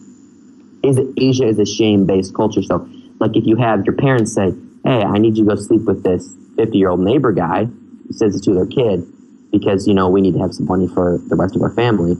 is 0.82 0.98
Asia 1.16 1.46
is 1.46 1.58
a 1.58 1.66
shame 1.66 2.06
based 2.06 2.34
culture. 2.34 2.62
So, 2.62 2.88
like, 3.18 3.36
if 3.36 3.46
you 3.46 3.56
have 3.56 3.84
your 3.84 3.94
parents 3.94 4.34
say, 4.34 4.52
"Hey, 4.84 5.02
I 5.02 5.18
need 5.18 5.36
you 5.36 5.44
to 5.44 5.50
go 5.50 5.56
sleep 5.56 5.82
with 5.82 6.02
this 6.02 6.34
fifty 6.56 6.78
year 6.78 6.88
old 6.88 7.00
neighbor 7.00 7.32
guy," 7.32 7.66
who 7.66 8.12
says 8.12 8.34
it 8.34 8.42
to 8.44 8.54
their 8.54 8.66
kid 8.66 9.06
because 9.52 9.86
you 9.86 9.94
know 9.94 10.08
we 10.08 10.20
need 10.20 10.34
to 10.34 10.40
have 10.40 10.54
some 10.54 10.66
money 10.66 10.88
for 10.88 11.20
the 11.28 11.36
rest 11.36 11.54
of 11.54 11.62
our 11.62 11.70
family. 11.70 12.16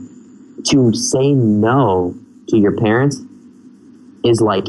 To 0.65 0.93
say 0.93 1.33
no 1.33 2.15
to 2.49 2.57
your 2.57 2.77
parents 2.77 3.21
is 4.23 4.41
like 4.41 4.67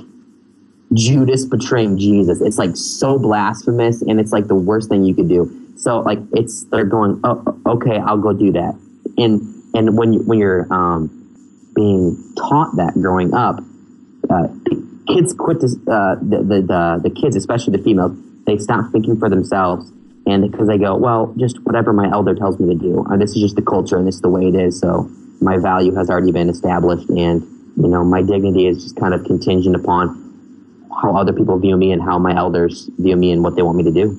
Judas 0.94 1.44
betraying 1.44 1.98
Jesus. 1.98 2.40
It's 2.40 2.58
like 2.58 2.76
so 2.76 3.18
blasphemous, 3.18 4.02
and 4.02 4.20
it's 4.20 4.32
like 4.32 4.46
the 4.46 4.54
worst 4.54 4.88
thing 4.88 5.04
you 5.04 5.14
could 5.14 5.28
do. 5.28 5.50
So, 5.76 6.00
like, 6.00 6.18
it's 6.32 6.64
they're 6.64 6.84
going, 6.84 7.20
"Oh, 7.24 7.60
okay, 7.66 7.98
I'll 7.98 8.18
go 8.18 8.32
do 8.32 8.52
that." 8.52 8.78
And 9.16 9.40
and 9.74 9.96
when 9.96 10.12
you 10.12 10.20
when 10.20 10.38
you're 10.38 10.72
um, 10.72 11.18
being 11.74 12.16
taught 12.36 12.76
that 12.76 12.94
growing 12.94 13.34
up, 13.34 13.60
uh, 14.30 14.48
kids 15.06 15.34
quit 15.34 15.58
uh, 15.58 16.16
the, 16.20 16.38
the, 16.42 16.62
the, 16.62 17.00
the 17.04 17.10
kids, 17.10 17.36
especially 17.36 17.76
the 17.76 17.82
females, 17.82 18.12
they 18.46 18.58
stop 18.58 18.90
thinking 18.92 19.18
for 19.18 19.28
themselves. 19.28 19.90
And 20.26 20.48
because 20.48 20.68
they 20.68 20.78
go, 20.78 20.94
well, 20.96 21.34
just 21.36 21.58
whatever 21.64 21.92
my 21.92 22.08
elder 22.10 22.34
tells 22.34 22.60
me 22.60 22.72
to 22.72 22.78
do, 22.78 23.04
or 23.08 23.18
this 23.18 23.34
is 23.34 23.42
just 23.42 23.56
the 23.56 23.62
culture 23.62 23.98
and 23.98 24.06
this 24.06 24.16
is 24.16 24.20
the 24.20 24.28
way 24.28 24.46
it 24.46 24.54
is. 24.54 24.78
So 24.78 25.10
my 25.40 25.58
value 25.58 25.94
has 25.94 26.08
already 26.08 26.30
been 26.30 26.48
established. 26.48 27.08
And, 27.08 27.42
you 27.76 27.88
know, 27.88 28.04
my 28.04 28.22
dignity 28.22 28.66
is 28.66 28.84
just 28.84 28.96
kind 28.96 29.14
of 29.14 29.24
contingent 29.24 29.74
upon 29.74 30.21
how 31.00 31.16
other 31.16 31.32
people 31.32 31.58
view 31.58 31.76
me 31.76 31.92
and 31.92 32.02
how 32.02 32.18
my 32.18 32.36
elders 32.36 32.90
view 32.98 33.16
me 33.16 33.32
and 33.32 33.42
what 33.42 33.56
they 33.56 33.62
want 33.62 33.76
me 33.76 33.84
to 33.84 33.92
do. 33.92 34.18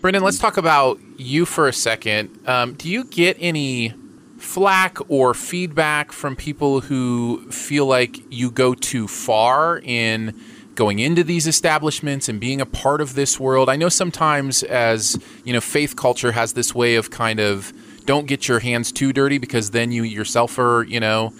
brendan 0.00 0.22
let's 0.22 0.38
talk 0.38 0.56
about 0.56 0.98
you 1.16 1.44
for 1.44 1.68
a 1.68 1.72
second 1.72 2.30
um, 2.46 2.74
do 2.74 2.88
you 2.88 3.04
get 3.04 3.36
any 3.40 3.92
flack 4.38 4.98
or 5.08 5.32
feedback 5.32 6.12
from 6.12 6.36
people 6.36 6.80
who 6.80 7.50
feel 7.50 7.86
like 7.86 8.20
you 8.30 8.50
go 8.50 8.74
too 8.74 9.08
far 9.08 9.80
in 9.84 10.38
going 10.74 10.98
into 10.98 11.24
these 11.24 11.46
establishments 11.46 12.28
and 12.28 12.40
being 12.40 12.60
a 12.60 12.66
part 12.66 13.00
of 13.00 13.14
this 13.14 13.38
world 13.40 13.68
i 13.68 13.76
know 13.76 13.88
sometimes 13.88 14.62
as 14.64 15.18
you 15.44 15.52
know 15.52 15.60
faith 15.60 15.96
culture 15.96 16.32
has 16.32 16.52
this 16.52 16.74
way 16.74 16.96
of 16.96 17.10
kind 17.10 17.40
of 17.40 17.72
don't 18.04 18.26
get 18.26 18.48
your 18.48 18.58
hands 18.58 18.92
too 18.92 19.12
dirty 19.12 19.38
because 19.38 19.70
then 19.70 19.90
you 19.92 20.02
yourself 20.02 20.58
are 20.58 20.82
you 20.84 21.00
know 21.00 21.32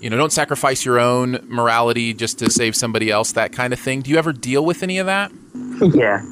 you 0.00 0.10
know 0.10 0.16
don't 0.16 0.32
sacrifice 0.32 0.84
your 0.84 0.98
own 0.98 1.38
morality 1.48 2.14
just 2.14 2.38
to 2.38 2.50
save 2.50 2.76
somebody 2.76 3.10
else 3.10 3.32
that 3.32 3.52
kind 3.52 3.72
of 3.72 3.78
thing 3.80 4.00
do 4.00 4.10
you 4.10 4.18
ever 4.18 4.32
deal 4.32 4.64
with 4.64 4.82
any 4.82 4.98
of 4.98 5.06
that 5.06 5.30
Yeah, 5.80 6.22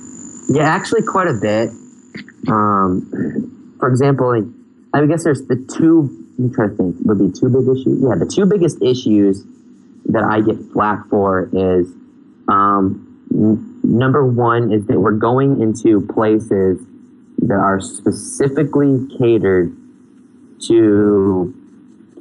yeah, 0.48 0.62
actually, 0.64 1.02
quite 1.02 1.26
a 1.28 1.38
bit. 1.40 1.70
Um, 2.48 3.74
for 3.78 3.88
example, 3.88 4.30
I 4.94 5.06
guess 5.06 5.24
there's 5.24 5.46
the 5.46 5.56
two. 5.56 6.08
Let 6.38 6.48
me 6.48 6.54
try 6.54 6.68
to 6.68 6.74
think. 6.74 6.96
Would 7.04 7.18
be 7.18 7.32
two 7.38 7.48
big 7.48 7.68
issues. 7.68 7.98
Yeah, 8.02 8.14
the 8.16 8.26
two 8.26 8.46
biggest 8.46 8.80
issues 8.82 9.44
that 10.06 10.22
I 10.22 10.40
get 10.40 10.56
flack 10.72 11.08
for 11.08 11.48
is 11.52 11.88
um, 12.48 13.26
n- 13.32 13.80
number 13.82 14.24
one 14.24 14.72
is 14.72 14.86
that 14.86 15.00
we're 15.00 15.12
going 15.12 15.60
into 15.60 16.06
places 16.12 16.78
that 17.38 17.58
are 17.58 17.80
specifically 17.80 19.06
catered 19.18 19.76
to 20.68 21.54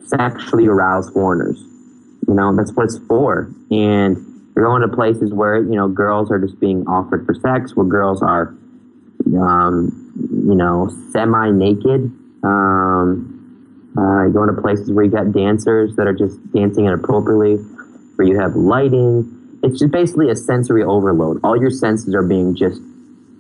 sexually 0.08 0.68
aroused 0.68 1.14
foreigners. 1.14 1.60
You 2.28 2.34
know, 2.34 2.56
that's 2.56 2.74
what 2.74 2.86
it's 2.86 3.00
for. 3.08 3.52
And 3.72 4.18
you're 4.56 4.66
going 4.66 4.82
to 4.82 4.96
places 4.96 5.34
where, 5.34 5.58
you 5.58 5.76
know, 5.76 5.88
girls 5.88 6.32
are 6.32 6.40
just 6.40 6.60
being 6.60 6.88
offered 6.88 7.26
for 7.26 7.36
sex, 7.36 7.76
where 7.76 7.86
girls 7.86 8.22
are 8.22 8.56
um, 9.34 10.06
you 10.32 10.56
know, 10.56 10.90
semi 11.12 11.52
naked. 11.52 12.12
Um, 12.44 13.32
uh, 13.98 14.28
going 14.28 14.54
to 14.54 14.62
places 14.62 14.92
where 14.92 15.06
you 15.06 15.12
got 15.12 15.32
dancers 15.32 15.96
that 15.96 16.06
are 16.06 16.14
just 16.14 16.38
dancing 16.52 16.86
inappropriately, 16.86 17.56
where 18.16 18.28
you 18.28 18.40
have 18.40 18.56
lighting. 18.56 19.32
It's 19.64 19.80
just 19.80 19.92
basically 19.92 20.30
a 20.30 20.36
sensory 20.36 20.84
overload. 20.84 21.40
All 21.44 21.58
your 21.60 21.72
senses 21.72 22.14
are 22.14 22.22
being 22.22 22.56
just 22.56 22.82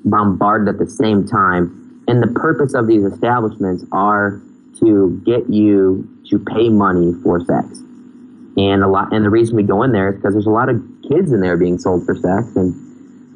bombarded 0.05 0.73
at 0.73 0.79
the 0.79 0.89
same 0.89 1.27
time. 1.27 2.03
And 2.07 2.23
the 2.23 2.27
purpose 2.27 2.73
of 2.73 2.87
these 2.87 3.03
establishments 3.03 3.83
are 3.91 4.41
to 4.79 5.21
get 5.25 5.49
you 5.49 6.07
to 6.29 6.39
pay 6.39 6.69
money 6.69 7.13
for 7.23 7.39
sex. 7.39 7.79
And 8.57 8.83
a 8.83 8.87
lot, 8.87 9.13
and 9.13 9.25
the 9.25 9.29
reason 9.29 9.55
we 9.55 9.63
go 9.63 9.83
in 9.83 9.91
there 9.91 10.09
is 10.09 10.15
because 10.15 10.33
there's 10.33 10.45
a 10.45 10.51
lot 10.51 10.69
of 10.69 10.81
kids 11.09 11.31
in 11.31 11.41
there 11.41 11.57
being 11.57 11.77
sold 11.77 12.05
for 12.05 12.15
sex, 12.15 12.55
and 12.55 12.73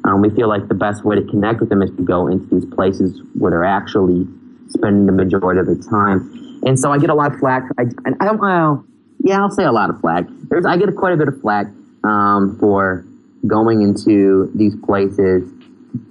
um, 0.04 0.22
we 0.22 0.30
feel 0.30 0.48
like 0.48 0.68
the 0.68 0.74
best 0.74 1.04
way 1.04 1.14
to 1.16 1.22
connect 1.22 1.60
with 1.60 1.68
them 1.68 1.82
is 1.82 1.90
to 1.96 2.02
go 2.02 2.26
into 2.26 2.46
these 2.54 2.64
places 2.74 3.20
where 3.34 3.50
they're 3.50 3.64
actually 3.64 4.26
spending 4.68 5.06
the 5.06 5.12
majority 5.12 5.60
of 5.60 5.66
their 5.66 5.76
time. 5.90 6.60
And 6.64 6.78
so 6.78 6.90
I 6.90 6.98
get 6.98 7.10
a 7.10 7.14
lot 7.14 7.32
of 7.34 7.38
flack. 7.38 7.64
I, 7.78 7.84
I 8.20 8.24
don't 8.24 8.40
know. 8.40 8.84
Yeah, 9.22 9.40
I'll 9.40 9.50
say 9.50 9.64
a 9.64 9.72
lot 9.72 9.90
of 9.90 10.00
flack. 10.00 10.24
There's, 10.48 10.64
I 10.64 10.78
get 10.78 10.94
quite 10.96 11.12
a 11.12 11.16
bit 11.16 11.28
of 11.28 11.40
flack 11.40 11.66
um, 12.04 12.56
for 12.58 13.04
going 13.46 13.82
into 13.82 14.50
these 14.54 14.74
places, 14.84 15.50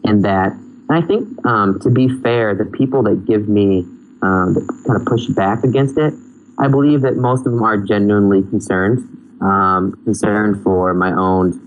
and 0.04 0.24
that. 0.24 0.52
And 0.52 0.92
I 0.92 1.02
think, 1.02 1.28
um, 1.46 1.80
to 1.82 1.90
be 1.90 2.10
fair, 2.22 2.54
the 2.54 2.66
people 2.66 3.02
that 3.04 3.26
give 3.26 3.48
me 3.48 3.86
um, 4.22 4.54
that 4.54 4.68
kind 4.86 5.00
of 5.00 5.06
push 5.06 5.26
back 5.28 5.64
against 5.64 5.98
it, 5.98 6.14
I 6.58 6.68
believe 6.68 7.02
that 7.02 7.16
most 7.16 7.46
of 7.46 7.54
them 7.54 7.64
are 7.64 7.78
genuinely 7.78 8.44
concerned, 8.44 9.00
um, 9.42 10.00
concerned 10.04 10.62
for 10.64 10.94
my 10.94 11.12
own 11.14 11.60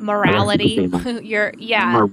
morality. 0.00 0.90
Your 1.22 1.52
yeah. 1.58 2.06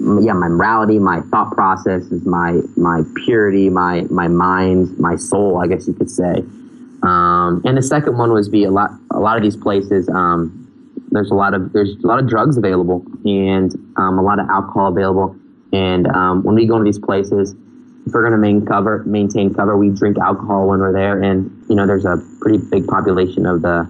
yeah, 0.00 0.32
my 0.32 0.48
morality, 0.48 0.98
my 0.98 1.20
thought 1.30 1.52
process 1.52 2.04
is 2.04 2.24
my 2.26 2.60
my 2.76 3.02
purity, 3.24 3.70
my 3.70 4.02
my 4.10 4.28
mind, 4.28 4.98
my 4.98 5.16
soul, 5.16 5.58
I 5.58 5.66
guess 5.66 5.86
you 5.86 5.94
could 5.94 6.10
say. 6.10 6.44
Um, 7.02 7.62
and 7.64 7.78
the 7.78 7.82
second 7.82 8.18
one 8.18 8.32
was 8.32 8.48
be 8.48 8.64
a 8.64 8.70
lot 8.70 8.90
a 9.12 9.20
lot 9.20 9.36
of 9.36 9.42
these 9.42 9.56
places. 9.56 10.08
Um, 10.08 10.56
there's 11.10 11.30
a 11.30 11.34
lot 11.34 11.54
of 11.54 11.72
there's 11.72 11.96
a 12.02 12.06
lot 12.06 12.18
of 12.18 12.28
drugs 12.28 12.56
available 12.56 13.04
and 13.24 13.74
um, 13.96 14.18
a 14.18 14.22
lot 14.22 14.38
of 14.38 14.48
alcohol 14.48 14.88
available. 14.88 15.36
And 15.72 16.08
um, 16.08 16.42
when 16.42 16.56
we 16.56 16.66
go 16.66 16.78
to 16.78 16.84
these 16.84 16.98
places, 16.98 17.54
if 18.06 18.12
we're 18.12 18.22
going 18.22 18.32
to 18.32 18.38
main 18.38 18.64
cover, 18.64 19.04
maintain 19.04 19.54
cover, 19.54 19.76
we 19.76 19.90
drink 19.90 20.18
alcohol 20.18 20.68
when 20.68 20.80
we're 20.80 20.92
there. 20.92 21.22
And 21.22 21.50
you 21.68 21.76
know, 21.76 21.86
there's 21.86 22.04
a 22.04 22.22
pretty 22.40 22.58
big 22.58 22.86
population 22.86 23.46
of 23.46 23.62
the 23.62 23.88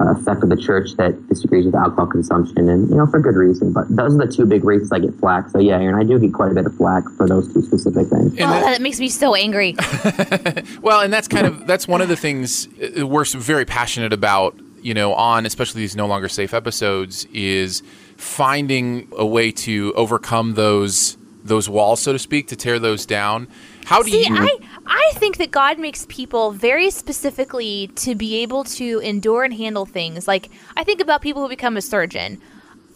uh, 0.00 0.14
sect 0.22 0.42
of 0.42 0.48
the 0.48 0.56
church 0.56 0.92
that 0.96 1.28
disagrees 1.28 1.66
with 1.66 1.74
alcohol 1.74 2.06
consumption, 2.06 2.68
and 2.68 2.88
you 2.88 2.96
know 2.96 3.06
for 3.06 3.20
good 3.20 3.36
reason. 3.36 3.72
But 3.72 3.88
those 3.90 4.14
are 4.14 4.26
the 4.26 4.32
two 4.32 4.46
big 4.46 4.64
reasons 4.64 4.90
I 4.92 4.98
get 4.98 5.14
flack. 5.16 5.50
So 5.50 5.58
yeah, 5.58 5.80
Aaron, 5.80 5.94
I 5.94 6.04
do 6.04 6.18
get 6.18 6.32
quite 6.32 6.50
a 6.50 6.54
bit 6.54 6.66
of 6.66 6.76
flack 6.76 7.04
for 7.16 7.28
those 7.28 7.52
two 7.52 7.62
specific 7.62 8.08
things. 8.08 8.32
Oh, 8.34 8.36
that, 8.36 8.62
that 8.62 8.80
makes 8.80 8.98
me 8.98 9.08
so 9.08 9.34
angry. 9.34 9.76
well, 10.82 11.00
and 11.00 11.12
that's 11.12 11.28
kind 11.28 11.46
of 11.46 11.66
that's 11.66 11.86
one 11.86 12.00
of 12.00 12.08
the 12.08 12.16
things 12.16 12.68
uh, 12.98 13.06
we're 13.06 13.24
very 13.24 13.64
passionate 13.64 14.12
about. 14.12 14.58
You 14.80 14.94
know, 14.94 15.14
on 15.14 15.46
especially 15.46 15.82
these 15.82 15.94
no 15.94 16.06
longer 16.06 16.28
safe 16.28 16.54
episodes, 16.54 17.26
is 17.26 17.82
finding 18.16 19.08
a 19.16 19.26
way 19.26 19.52
to 19.52 19.92
overcome 19.94 20.54
those 20.54 21.16
those 21.44 21.68
walls, 21.68 22.00
so 22.00 22.12
to 22.12 22.18
speak, 22.18 22.48
to 22.48 22.56
tear 22.56 22.78
those 22.78 23.06
down. 23.06 23.48
How 23.84 24.02
do 24.02 24.10
See, 24.10 24.26
you? 24.26 24.36
I 24.36 24.56
I 24.86 25.10
think 25.14 25.38
that 25.38 25.50
God 25.50 25.78
makes 25.78 26.06
people 26.08 26.52
very 26.52 26.90
specifically 26.90 27.88
to 27.96 28.14
be 28.14 28.36
able 28.42 28.64
to 28.64 28.98
endure 29.00 29.44
and 29.44 29.52
handle 29.54 29.86
things. 29.86 30.28
Like 30.28 30.50
I 30.76 30.84
think 30.84 31.00
about 31.00 31.22
people 31.22 31.42
who 31.42 31.48
become 31.48 31.76
a 31.76 31.82
surgeon. 31.82 32.40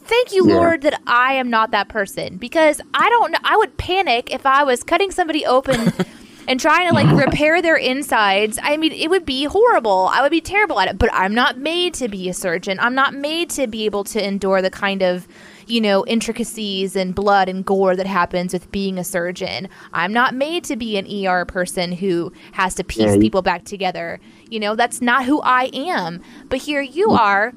Thank 0.04 0.32
you, 0.32 0.48
Yeah. 0.48 0.54
Lord, 0.54 0.82
that 0.82 1.00
I 1.06 1.32
am 1.34 1.50
not 1.50 1.72
that 1.72 1.88
person 1.88 2.36
because 2.36 2.80
I 2.94 3.08
don't. 3.08 3.32
know 3.32 3.38
I 3.42 3.56
would 3.56 3.76
panic 3.76 4.32
if 4.32 4.46
I 4.46 4.62
was 4.62 4.82
cutting 4.84 5.10
somebody 5.10 5.44
open. 5.44 5.92
And 6.48 6.60
trying 6.60 6.88
to 6.88 6.94
like 6.94 7.10
repair 7.10 7.60
their 7.60 7.74
insides, 7.74 8.56
I 8.62 8.76
mean, 8.76 8.92
it 8.92 9.10
would 9.10 9.26
be 9.26 9.46
horrible. 9.46 10.08
I 10.12 10.22
would 10.22 10.30
be 10.30 10.40
terrible 10.40 10.78
at 10.78 10.86
it. 10.86 10.96
But 10.96 11.10
I'm 11.12 11.34
not 11.34 11.58
made 11.58 11.92
to 11.94 12.06
be 12.06 12.28
a 12.28 12.32
surgeon. 12.34 12.78
I'm 12.78 12.94
not 12.94 13.14
made 13.14 13.50
to 13.50 13.66
be 13.66 13.84
able 13.84 14.04
to 14.04 14.24
endure 14.24 14.62
the 14.62 14.70
kind 14.70 15.02
of 15.02 15.26
you 15.66 15.80
know, 15.80 16.04
intricacies 16.06 16.94
and 16.94 17.14
blood 17.14 17.48
and 17.48 17.64
gore 17.64 17.96
that 17.96 18.06
happens 18.06 18.52
with 18.52 18.70
being 18.70 18.98
a 18.98 19.04
surgeon. 19.04 19.68
I'm 19.92 20.12
not 20.12 20.34
made 20.34 20.64
to 20.64 20.76
be 20.76 20.96
an 20.96 21.26
ER 21.26 21.44
person 21.44 21.92
who 21.92 22.32
has 22.52 22.74
to 22.76 22.84
piece 22.84 23.14
Yeah, 23.14 23.18
people 23.18 23.42
back 23.42 23.64
together. 23.64 24.20
You 24.48 24.60
know, 24.60 24.76
that's 24.76 25.02
not 25.02 25.24
who 25.24 25.40
I 25.42 25.70
am. 25.74 26.22
But 26.48 26.60
here 26.60 26.80
you 26.80 27.10
are, 27.10 27.52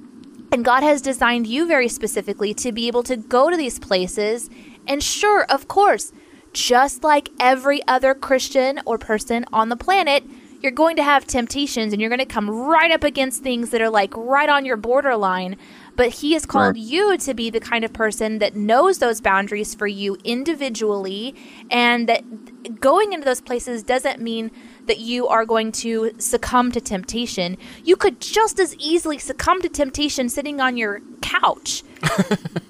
and 0.51 0.65
God 0.65 0.81
has 0.81 1.01
designed 1.01 1.45
you 1.47 1.67
very 1.67 1.87
specifically 1.87 2.53
to 2.55 2.71
be 2.71 2.87
able 2.87 3.03
to 3.03 3.15
go 3.15 3.49
to 3.49 3.57
these 3.57 3.77
places. 3.77 4.49
And 4.87 5.03
sure, 5.03 5.45
of 5.45 5.67
course, 5.67 6.11
just 6.51 7.03
like 7.03 7.29
every 7.39 7.85
other 7.87 8.15
Christian 8.15 8.81
or 8.85 8.97
person 8.97 9.45
on 9.53 9.69
the 9.69 9.77
planet, 9.77 10.23
you're 10.61 10.71
going 10.71 10.95
to 10.97 11.03
have 11.03 11.25
temptations 11.25 11.93
and 11.93 12.01
you're 12.01 12.09
going 12.09 12.19
to 12.19 12.25
come 12.25 12.49
right 12.49 12.91
up 12.91 13.03
against 13.03 13.43
things 13.43 13.69
that 13.69 13.81
are 13.81 13.89
like 13.89 14.15
right 14.17 14.49
on 14.49 14.65
your 14.65 14.77
borderline. 14.77 15.57
But 15.99 16.11
He 16.13 16.31
has 16.31 16.45
called 16.45 16.77
Right. 16.77 16.77
you 16.77 17.17
to 17.17 17.33
be 17.33 17.49
the 17.49 17.59
kind 17.59 17.83
of 17.83 17.91
person 17.91 18.39
that 18.39 18.55
knows 18.55 18.99
those 18.99 19.19
boundaries 19.19 19.75
for 19.75 19.85
you 19.85 20.15
individually, 20.23 21.35
and 21.69 22.07
that 22.07 22.79
going 22.79 23.11
into 23.11 23.25
those 23.25 23.41
places 23.41 23.83
doesn't 23.83 24.21
mean 24.21 24.49
that 24.85 24.99
you 24.99 25.27
are 25.27 25.45
going 25.45 25.73
to 25.73 26.11
succumb 26.17 26.71
to 26.71 26.79
temptation. 26.79 27.57
You 27.83 27.97
could 27.97 28.21
just 28.21 28.61
as 28.61 28.77
easily 28.77 29.17
succumb 29.17 29.61
to 29.61 29.67
temptation 29.67 30.29
sitting 30.29 30.61
on 30.61 30.77
your 30.77 31.01
couch. 31.21 31.83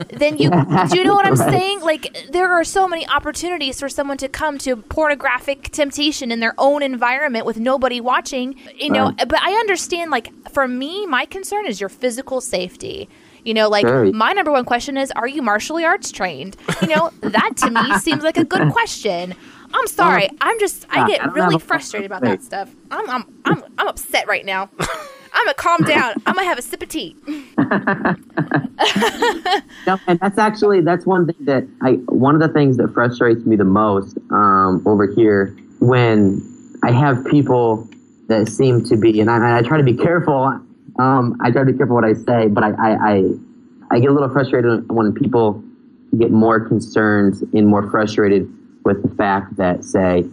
Then 0.09 0.37
you 0.37 0.49
do 0.89 0.97
you 0.97 1.03
know 1.03 1.13
what 1.13 1.25
I'm 1.25 1.35
Right. 1.35 1.51
saying? 1.51 1.81
Like 1.81 2.27
there 2.31 2.51
are 2.51 2.63
so 2.63 2.87
many 2.87 3.07
opportunities 3.07 3.79
for 3.79 3.89
someone 3.89 4.17
to 4.17 4.27
come 4.27 4.57
to 4.59 4.75
pornographic 4.77 5.69
temptation 5.71 6.31
in 6.31 6.39
their 6.39 6.53
own 6.57 6.83
environment 6.83 7.45
with 7.45 7.57
nobody 7.59 8.01
watching. 8.01 8.55
You 8.75 8.89
know, 8.91 9.05
Right. 9.05 9.27
but 9.27 9.39
I 9.41 9.51
understand 9.53 10.11
like 10.11 10.31
for 10.51 10.67
me, 10.67 11.05
my 11.05 11.25
concern 11.25 11.65
is 11.65 11.79
your 11.79 11.89
physical 11.89 12.41
safety. 12.41 13.09
You 13.45 13.53
know, 13.53 13.69
like 13.69 13.87
Sure. 13.87 14.11
my 14.11 14.33
number 14.33 14.51
one 14.51 14.65
question 14.65 14.97
is, 14.97 15.11
are 15.11 15.27
you 15.27 15.41
martial 15.41 15.77
arts 15.77 16.11
trained? 16.11 16.57
You 16.81 16.89
know, 16.89 17.11
that 17.21 17.51
to 17.57 17.69
me 17.69 17.97
seems 17.99 18.23
like 18.23 18.37
a 18.37 18.43
good 18.43 18.71
question. 18.71 19.33
I'm 19.73 19.87
sorry. 19.87 20.29
I'm 20.41 20.59
just 20.59 20.85
I 20.89 21.07
get 21.07 21.31
really 21.33 21.59
frustrated 21.59 22.07
about 22.11 22.21
that 22.23 22.43
stuff. 22.43 22.69
I'm 22.91 23.09
I'm 23.09 23.41
I'm 23.45 23.63
I'm 23.77 23.87
upset 23.87 24.27
right 24.27 24.43
now. 24.45 24.69
I'm 25.33 25.45
gonna 25.45 25.53
calm 25.55 25.81
down. 25.83 26.13
I'm 26.25 26.35
gonna 26.35 26.47
have 26.47 26.59
a 26.59 26.61
sip 26.61 26.81
of 26.83 26.89
tea. 26.89 27.15
No, 29.87 29.97
and 30.07 30.19
that's 30.19 30.37
actually 30.37 30.81
that's 30.81 31.05
one 31.05 31.25
thing 31.25 31.45
that 31.45 31.67
I 31.81 31.93
one 32.07 32.35
of 32.35 32.41
the 32.41 32.49
things 32.49 32.77
that 32.77 32.93
frustrates 32.93 33.45
me 33.45 33.55
the 33.55 33.63
most 33.63 34.17
um, 34.31 34.83
over 34.85 35.07
here 35.07 35.55
when 35.79 36.41
I 36.83 36.91
have 36.91 37.25
people 37.25 37.87
that 38.27 38.47
seem 38.49 38.83
to 38.85 38.97
be, 38.97 39.19
and 39.19 39.29
I, 39.29 39.59
I 39.59 39.61
try 39.61 39.77
to 39.77 39.83
be 39.83 39.95
careful. 39.95 40.59
Um, 40.99 41.37
I 41.41 41.51
try 41.51 41.63
to 41.63 41.71
be 41.71 41.77
careful 41.77 41.95
what 41.95 42.05
I 42.05 42.13
say, 42.13 42.47
but 42.47 42.63
I, 42.63 42.69
I, 42.71 43.11
I 43.11 43.23
I 43.91 43.99
get 43.99 44.09
a 44.09 44.13
little 44.13 44.29
frustrated 44.29 44.91
when 44.91 45.13
people 45.13 45.63
get 46.17 46.31
more 46.31 46.59
concerned 46.59 47.35
and 47.53 47.67
more 47.67 47.89
frustrated 47.89 48.51
with 48.83 49.01
the 49.01 49.15
fact 49.15 49.55
that 49.57 49.83
say 49.83 50.23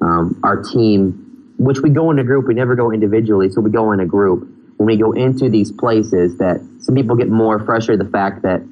um, 0.00 0.38
our 0.42 0.62
team, 0.62 1.25
which 1.58 1.80
we 1.80 1.90
go 1.90 2.10
in 2.10 2.18
a 2.18 2.24
group, 2.24 2.46
we 2.46 2.54
never 2.54 2.74
go 2.74 2.90
individually, 2.90 3.48
so 3.50 3.60
we 3.60 3.70
go 3.70 3.92
in 3.92 4.00
a 4.00 4.06
group. 4.06 4.48
When 4.76 4.86
we 4.86 4.96
go 4.96 5.12
into 5.12 5.48
these 5.48 5.72
places, 5.72 6.36
that 6.38 6.60
some 6.80 6.94
people 6.94 7.16
get 7.16 7.28
more 7.28 7.64
frustrated 7.64 8.06
the 8.06 8.10
fact 8.10 8.42
that 8.42 8.62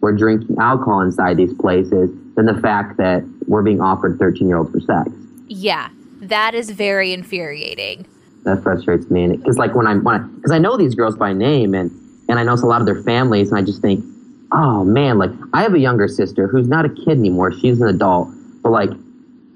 we're 0.00 0.16
drinking 0.16 0.56
alcohol 0.58 1.00
inside 1.00 1.36
these 1.36 1.52
places 1.54 2.10
than 2.34 2.46
the 2.46 2.58
fact 2.60 2.96
that 2.96 3.22
we're 3.46 3.62
being 3.62 3.80
offered 3.80 4.18
13 4.18 4.48
year 4.48 4.58
olds 4.58 4.70
for 4.70 4.80
sex. 4.80 5.10
Yeah, 5.46 5.88
that 6.22 6.54
is 6.54 6.70
very 6.70 7.12
infuriating. 7.12 8.06
That 8.44 8.62
frustrates 8.62 9.08
me, 9.10 9.24
and 9.24 9.38
because 9.38 9.58
like 9.58 9.74
when 9.74 9.86
I'm 9.86 10.02
when 10.02 10.34
because 10.36 10.50
I, 10.50 10.58
know 10.58 10.76
these 10.76 10.96
girls 10.96 11.16
by 11.16 11.32
name 11.32 11.74
and 11.74 11.90
and 12.28 12.38
I 12.40 12.42
know 12.42 12.54
a 12.54 12.66
lot 12.66 12.80
of 12.80 12.86
their 12.86 13.02
families, 13.02 13.50
and 13.50 13.58
I 13.58 13.62
just 13.62 13.80
think, 13.80 14.04
oh 14.50 14.84
man, 14.84 15.18
like 15.18 15.30
I 15.52 15.62
have 15.62 15.74
a 15.74 15.78
younger 15.78 16.08
sister 16.08 16.48
who's 16.48 16.66
not 16.66 16.84
a 16.84 16.88
kid 16.88 17.10
anymore; 17.10 17.52
she's 17.52 17.80
an 17.80 17.86
adult. 17.86 18.30
But 18.62 18.70
like, 18.70 18.90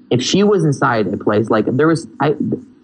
if 0.09 0.21
she 0.21 0.43
was 0.43 0.63
inside 0.63 1.07
a 1.07 1.17
place, 1.17 1.49
like 1.49 1.65
there 1.65 1.87
was, 1.87 2.07
I, 2.21 2.35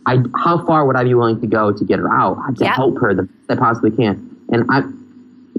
I, 0.06 0.18
how 0.36 0.66
far 0.66 0.86
would 0.86 0.95
I 0.95 1.04
be 1.04 1.14
willing 1.14 1.39
to 1.41 1.47
go 1.47 1.72
to 1.72 1.86
get 1.86 1.99
her 1.99 2.12
out 2.14 2.36
to 2.58 2.64
Yeah. 2.66 2.74
help 2.74 2.99
her 2.99 3.14
the 3.14 3.24
best 3.24 3.51
I 3.51 3.56
possibly 3.56 3.91
can? 3.91 4.30
And 4.51 4.66
I, 4.70 4.82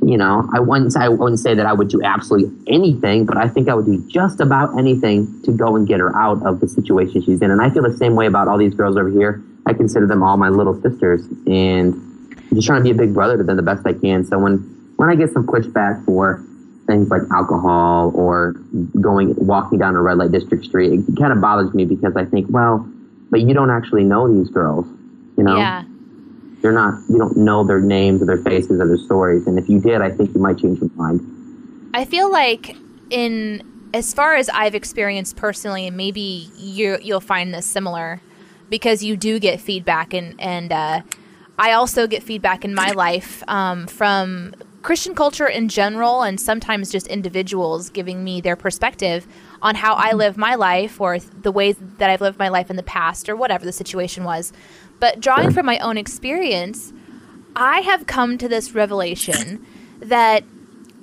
you 0.04 0.18
know, 0.18 0.48
I 0.54 0.60
wouldn't, 0.60 0.96
I 0.96 1.08
wouldn't 1.08 1.40
say 1.40 1.54
that 1.54 1.64
I 1.66 1.72
would 1.72 1.88
do 1.88 2.02
absolutely 2.02 2.54
anything, 2.72 3.24
but 3.24 3.36
I 3.38 3.48
think 3.48 3.68
I 3.68 3.74
would 3.74 3.86
do 3.86 4.04
just 4.08 4.40
about 4.40 4.78
anything 4.78 5.40
to 5.44 5.52
go 5.52 5.76
and 5.76 5.86
get 5.88 5.98
her 6.00 6.14
out 6.16 6.44
of 6.44 6.60
the 6.60 6.68
situation 6.68 7.22
she's 7.22 7.40
in. 7.40 7.50
And 7.50 7.62
I 7.62 7.70
feel 7.70 7.82
the 7.82 7.96
same 7.96 8.14
way 8.14 8.26
about 8.26 8.46
all 8.48 8.58
these 8.58 8.74
girls 8.74 8.96
over 8.96 9.08
here. 9.08 9.42
I 9.66 9.72
consider 9.72 10.06
them 10.06 10.22
all 10.22 10.36
my 10.36 10.50
little 10.50 10.78
sisters, 10.82 11.26
and 11.46 11.94
I'm 11.94 12.50
just 12.54 12.66
trying 12.66 12.80
to 12.80 12.84
be 12.84 12.90
a 12.90 12.94
big 12.94 13.14
brother 13.14 13.38
to 13.38 13.44
them 13.44 13.56
the 13.56 13.62
best 13.62 13.86
I 13.86 13.94
can. 13.94 14.24
So 14.26 14.38
when 14.38 14.58
when 14.96 15.08
I 15.08 15.14
get 15.16 15.30
some 15.32 15.46
pushback 15.46 16.04
for 16.04 16.44
things 16.86 17.08
like 17.08 17.22
alcohol 17.32 18.12
or 18.14 18.52
going 19.00 19.34
walking 19.36 19.78
down 19.78 19.96
a 19.96 20.02
red 20.02 20.18
light 20.18 20.32
district 20.32 20.66
street, 20.66 20.92
it 20.92 21.16
kind 21.18 21.32
of 21.32 21.40
bothers 21.40 21.72
me 21.72 21.86
because 21.86 22.14
I 22.14 22.26
think, 22.26 22.46
well, 22.50 22.86
but 23.34 23.40
you 23.40 23.52
don't 23.52 23.70
actually 23.70 24.04
know 24.04 24.32
these 24.32 24.48
girls, 24.48 24.86
you 25.36 25.42
know. 25.42 25.56
Yeah. 25.56 25.82
They're 26.62 26.70
not. 26.70 27.00
You 27.08 27.18
don't 27.18 27.36
know 27.36 27.64
their 27.64 27.80
names 27.80 28.22
or 28.22 28.26
their 28.26 28.38
faces 28.38 28.80
or 28.80 28.86
their 28.86 28.96
stories. 28.96 29.44
And 29.48 29.58
if 29.58 29.68
you 29.68 29.80
did, 29.80 30.00
I 30.02 30.10
think 30.12 30.32
you 30.34 30.40
might 30.40 30.58
change 30.58 30.78
your 30.78 30.88
mind. 30.90 31.20
I 31.94 32.04
feel 32.04 32.30
like 32.30 32.76
in 33.10 33.88
as 33.92 34.14
far 34.14 34.36
as 34.36 34.48
I've 34.50 34.76
experienced 34.76 35.34
personally, 35.34 35.88
and 35.88 35.96
maybe 35.96 36.48
you 36.56 36.96
you'll 37.02 37.18
find 37.18 37.52
this 37.52 37.66
similar, 37.66 38.20
because 38.70 39.02
you 39.02 39.16
do 39.16 39.40
get 39.40 39.60
feedback, 39.60 40.14
and 40.14 40.40
and 40.40 40.72
uh, 40.72 41.00
I 41.58 41.72
also 41.72 42.06
get 42.06 42.22
feedback 42.22 42.64
in 42.64 42.72
my 42.72 42.92
life 42.92 43.42
um, 43.48 43.88
from 43.88 44.54
Christian 44.82 45.16
culture 45.16 45.48
in 45.48 45.68
general, 45.68 46.22
and 46.22 46.40
sometimes 46.40 46.92
just 46.92 47.08
individuals 47.08 47.90
giving 47.90 48.22
me 48.22 48.40
their 48.40 48.54
perspective 48.54 49.26
on 49.64 49.74
how 49.74 49.96
I 49.96 50.10
mm-hmm. 50.10 50.18
live 50.18 50.36
my 50.36 50.54
life, 50.54 51.00
or 51.00 51.18
the 51.18 51.50
ways 51.50 51.74
that 51.98 52.10
I've 52.10 52.20
lived 52.20 52.38
my 52.38 52.48
life 52.48 52.70
in 52.70 52.76
the 52.76 52.84
past, 52.84 53.28
or 53.28 53.34
whatever 53.34 53.64
the 53.64 53.72
situation 53.72 54.22
was. 54.22 54.52
But 55.00 55.18
drawing 55.18 55.50
from 55.50 55.66
my 55.66 55.78
own 55.78 55.96
experience, 55.96 56.92
I 57.56 57.80
have 57.80 58.06
come 58.06 58.38
to 58.38 58.48
this 58.48 58.72
revelation 58.74 59.66
that 60.00 60.44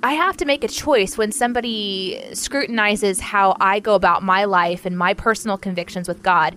I 0.02 0.12
have 0.12 0.36
to 0.38 0.44
make 0.44 0.64
a 0.64 0.68
choice 0.68 1.18
when 1.18 1.32
somebody 1.32 2.22
scrutinizes 2.32 3.20
how 3.20 3.56
I 3.60 3.80
go 3.80 3.94
about 3.94 4.22
my 4.22 4.44
life 4.44 4.86
and 4.86 4.96
my 4.96 5.14
personal 5.14 5.58
convictions 5.58 6.08
with 6.08 6.22
God. 6.22 6.56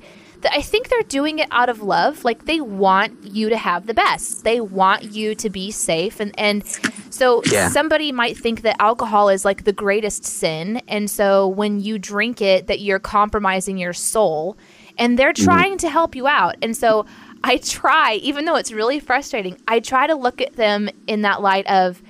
I 0.51 0.61
think 0.61 0.89
they're 0.89 1.01
doing 1.03 1.39
it 1.39 1.47
out 1.51 1.69
of 1.69 1.81
love. 1.81 2.23
Like 2.23 2.45
they 2.45 2.61
want 2.61 3.23
you 3.23 3.49
to 3.49 3.57
have 3.57 3.87
the 3.87 3.93
best. 3.93 4.43
They 4.43 4.61
want 4.61 5.03
you 5.03 5.35
to 5.35 5.49
be 5.49 5.71
safe. 5.71 6.19
And, 6.19 6.37
and 6.39 6.65
so 7.09 7.41
Yeah. 7.45 7.69
somebody 7.69 8.11
might 8.11 8.37
think 8.37 8.61
that 8.61 8.75
alcohol 8.79 9.29
is 9.29 9.45
like 9.45 9.63
the 9.63 9.73
greatest 9.73 10.25
sin. 10.25 10.81
And 10.87 11.09
so 11.09 11.47
when 11.47 11.79
you 11.79 11.99
drink 11.99 12.41
it, 12.41 12.67
that 12.67 12.79
you're 12.79 12.99
compromising 12.99 13.77
your 13.77 13.93
soul. 13.93 14.57
And 14.97 15.19
they're 15.19 15.33
mm-hmm. 15.33 15.45
trying 15.45 15.77
to 15.79 15.89
help 15.89 16.15
you 16.15 16.27
out. 16.27 16.55
And 16.61 16.75
so 16.75 17.05
I 17.43 17.57
try, 17.57 18.15
even 18.23 18.45
though 18.45 18.55
it's 18.55 18.71
really 18.71 18.99
frustrating, 18.99 19.57
I 19.67 19.79
try 19.79 20.07
to 20.07 20.15
look 20.15 20.41
at 20.41 20.55
them 20.55 20.89
in 21.05 21.21
that 21.21 21.41
light 21.41 21.67
of 21.67 22.01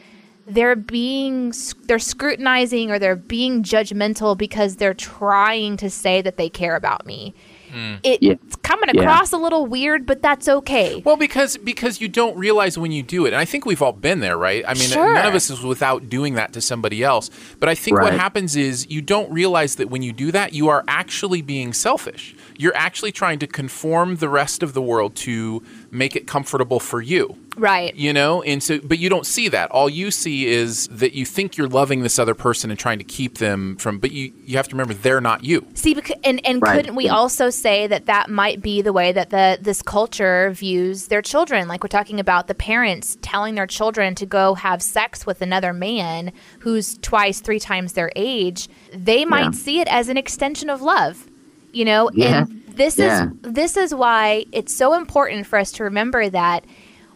they're 0.48 0.76
being 0.76 1.52
they're 1.86 2.00
scrutinizing 2.00 2.92
or 2.92 3.00
they're 3.00 3.16
being 3.16 3.64
judgmental 3.64 4.38
because 4.38 4.76
they're 4.76 4.94
trying 4.94 5.76
to 5.78 5.90
say 5.90 6.22
that 6.22 6.38
they 6.38 6.50
care 6.50 6.76
about 6.76 7.06
me. 7.06 7.34
Mm. 7.74 8.00
It's 8.04 8.22
Yeah. 8.22 8.34
coming 8.64 8.90
Yeah. 8.94 9.02
across 9.02 9.32
a 9.32 9.38
little 9.38 9.66
weird, 9.66 10.06
but 10.06 10.22
that's 10.22 10.48
okay. 10.48 11.02
Well, 11.06 11.18
because 11.18 11.58
because 11.58 12.02
you 12.02 12.08
don't 12.08 12.38
realize 12.38 12.78
when 12.78 12.92
you 12.92 13.04
do 13.04 13.26
it, 13.26 13.30
and 13.34 13.38
I 13.38 13.46
think 13.46 13.66
we've 13.66 13.82
all 13.82 13.92
been 13.94 14.20
there, 14.20 14.38
right? 14.38 14.64
I 14.68 14.74
mean, 14.74 14.90
Sure. 14.90 15.14
none 15.14 15.26
of 15.26 15.36
us 15.36 15.50
is 15.50 15.62
without 15.62 16.10
doing 16.10 16.36
that 16.36 16.54
to 16.54 16.62
somebody 16.62 17.04
else. 17.04 17.30
But 17.60 17.70
I 17.70 17.76
think 17.76 18.00
what 18.00 18.14
happens 18.14 18.56
is 18.56 18.88
you 18.90 19.02
don't 19.02 19.32
realize 19.32 19.76
that 19.76 19.90
when 19.90 20.02
you 20.04 20.12
do 20.14 20.32
that, 20.32 20.54
you 20.54 20.68
are 20.70 20.84
actually 20.88 21.42
being 21.42 21.74
selfish. 21.74 22.36
You're 22.58 22.76
actually 22.76 23.12
trying 23.12 23.40
to 23.40 23.48
conform 23.48 24.18
the 24.18 24.30
rest 24.30 24.64
of 24.64 24.74
the 24.74 24.82
world 24.82 25.16
to 25.18 25.62
make 25.98 26.16
it 26.16 26.28
comfortable 26.28 26.80
for 26.80 27.02
you 27.02 27.36
Right. 27.58 27.96
you 27.96 28.12
know 28.12 28.42
and 28.44 28.62
so 28.62 28.80
but 28.84 29.00
you 29.00 29.10
don't 29.10 29.26
see 29.26 29.48
that 29.50 29.72
all 29.72 29.88
you 29.90 30.12
see 30.12 30.46
is 30.48 30.88
that 30.90 31.14
you 31.14 31.26
think 31.26 31.56
you're 31.56 31.70
loving 31.70 32.02
this 32.02 32.20
other 32.20 32.34
person 32.36 32.70
and 32.70 32.78
trying 32.78 32.98
to 32.98 33.06
keep 33.06 33.38
them 33.38 33.78
from 33.78 33.98
but 34.00 34.12
you 34.12 34.34
you 34.46 34.58
have 34.58 34.68
to 34.68 34.76
remember 34.76 34.94
they're 34.94 35.22
not 35.22 35.44
you 35.46 35.66
See, 35.74 35.94
bec- 35.94 36.12
and 36.26 36.46
and 36.46 36.62
Right. 36.62 36.76
couldn't 36.76 36.96
we 36.96 37.08
also 37.10 37.50
say 37.50 37.88
that 37.88 38.08
that 38.08 38.30
might 38.30 38.62
be 38.62 38.82
the 38.82 38.92
way 38.94 39.12
that 39.14 39.30
the 39.30 39.58
this 39.62 39.82
culture 39.82 40.52
views 40.52 41.08
their 41.08 41.22
children? 41.22 41.68
Like 41.68 41.82
we're 41.84 41.88
talking 41.88 42.20
about 42.20 42.48
the 42.48 42.56
parents 42.56 43.18
telling 43.22 43.56
their 43.56 43.68
children 43.68 44.16
to 44.16 44.26
go 44.26 44.56
have 44.56 44.82
sex 44.82 45.26
with 45.26 45.42
another 45.42 45.72
man 45.74 46.32
who's 46.60 46.98
twice, 47.00 47.40
three 47.40 47.60
times 47.60 47.94
their 47.94 48.12
age. 48.16 48.68
They 48.94 49.24
might 49.26 49.46
Yeah. 49.46 49.52
see 49.52 49.80
it 49.80 49.88
as 49.88 50.10
an 50.10 50.18
extension 50.18 50.70
of 50.70 50.82
love, 50.82 51.28
you 51.76 51.86
know. 51.86 52.10
Yeah. 52.14 52.46
And 52.46 52.64
this 52.68 52.98
Yeah. 52.98 53.26
is 53.26 53.54
this 53.54 53.78
is 53.78 53.94
why 53.94 54.46
it's 54.52 54.74
so 54.76 54.94
important 54.94 55.46
for 55.48 55.58
us 55.60 55.72
to 55.74 55.84
remember 55.84 56.30
that 56.30 56.66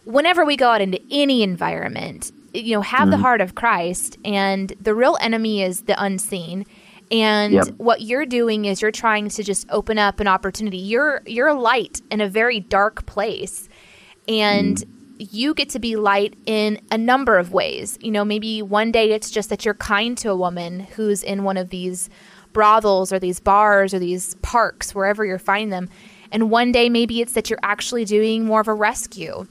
whenever 0.04 0.44
we 0.44 0.56
go 0.56 0.68
out 0.68 0.80
into 0.80 1.00
any 1.10 1.42
environment, 1.42 2.32
you 2.54 2.74
know, 2.74 2.80
have 2.82 3.10
the 3.10 3.16
Mm-hmm. 3.16 3.22
heart 3.22 3.40
of 3.40 3.54
Christ, 3.54 4.18
and 4.24 4.72
the 4.80 4.94
real 4.94 5.16
enemy 5.20 5.62
is 5.62 5.82
the 5.82 6.02
unseen. 6.02 6.64
And 7.12 7.54
Yep. 7.54 7.68
what 7.78 8.02
you're 8.02 8.26
doing 8.26 8.64
is 8.66 8.80
you're 8.82 8.90
trying 8.92 9.28
to 9.30 9.42
just 9.42 9.66
open 9.70 9.98
up 9.98 10.20
an 10.20 10.28
opportunity. 10.28 10.78
You're 10.78 11.22
you're 11.26 11.48
a 11.48 11.54
light 11.72 12.00
in 12.10 12.20
a 12.20 12.28
very 12.28 12.60
dark 12.60 13.04
place, 13.06 13.68
and 14.28 14.76
Mm. 14.78 15.28
you 15.32 15.54
get 15.54 15.68
to 15.70 15.78
be 15.78 15.96
light 15.96 16.34
in 16.46 16.80
a 16.90 16.96
number 16.98 17.36
of 17.38 17.52
ways. 17.52 17.98
You 18.00 18.10
know, 18.10 18.24
maybe 18.24 18.62
one 18.62 18.90
day 18.92 19.10
it's 19.12 19.30
just 19.30 19.48
that 19.50 19.64
you're 19.64 19.74
kind 19.74 20.16
to 20.18 20.30
a 20.30 20.36
woman 20.36 20.86
who's 20.96 21.22
in 21.22 21.44
one 21.44 21.56
of 21.56 21.70
these 21.70 22.08
brothels 22.52 23.12
or 23.12 23.18
these 23.18 23.40
bars 23.40 23.94
or 23.94 23.98
these 23.98 24.34
parks, 24.36 24.94
wherever 24.94 25.24
you're 25.24 25.38
finding 25.38 25.70
them. 25.70 25.88
And 26.32 26.50
one 26.50 26.72
day 26.72 26.88
maybe 26.88 27.20
it's 27.20 27.32
that 27.32 27.50
you're 27.50 27.58
actually 27.62 28.04
doing 28.04 28.44
more 28.44 28.60
of 28.60 28.68
a 28.68 28.74
rescue. 28.74 29.46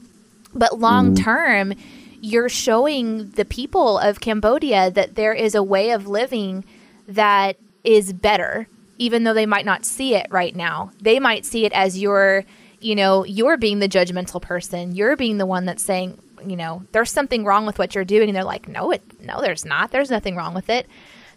But 0.54 0.78
long 0.78 1.14
mm. 1.14 1.22
term, 1.22 1.74
you're 2.20 2.48
showing 2.48 3.30
the 3.30 3.44
people 3.44 3.98
of 3.98 4.20
Cambodia 4.20 4.90
that 4.90 5.14
there 5.14 5.32
is 5.32 5.54
a 5.54 5.62
way 5.62 5.90
of 5.90 6.06
living 6.06 6.64
that 7.08 7.56
is 7.84 8.12
better, 8.12 8.68
even 8.98 9.24
though 9.24 9.34
they 9.34 9.46
might 9.46 9.64
not 9.64 9.84
see 9.84 10.14
it 10.14 10.26
right 10.30 10.54
now. 10.54 10.90
They 11.00 11.18
might 11.18 11.44
see 11.46 11.64
it 11.64 11.72
as 11.72 11.98
you're, 11.98 12.44
you 12.80 12.94
know, 12.94 13.24
you're 13.24 13.56
being 13.56 13.78
the 13.78 13.88
judgmental 13.88 14.40
person. 14.40 14.94
You're 14.94 15.16
being 15.16 15.38
the 15.38 15.46
one 15.46 15.64
that's 15.64 15.82
saying, 15.82 16.18
you 16.46 16.56
know, 16.56 16.84
there's 16.92 17.10
something 17.10 17.44
wrong 17.44 17.66
with 17.66 17.78
what 17.78 17.94
you're 17.94 18.04
doing. 18.04 18.28
And 18.28 18.36
they're 18.36 18.44
like, 18.44 18.68
no, 18.68 18.90
it, 18.90 19.02
no, 19.20 19.40
there's 19.40 19.64
not. 19.64 19.90
There's 19.90 20.10
nothing 20.10 20.36
wrong 20.36 20.54
with 20.54 20.68
it. 20.68 20.86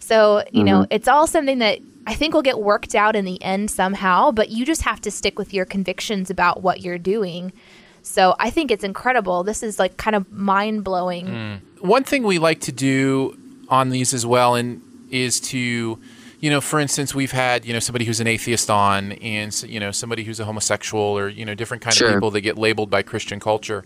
So, 0.04 0.44
you 0.52 0.64
know, 0.66 0.82
mm-hmm. 0.82 0.92
it's 0.92 1.08
all 1.08 1.28
something 1.28 1.60
that 1.60 1.80
I 2.06 2.14
think 2.14 2.34
will 2.34 2.42
get 2.42 2.60
worked 2.60 2.94
out 2.94 3.16
in 3.16 3.24
the 3.24 3.42
end 3.42 3.72
somehow, 3.72 4.32
but 4.32 4.50
you 4.50 4.66
just 4.66 4.82
have 4.82 5.00
to 5.02 5.12
stick 5.12 5.40
with 5.40 5.54
your 5.54 5.64
convictions 5.64 6.30
about 6.30 6.62
what 6.62 6.82
you're 6.82 6.98
doing. 6.98 7.54
So 8.02 8.36
I 8.38 8.50
think 8.50 8.70
it's 8.70 8.84
incredible. 8.84 9.44
This 9.46 9.64
is 9.64 9.80
like 9.80 9.96
kind 9.96 10.14
of 10.14 10.30
mind 10.30 10.84
blowing. 10.84 11.28
Mm. 11.28 11.60
one 11.80 12.04
thing 12.04 12.24
we 12.24 12.38
like 12.38 12.60
to 12.62 12.74
do 12.74 13.38
on 13.70 13.90
these 13.92 14.14
as 14.14 14.26
well 14.26 14.56
and 14.56 14.82
is 15.10 15.40
to 15.40 15.98
you 16.42 16.50
know 16.50 16.60
for 16.60 16.80
instance 16.82 17.16
we've 17.16 17.32
had 17.32 17.64
you 17.66 17.72
know 17.72 17.80
somebody 17.80 18.04
who's 18.04 18.20
an 18.20 18.28
atheist 18.28 18.70
on 18.70 19.14
and 19.14 19.64
you 19.64 19.80
know 19.80 19.92
somebody 19.92 20.24
who's 20.26 20.40
a 20.40 20.46
homosexual 20.46 21.02
or 21.18 21.30
you 21.30 21.46
know 21.46 21.56
different 21.56 21.82
kind 21.82 21.96
Sure. 21.96 22.10
of 22.10 22.16
people 22.16 22.32
that 22.32 22.42
get 22.42 22.58
labeled 22.58 22.90
by 22.90 23.02
christian 23.04 23.40
culture 23.40 23.86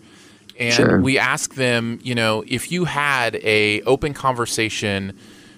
and 0.59 0.73
Sure. 0.73 0.99
we 0.99 1.19
ask 1.19 1.53
them 1.53 1.99
you 2.01 2.15
know 2.15 2.43
if 2.47 2.71
you 2.71 2.85
had 2.85 3.35
a 3.43 3.81
open 3.83 4.13
conversation 4.15 5.15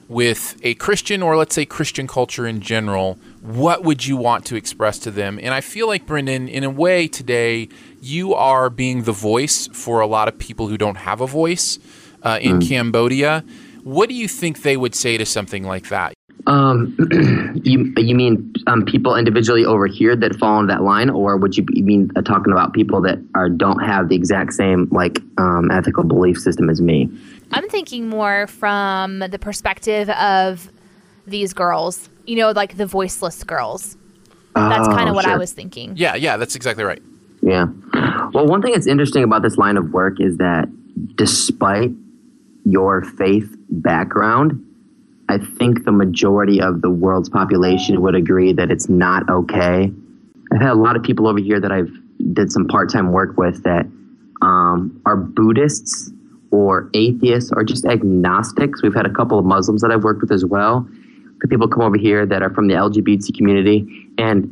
with 0.10 0.60
a 0.64 0.74
christian 0.74 1.22
or 1.22 1.38
let's 1.38 1.56
say 1.56 1.66
christian 1.66 2.08
culture 2.08 2.46
in 2.46 2.60
general 2.60 3.18
what 3.42 3.84
would 3.84 4.06
you 4.06 4.18
want 4.18 4.46
to 4.46 4.58
express 4.58 5.00
to 5.00 5.10
them 5.12 5.40
and 5.42 5.54
i 5.54 5.62
feel 5.62 5.88
like 5.88 6.06
brendan 6.06 6.50
in 6.50 6.66
a 6.66 6.70
way 6.70 7.08
today 7.08 7.70
you 8.02 8.34
are 8.34 8.70
being 8.70 9.04
the 9.04 9.14
voice 9.14 9.68
for 9.68 10.02
a 10.02 10.08
lot 10.08 10.28
of 10.28 10.38
people 10.38 10.68
who 10.68 10.78
don't 10.78 10.98
have 10.98 11.22
a 11.22 11.28
voice 11.28 11.80
uh, 12.24 12.40
in 12.42 12.62
Cambodia. 12.62 13.44
What 13.84 14.10
do 14.10 14.16
you 14.16 14.28
think 14.28 14.62
they 14.62 14.78
would 14.78 14.96
say 14.96 15.18
to 15.18 15.26
something 15.26 15.64
like 15.64 15.90
that? 15.90 16.14
Um, 16.50 16.98
you 17.64 17.94
you 17.96 18.16
mean 18.16 18.54
um, 18.66 18.84
people 18.84 19.16
individually 19.16 19.64
over 19.66 19.86
here 19.86 20.16
that 20.16 20.36
fall 20.38 20.60
into 20.60 20.74
that 20.74 20.82
line, 20.82 21.10
or 21.12 21.38
would 21.38 21.56
you, 21.56 21.64
be- 21.64 21.78
you 21.78 21.84
mean 21.86 22.10
uh, 22.16 22.22
talking 22.24 22.52
about 22.52 22.74
people 22.74 23.02
that 23.02 23.20
are 23.36 23.50
don't 23.50 23.80
have 23.80 24.10
the 24.10 24.16
exact 24.16 24.54
same 24.54 24.88
like 24.92 25.20
um, 25.38 25.70
ethical 25.72 26.04
belief 26.04 26.38
system 26.40 26.70
as 26.70 26.82
me? 26.82 27.08
I'm 27.52 27.70
thinking 27.70 28.10
more 28.10 28.48
from 28.48 29.20
the 29.20 29.38
perspective 29.40 30.10
of 30.10 30.72
these 31.28 31.54
girls, 31.54 32.10
you 32.26 32.36
know, 32.36 32.50
like 32.52 32.78
the 32.78 32.86
voiceless 32.88 33.44
girls. 33.44 33.96
That's 34.56 34.88
Oh, 34.88 34.92
kind 34.92 35.08
of 35.08 35.16
what 35.16 35.26
I 35.26 35.38
was 35.38 35.54
thinking. 35.54 35.94
Yeah, 35.96 36.16
yeah, 36.16 36.38
that's 36.38 36.56
exactly 36.56 36.84
right. 36.84 37.02
Yeah. 37.42 37.68
Well, 38.34 38.48
one 38.48 38.62
thing 38.64 38.74
that's 38.74 38.88
interesting 38.88 39.24
about 39.24 39.44
this 39.44 39.58
line 39.58 39.78
of 39.78 39.92
work 39.94 40.20
is 40.20 40.38
that 40.38 40.68
despite 41.16 41.92
your 42.66 43.04
faith 43.04 43.56
background, 43.70 44.66
I 45.30 45.38
think 45.38 45.86
the 45.86 45.92
majority 45.92 46.60
of 46.60 46.82
the 46.82 46.90
world's 46.90 47.30
population 47.30 48.02
would 48.02 48.16
agree 48.16 48.52
that 48.54 48.72
it's 48.72 48.90
not 48.90 49.30
okay. 49.30 49.92
I've 50.52 50.62
had 50.62 50.72
a 50.72 50.76
lot 50.76 50.96
of 50.96 51.04
people 51.04 51.28
over 51.28 51.40
here 51.40 51.60
that 51.60 51.72
I've 51.72 51.92
did 52.34 52.52
some 52.52 52.68
part-time 52.68 53.12
work 53.12 53.38
with 53.38 53.64
that 53.64 53.86
um, 54.42 55.00
are 55.06 55.16
Buddhists 55.16 56.12
or 56.50 56.90
atheists 56.96 57.52
or 57.56 57.64
just 57.64 57.86
agnostics. 57.86 58.82
We've 58.82 58.96
had 58.96 59.06
a 59.06 59.14
couple 59.14 59.38
of 59.38 59.46
Muslims 59.46 59.82
that 59.84 59.92
I've 59.92 60.04
worked 60.04 60.22
with 60.22 60.32
as 60.32 60.44
well. 60.44 60.90
The 61.42 61.48
people 61.48 61.68
come 61.68 61.84
over 61.84 61.98
here 61.98 62.26
that 62.26 62.42
are 62.42 62.50
from 62.50 62.68
the 62.68 62.74
LGBT 62.74 63.38
community, 63.38 64.10
and 64.18 64.52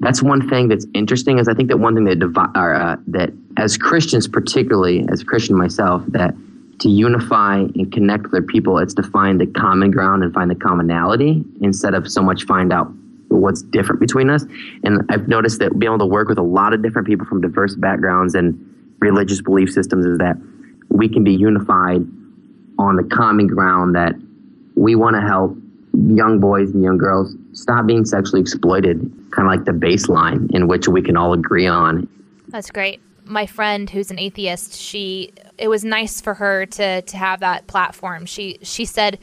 that's 0.00 0.22
one 0.22 0.46
thing 0.46 0.68
that's 0.68 0.86
interesting. 0.92 1.38
Is 1.38 1.48
I 1.48 1.54
think 1.54 1.70
that 1.70 1.78
one 1.78 1.94
thing 1.94 2.04
that 2.04 2.18
divi- 2.18 2.52
or, 2.54 2.74
uh, 2.74 2.96
that 3.08 3.30
as 3.56 3.78
Christians, 3.78 4.28
particularly 4.28 5.06
as 5.10 5.22
a 5.22 5.24
Christian 5.24 5.56
myself, 5.56 6.04
that 6.08 6.34
to 6.80 6.88
unify 6.88 7.58
and 7.58 7.92
connect 7.92 8.24
with 8.24 8.34
other 8.34 8.42
people, 8.42 8.78
it's 8.78 8.94
to 8.94 9.02
find 9.02 9.40
the 9.40 9.46
common 9.46 9.90
ground 9.90 10.22
and 10.22 10.32
find 10.32 10.50
the 10.50 10.54
commonality 10.54 11.44
instead 11.60 11.94
of 11.94 12.10
so 12.10 12.22
much 12.22 12.44
find 12.44 12.72
out 12.72 12.90
what's 13.28 13.62
different 13.62 14.00
between 14.00 14.30
us. 14.30 14.44
And 14.84 15.02
I've 15.10 15.28
noticed 15.28 15.58
that 15.58 15.78
being 15.78 15.92
able 15.92 15.98
to 15.98 16.06
work 16.06 16.28
with 16.28 16.38
a 16.38 16.42
lot 16.42 16.72
of 16.72 16.82
different 16.82 17.06
people 17.06 17.26
from 17.26 17.40
diverse 17.40 17.74
backgrounds 17.74 18.34
and 18.34 18.54
religious 19.00 19.42
belief 19.42 19.70
systems 19.70 20.06
is 20.06 20.18
that 20.18 20.36
we 20.88 21.08
can 21.08 21.24
be 21.24 21.32
unified 21.32 22.06
on 22.78 22.96
the 22.96 23.04
common 23.04 23.46
ground 23.46 23.94
that 23.94 24.14
we 24.76 24.94
want 24.94 25.14
to 25.16 25.20
help 25.20 25.56
young 26.06 26.38
boys 26.38 26.70
and 26.70 26.82
young 26.82 26.96
girls 26.96 27.34
stop 27.52 27.86
being 27.86 28.04
sexually 28.04 28.40
exploited, 28.40 28.98
kind 29.32 29.46
of 29.48 29.52
like 29.52 29.64
the 29.64 29.72
baseline 29.72 30.48
in 30.54 30.68
which 30.68 30.86
we 30.86 31.02
can 31.02 31.16
all 31.16 31.32
agree 31.32 31.66
on. 31.66 32.08
That's 32.48 32.70
great. 32.70 33.00
My 33.28 33.46
friend 33.46 33.88
who's 33.88 34.10
an 34.10 34.18
atheist, 34.18 34.74
she 34.74 35.32
it 35.56 35.68
was 35.68 35.84
nice 35.84 36.20
for 36.20 36.34
her 36.34 36.66
to 36.66 37.02
to 37.02 37.16
have 37.16 37.40
that 37.40 37.66
platform. 37.66 38.26
She 38.26 38.58
she 38.62 38.84
said 38.84 39.18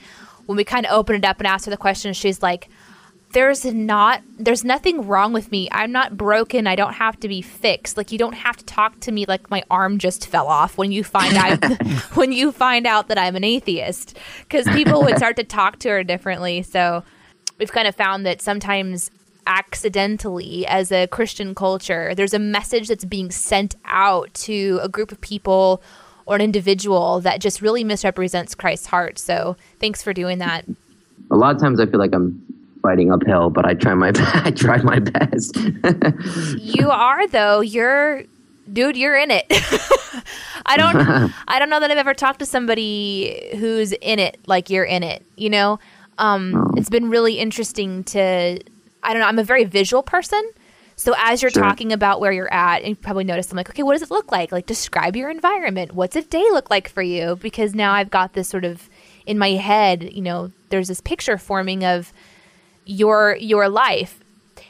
when 0.46 0.56
we 0.58 0.64
kind 0.64 0.86
of 0.86 0.92
opened 0.92 1.24
it 1.24 1.28
up 1.28 1.40
and 1.40 1.48
asked 1.48 1.66
her 1.66 1.72
the 1.72 1.78
question, 1.78 2.14
she's 2.14 2.44
like, 2.44 2.70
there's 3.36 3.66
not 3.66 4.22
there's 4.38 4.64
nothing 4.64 5.06
wrong 5.08 5.34
with 5.34 5.52
me. 5.52 5.68
I'm 5.72 5.92
not 5.92 6.16
broken. 6.16 6.68
I 6.68 6.76
don't 6.76 6.94
have 6.94 7.20
to 7.20 7.28
be 7.28 7.42
fixed. 7.42 7.98
Like 7.98 8.12
you 8.12 8.18
don't 8.18 8.34
have 8.34 8.56
to 8.58 8.66
talk 8.66 9.02
to 9.02 9.12
me 9.12 9.26
like 9.26 9.50
my 9.50 9.62
arm 9.70 9.98
just 9.98 10.28
fell 10.28 10.48
off 10.48 10.78
when 10.78 10.94
you 10.94 11.04
find 11.04 11.36
out 11.36 11.64
when 12.16 12.32
you 12.32 12.54
find 12.54 12.88
out 12.88 13.10
that 13.10 13.18
I'm 13.18 13.36
an 13.36 13.44
atheist 13.44 14.18
cuz 14.50 14.66
people 14.70 15.04
would 15.04 15.18
start 15.18 15.36
to 15.36 15.44
talk 15.44 15.80
to 15.80 15.90
her 15.90 16.04
differently. 16.04 16.62
So 16.64 17.04
we've 17.60 17.72
kind 17.72 17.90
of 17.90 17.96
found 17.96 18.26
that 18.26 18.42
sometimes 18.42 19.12
accidentally 19.48 20.66
as 20.68 20.92
a 20.92 21.08
Christian 21.08 21.56
culture, 21.56 22.14
there's 22.16 22.34
a 22.34 22.40
message 22.40 22.88
that's 22.88 23.06
being 23.06 23.32
sent 23.32 23.76
out 23.86 24.34
to 24.34 24.80
a 24.82 24.90
group 24.90 25.12
of 25.12 25.22
people 25.22 25.82
or 26.26 26.36
an 26.36 26.42
individual 26.42 27.22
that 27.22 27.40
just 27.40 27.62
really 27.62 27.84
misrepresents 27.84 28.56
Christ's 28.56 28.88
heart. 28.88 29.20
So 29.20 29.56
thanks 29.80 30.02
for 30.02 30.14
doing 30.14 30.40
that. 30.40 30.66
A 31.32 31.36
lot 31.36 31.56
of 31.56 31.62
times 31.62 31.80
I 31.80 31.86
feel 31.86 32.00
like 32.00 32.14
I'm 32.14 32.42
fighting 32.82 33.12
uphill, 33.12 33.50
but 33.50 33.66
I 33.66 33.74
try 33.74 33.94
my 33.94 34.12
I 34.16 34.52
try 34.52 34.82
my 34.82 35.00
best. 35.00 35.58
you 36.58 36.90
are 36.90 37.28
though. 37.28 37.62
You're 37.62 38.24
dude, 38.72 38.98
you're 38.98 39.18
in 39.18 39.32
it. 39.32 39.46
I 40.68 40.78
don't 40.78 41.32
I 41.48 41.60
don't 41.60 41.70
know 41.70 41.80
that 41.80 41.92
I've 41.92 41.98
ever 41.98 42.14
talked 42.14 42.40
to 42.40 42.46
somebody 42.46 43.52
who's 43.58 43.92
in 43.94 44.20
it 44.20 44.40
like 44.48 44.70
you're 44.70 44.86
in 44.86 45.04
it, 45.04 45.24
you 45.36 45.50
know? 45.50 45.80
Um, 46.18 46.56
oh. 46.56 46.74
it's 46.78 46.90
been 46.90 47.10
really 47.10 47.40
interesting 47.40 48.04
to 48.06 48.60
I 49.06 49.14
don't 49.14 49.22
know, 49.22 49.28
I'm 49.28 49.40
a 49.40 49.44
very 49.44 49.64
visual 49.64 50.04
person. 50.04 50.42
So 50.98 51.14
as 51.18 51.42
you're 51.42 51.52
sure. 51.52 51.62
talking 51.62 51.92
about 51.92 52.22
where 52.22 52.32
you're 52.32 52.52
at, 52.54 52.80
and 52.80 52.90
you 52.90 52.96
probably 52.96 53.26
noticed, 53.26 53.52
I'm 53.52 53.58
like, 53.58 53.70
okay, 53.70 53.84
what 53.84 53.94
does 53.94 54.02
it 54.02 54.12
look 54.12 54.32
like? 54.32 54.52
Like, 54.52 54.66
describe 54.66 55.16
your 55.16 55.30
environment. 55.30 55.94
What's 55.94 56.16
a 56.16 56.22
day 56.22 56.46
look 56.52 56.70
like 56.70 56.88
for 56.88 57.02
you? 57.02 57.38
Because 57.42 57.76
now 57.76 57.92
I've 57.92 58.10
got 58.10 58.34
this 58.34 58.48
sort 58.48 58.64
of 58.64 58.90
in 59.26 59.38
my 59.38 59.52
head, 59.52 60.14
you 60.14 60.22
know, 60.22 60.52
there's 60.70 60.88
this 60.88 61.02
picture 61.02 61.38
forming 61.38 61.84
of 61.84 62.14
your 62.86 63.36
your 63.40 63.68
life. 63.68 64.20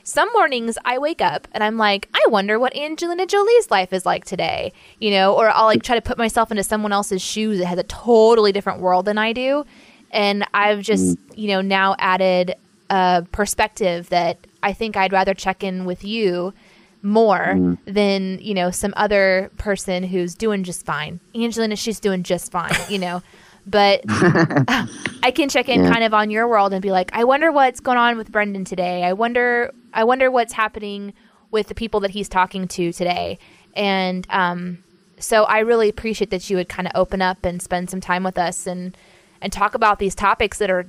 Some 0.03 0.29
mornings 0.33 0.77
I 0.85 0.97
wake 0.97 1.21
up 1.21 1.47
and 1.51 1.63
I'm 1.63 1.77
like, 1.77 2.09
I 2.13 2.23
wonder 2.29 2.59
what 2.59 2.75
Angelina 2.75 3.25
Jolie's 3.25 3.71
life 3.71 3.91
is 3.91 4.05
like 4.05 4.23
today, 4.23 4.71
you 4.99 5.11
know, 5.11 5.33
or 5.33 5.49
I'll 5.49 5.65
like 5.65 5.83
try 5.83 5.95
to 5.95 6.01
put 6.01 6.17
myself 6.17 6.51
into 6.51 6.63
someone 6.63 6.91
else's 6.91 7.21
shoes 7.21 7.59
that 7.59 7.65
has 7.65 7.79
a 7.79 7.83
totally 7.83 8.51
different 8.51 8.81
world 8.81 9.05
than 9.05 9.17
I 9.17 9.33
do. 9.33 9.65
And 10.11 10.45
I've 10.53 10.81
just, 10.81 11.17
mm. 11.17 11.37
you 11.37 11.47
know, 11.49 11.61
now 11.61 11.95
added 11.97 12.55
a 12.89 13.25
perspective 13.31 14.09
that 14.09 14.37
I 14.61 14.73
think 14.73 14.97
I'd 14.97 15.13
rather 15.13 15.33
check 15.33 15.63
in 15.63 15.85
with 15.85 16.03
you 16.03 16.53
more 17.01 17.53
mm. 17.55 17.77
than, 17.85 18.39
you 18.39 18.53
know, 18.53 18.71
some 18.71 18.93
other 18.97 19.51
person 19.57 20.03
who's 20.03 20.33
doing 20.33 20.63
just 20.63 20.85
fine. 20.85 21.19
Angelina, 21.35 21.75
she's 21.75 21.99
doing 21.99 22.23
just 22.23 22.51
fine, 22.51 22.73
you 22.89 22.99
know. 22.99 23.21
But 23.67 24.01
I 24.07 25.31
can 25.33 25.49
check 25.49 25.69
in 25.69 25.83
yeah. 25.83 25.91
kind 25.91 26.03
of 26.03 26.13
on 26.13 26.29
your 26.29 26.47
world 26.47 26.73
and 26.73 26.81
be 26.81 26.91
like, 26.91 27.09
I 27.13 27.23
wonder 27.23 27.51
what's 27.51 27.79
going 27.79 27.97
on 27.97 28.17
with 28.17 28.31
Brendan 28.31 28.65
today. 28.65 29.03
I 29.03 29.13
wonder 29.13 29.71
I 29.93 30.03
wonder 30.03 30.29
what's 30.29 30.53
happening 30.53 31.13
with 31.51 31.67
the 31.67 31.75
people 31.75 31.99
that 32.01 32.11
he's 32.11 32.29
talking 32.29 32.67
to 32.67 32.91
today. 32.91 33.39
And 33.75 34.27
um, 34.29 34.83
so 35.19 35.43
I 35.45 35.59
really 35.59 35.89
appreciate 35.89 36.29
that 36.29 36.49
you 36.49 36.57
would 36.57 36.69
kind 36.69 36.87
of 36.87 36.91
open 36.95 37.21
up 37.21 37.45
and 37.45 37.61
spend 37.61 37.89
some 37.89 38.01
time 38.01 38.23
with 38.23 38.37
us 38.37 38.67
and 38.67 38.95
and 39.41 39.51
talk 39.51 39.73
about 39.75 39.99
these 39.99 40.15
topics 40.15 40.59
that 40.59 40.69
are 40.69 40.85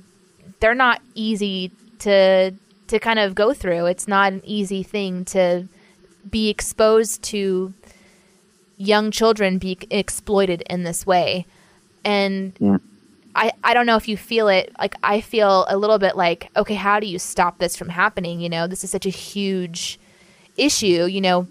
they're 0.59 0.75
not 0.75 1.01
easy 1.15 1.71
to 1.99 2.53
to 2.87 2.99
kind 2.99 3.19
of 3.19 3.35
go 3.35 3.53
through. 3.53 3.85
It's 3.87 4.07
not 4.07 4.33
an 4.33 4.41
easy 4.45 4.83
thing 4.83 5.25
to 5.25 5.67
be 6.29 6.49
exposed 6.49 7.21
to 7.23 7.73
young 8.77 9.09
children 9.11 9.57
be 9.57 9.77
exploited 9.89 10.61
in 10.69 10.83
this 10.83 11.05
way 11.05 11.45
and 12.05 12.53
yeah. 12.59 12.77
I, 13.35 13.51
I 13.63 13.73
don't 13.73 13.85
know 13.85 13.97
if 13.97 14.07
you 14.07 14.17
feel 14.17 14.47
it 14.47 14.71
like 14.79 14.95
I 15.03 15.21
feel 15.21 15.65
a 15.67 15.77
little 15.77 15.97
bit 15.97 16.15
like 16.15 16.49
okay 16.55 16.75
how 16.75 16.99
do 16.99 17.07
you 17.07 17.17
stop 17.17 17.57
this 17.57 17.75
from 17.75 17.89
happening 17.89 18.39
you 18.39 18.49
know 18.49 18.67
this 18.67 18.83
is 18.83 18.91
such 18.91 19.07
a 19.07 19.11
huge 19.11 19.99
issue 20.57 21.05
you 21.05 21.21
know 21.21 21.47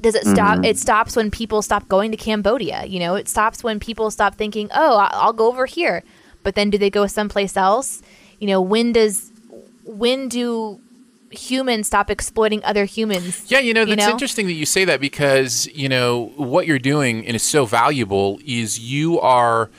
does 0.00 0.14
it 0.16 0.26
stop 0.26 0.56
mm-hmm. 0.56 0.64
it 0.64 0.76
stops 0.76 1.16
when 1.16 1.30
people 1.30 1.62
stop 1.62 1.88
going 1.88 2.10
to 2.10 2.16
Cambodia 2.16 2.84
you 2.84 2.98
know 2.98 3.14
it 3.14 3.28
stops 3.28 3.62
when 3.62 3.78
people 3.78 4.10
stop 4.10 4.34
thinking 4.34 4.68
oh 4.74 4.96
I'll 4.98 5.32
go 5.32 5.46
over 5.46 5.66
here 5.66 6.02
but 6.42 6.56
then 6.56 6.68
do 6.68 6.78
they 6.78 6.90
go 6.90 7.06
someplace 7.06 7.56
else 7.56 8.02
you 8.40 8.48
know 8.48 8.60
when 8.60 8.92
does 8.92 9.30
when 9.86 10.28
do 10.28 10.80
humans 11.30 11.86
stop 11.86 12.10
exploiting 12.10 12.62
other 12.64 12.84
humans. 12.84 13.50
Yeah, 13.50 13.58
you 13.58 13.74
know, 13.74 13.84
that's 13.84 13.90
you 13.90 14.06
know? 14.06 14.12
interesting 14.12 14.46
that 14.46 14.52
you 14.54 14.66
say 14.66 14.84
that 14.84 15.00
because, 15.00 15.66
you 15.68 15.88
know, 15.88 16.32
what 16.36 16.66
you're 16.66 16.78
doing 16.78 17.26
and 17.26 17.36
is 17.36 17.42
so 17.42 17.66
valuable 17.66 18.38
is 18.44 18.78
you 18.78 19.20
are 19.20 19.70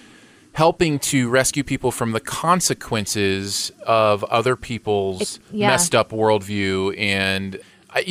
helping 0.53 0.97
to 0.97 1.29
rescue 1.29 1.63
people 1.63 1.91
from 1.91 2.13
the 2.13 2.19
consequences 2.19 3.71
of 3.85 4.23
other 4.25 4.55
people's 4.55 5.39
yeah. 5.51 5.67
messed 5.67 5.93
up 5.93 6.09
worldview 6.09 6.97
and 6.97 7.59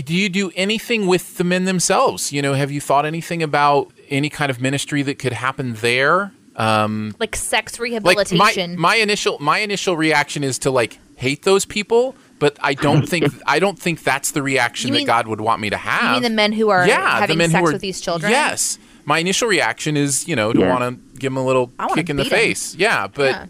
do 0.05 0.15
you 0.15 0.29
do 0.29 0.53
anything 0.55 1.09
with 1.09 1.39
the 1.39 1.45
men 1.45 1.65
themselves 1.65 2.33
you 2.33 2.41
know 2.41 2.55
have 2.55 2.71
you 2.71 2.81
thought 2.81 3.05
anything 3.05 3.43
about 3.43 3.93
any 4.11 4.29
kind 4.29 4.49
of 4.49 4.61
ministry 4.61 5.03
that 5.03 5.19
could 5.19 5.33
happen 5.33 5.75
there 5.75 6.33
um, 6.57 7.15
like 7.19 7.37
sex 7.37 7.79
rehabilitation 7.79 8.39
like 8.39 8.57
my, 8.57 8.77
my 8.77 8.97
initial 8.97 9.39
my 9.39 9.59
initial 9.59 9.97
reaction 9.97 10.43
is 10.43 10.59
to 10.59 10.71
like 10.71 10.99
hate 11.17 11.43
those 11.43 11.65
people 11.65 12.15
but 12.39 12.59
I 12.61 12.75
don't 12.75 13.09
think 13.09 13.33
I 13.47 13.59
don't 13.59 13.79
think 13.79 14.03
that's 14.03 14.31
the 14.31 14.43
reaction 14.43 14.91
mean, 14.91 15.03
that 15.03 15.07
God 15.07 15.29
would 15.29 15.41
want 15.41 15.61
me 15.61 15.71
to 15.71 15.77
have. 15.77 16.03
You 16.05 16.11
mean 16.13 16.23
the 16.23 16.37
men 16.37 16.53
who 16.53 16.69
are 16.69 16.87
yeah, 16.87 17.21
having 17.21 17.35
the 17.37 17.39
men 17.39 17.51
sex 17.51 17.61
who 17.61 17.69
are, 17.69 17.73
with 17.73 17.81
these 17.81 18.01
children? 18.01 18.31
Yes, 18.31 18.79
my 19.05 19.19
initial 19.19 19.49
reaction 19.49 19.97
is, 19.97 20.29
you 20.29 20.37
know, 20.37 20.53
to 20.53 20.61
yeah. 20.61 20.71
want 20.71 20.83
to 20.83 21.19
give 21.19 21.33
him 21.33 21.39
a 21.39 21.45
little 21.45 21.73
kick 21.95 22.11
in 22.11 22.17
the 22.17 22.25
face. 22.25 22.75
Him. 22.75 22.81
Yeah, 22.81 23.07
but 23.07 23.31
yeah. 23.31 23.47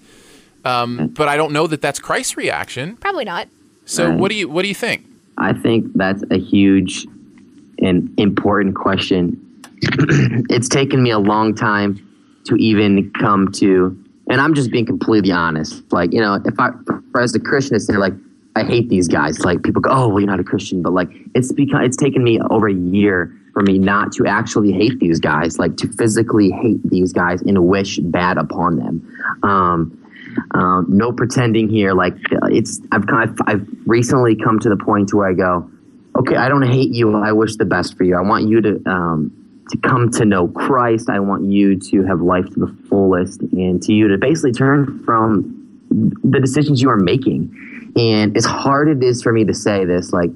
Um, 0.82 1.09
but 1.09 1.28
I 1.28 1.36
don't 1.36 1.52
know 1.52 1.66
that 1.66 1.80
that's 1.80 1.98
Christ's 1.98 2.36
reaction. 2.36 2.96
Probably 2.96 3.24
not. 3.24 3.48
So 3.84 4.09
right. 4.09 4.18
what 4.18 4.30
do 4.30 4.36
you 4.36 4.48
what 4.48 4.62
do 4.62 4.68
you 4.68 4.74
think? 4.74 5.07
I 5.38 5.52
think 5.52 5.92
that's 5.94 6.22
a 6.30 6.38
huge 6.38 7.07
and 7.80 8.12
important 8.18 8.74
question. 8.74 9.42
it's 10.48 10.68
taken 10.68 11.02
me 11.02 11.11
a 11.11 11.18
long 11.18 11.54
time 11.54 12.05
to 12.47 12.57
even 12.57 13.11
come 13.12 13.51
to 13.53 13.97
and 14.28 14.40
I'm 14.40 14.55
just 14.55 14.70
being 14.70 14.86
completely 14.86 15.30
honest. 15.30 15.84
Like, 15.92 16.12
you 16.12 16.20
know, 16.20 16.40
if 16.44 16.59
I 16.59 16.70
as 17.18 17.34
a 17.34 17.40
Christian 17.40 17.74
to 17.74 17.80
say 17.80 17.97
like 17.97 18.12
I 18.57 18.64
hate 18.64 18.88
these 18.88 19.09
guys, 19.09 19.44
like 19.44 19.62
people 19.62 19.80
go, 19.80 19.90
Oh, 19.90 20.09
well 20.09 20.20
you're 20.20 20.30
not 20.30 20.40
a 20.40 20.44
Christian, 20.44 20.82
but 20.82 20.92
like 20.92 21.11
it's 21.34 21.53
because 21.53 21.80
it's 21.84 21.97
taken 21.97 22.24
me 22.24 22.40
over 22.51 22.68
a 22.68 22.74
year 22.74 23.32
for 23.53 23.62
me 23.62 23.78
not 23.78 24.12
to 24.12 24.26
actually 24.26 24.72
hate 24.72 24.99
these 24.99 25.20
guys, 25.20 25.59
like 25.59 25.76
to 25.78 25.88
physically 25.88 26.51
hate 26.51 26.80
these 26.84 27.12
guys 27.12 27.40
and 27.42 27.66
wish 27.66 27.99
bad 27.99 28.36
upon 28.36 28.76
them. 28.76 29.38
Um, 29.42 30.03
um, 30.51 30.84
no 30.88 31.12
pretending 31.12 31.68
here. 31.68 31.94
Like 31.94 32.14
it's, 32.51 32.80
I've 32.92 33.07
kind 33.07 33.30
of, 33.30 33.40
I've 33.47 33.66
recently 33.86 34.36
come 34.36 34.59
to 34.59 34.68
the 34.68 34.76
point 34.76 35.14
where 35.14 35.26
I 35.26 35.32
go, 35.32 35.70
okay, 36.16 36.36
I 36.36 36.51
don't 36.51 36.66
hate 36.66 36.92
you. 36.92 37.16
I 37.16 37.32
wish 37.32 37.57
the 37.57 37.64
best 37.64 37.97
for 37.97 38.05
you. 38.05 38.16
I 38.16 38.20
want 38.20 38.47
you 38.47 38.61
to, 38.61 38.82
um, 38.84 39.45
to 39.70 39.76
come 39.78 40.10
to 40.12 40.24
know 40.24 40.48
Christ. 40.48 41.10
I 41.10 41.20
want 41.20 41.44
you 41.44 41.78
to 41.78 42.04
have 42.04 42.20
life 42.20 42.46
to 42.50 42.60
the 42.60 42.76
fullest 42.88 43.40
and 43.40 43.82
to 43.82 43.92
you 43.92 44.08
to 44.08 44.18
basically 44.18 44.52
turn 44.52 45.02
from 45.04 45.52
the 45.90 46.40
decisions 46.40 46.82
you 46.82 46.90
are 46.90 46.98
making. 46.98 47.92
And 47.96 48.36
as 48.36 48.44
hard 48.44 48.88
it 48.88 49.02
is 49.02 49.22
for 49.22 49.32
me 49.32 49.44
to 49.44 49.54
say 49.54 49.84
this, 49.84 50.12
like 50.12 50.30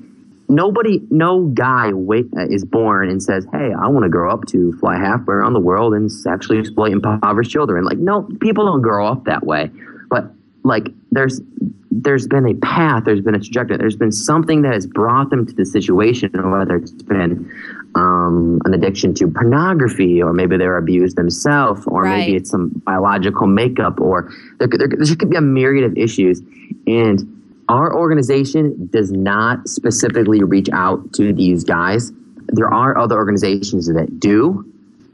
nobody, 0.49 1.01
no 1.11 1.47
guy 1.47 1.93
wait, 1.93 2.27
uh, 2.37 2.47
is 2.49 2.65
born 2.65 3.09
and 3.09 3.23
says, 3.23 3.47
"Hey, 3.53 3.73
I 3.73 3.89
want 3.89 4.05
to 4.05 4.09
grow 4.09 4.31
up 4.31 4.47
to 4.47 4.73
fly 4.79 4.97
halfway 4.97 5.35
around 5.35 5.53
the 5.53 5.61
world 5.61 5.95
and 5.95 6.11
sexually 6.11 6.59
exploit 6.59 6.93
impoverished 6.93 7.51
children." 7.51 7.85
Like, 7.85 7.99
no, 7.99 8.29
people 8.41 8.65
don't 8.65 8.83
grow 8.83 9.07
up 9.07 9.25
that 9.25 9.45
way. 9.45 9.71
But 10.09 10.33
like, 10.65 10.89
there's 11.13 11.41
there's 11.91 12.27
been 12.27 12.47
a 12.47 12.55
path, 12.55 13.05
there's 13.05 13.21
been 13.21 13.35
a 13.35 13.41
trajectory, 13.41 13.77
there's 13.77 13.97
been 13.97 14.13
something 14.13 14.63
that 14.63 14.73
has 14.73 14.87
brought 14.87 15.31
them 15.31 15.45
to 15.47 15.53
the 15.53 15.67
situation, 15.67 16.31
whether 16.51 16.77
it's 16.77 16.93
been 16.93 17.51
um, 17.95 18.61
an 18.65 18.75
addiction 18.75 19.15
to 19.15 19.29
pornography, 19.29 20.23
or 20.23 20.33
maybe 20.33 20.57
they're 20.57 20.77
abused 20.77 21.17
themselves, 21.17 21.83
or 21.87 22.03
right. 22.03 22.19
maybe 22.19 22.37
it's 22.37 22.51
some 22.51 22.71
biological 22.87 23.47
makeup, 23.47 24.01
or 24.01 24.33
there, 24.59 24.69
there, 24.69 24.89
there 24.89 25.17
could 25.17 25.31
be 25.31 25.37
a 25.37 25.41
myriad 25.41 25.85
of 25.85 25.97
issues, 25.97 26.41
and 26.87 27.37
our 27.69 27.95
organization 27.95 28.89
does 28.93 29.13
not 29.13 29.69
specifically 29.69 30.43
reach 30.43 30.69
out 30.73 31.13
to 31.15 31.33
these 31.33 31.65
guys. 31.65 32.13
There 32.49 32.73
are 32.73 32.99
other 32.99 33.17
organizations 33.17 33.87
that 33.87 34.19
do. 34.19 34.65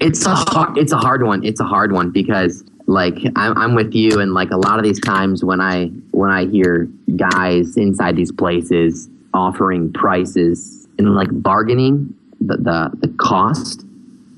It's 0.00 0.24
a 0.26 0.34
hard, 0.34 0.78
it's 0.78 0.92
a 0.92 0.96
hard 0.96 1.22
one. 1.22 1.44
It's 1.44 1.60
a 1.60 1.64
hard 1.64 1.92
one 1.92 2.10
because 2.10 2.64
like 2.86 3.18
I'm, 3.36 3.56
I'm 3.58 3.74
with 3.74 3.94
you 3.94 4.20
and 4.20 4.32
like 4.32 4.50
a 4.50 4.56
lot 4.56 4.78
of 4.78 4.84
these 4.84 5.00
times 5.00 5.44
when 5.44 5.60
I 5.60 5.86
when 6.12 6.30
I 6.30 6.46
hear 6.46 6.88
guys 7.16 7.76
inside 7.76 8.16
these 8.16 8.32
places 8.32 9.08
offering 9.34 9.92
prices 9.92 10.86
and 10.98 11.14
like 11.14 11.28
bargaining 11.30 12.14
the 12.47 12.57
the, 12.57 13.07
the 13.07 13.14
cost 13.18 13.84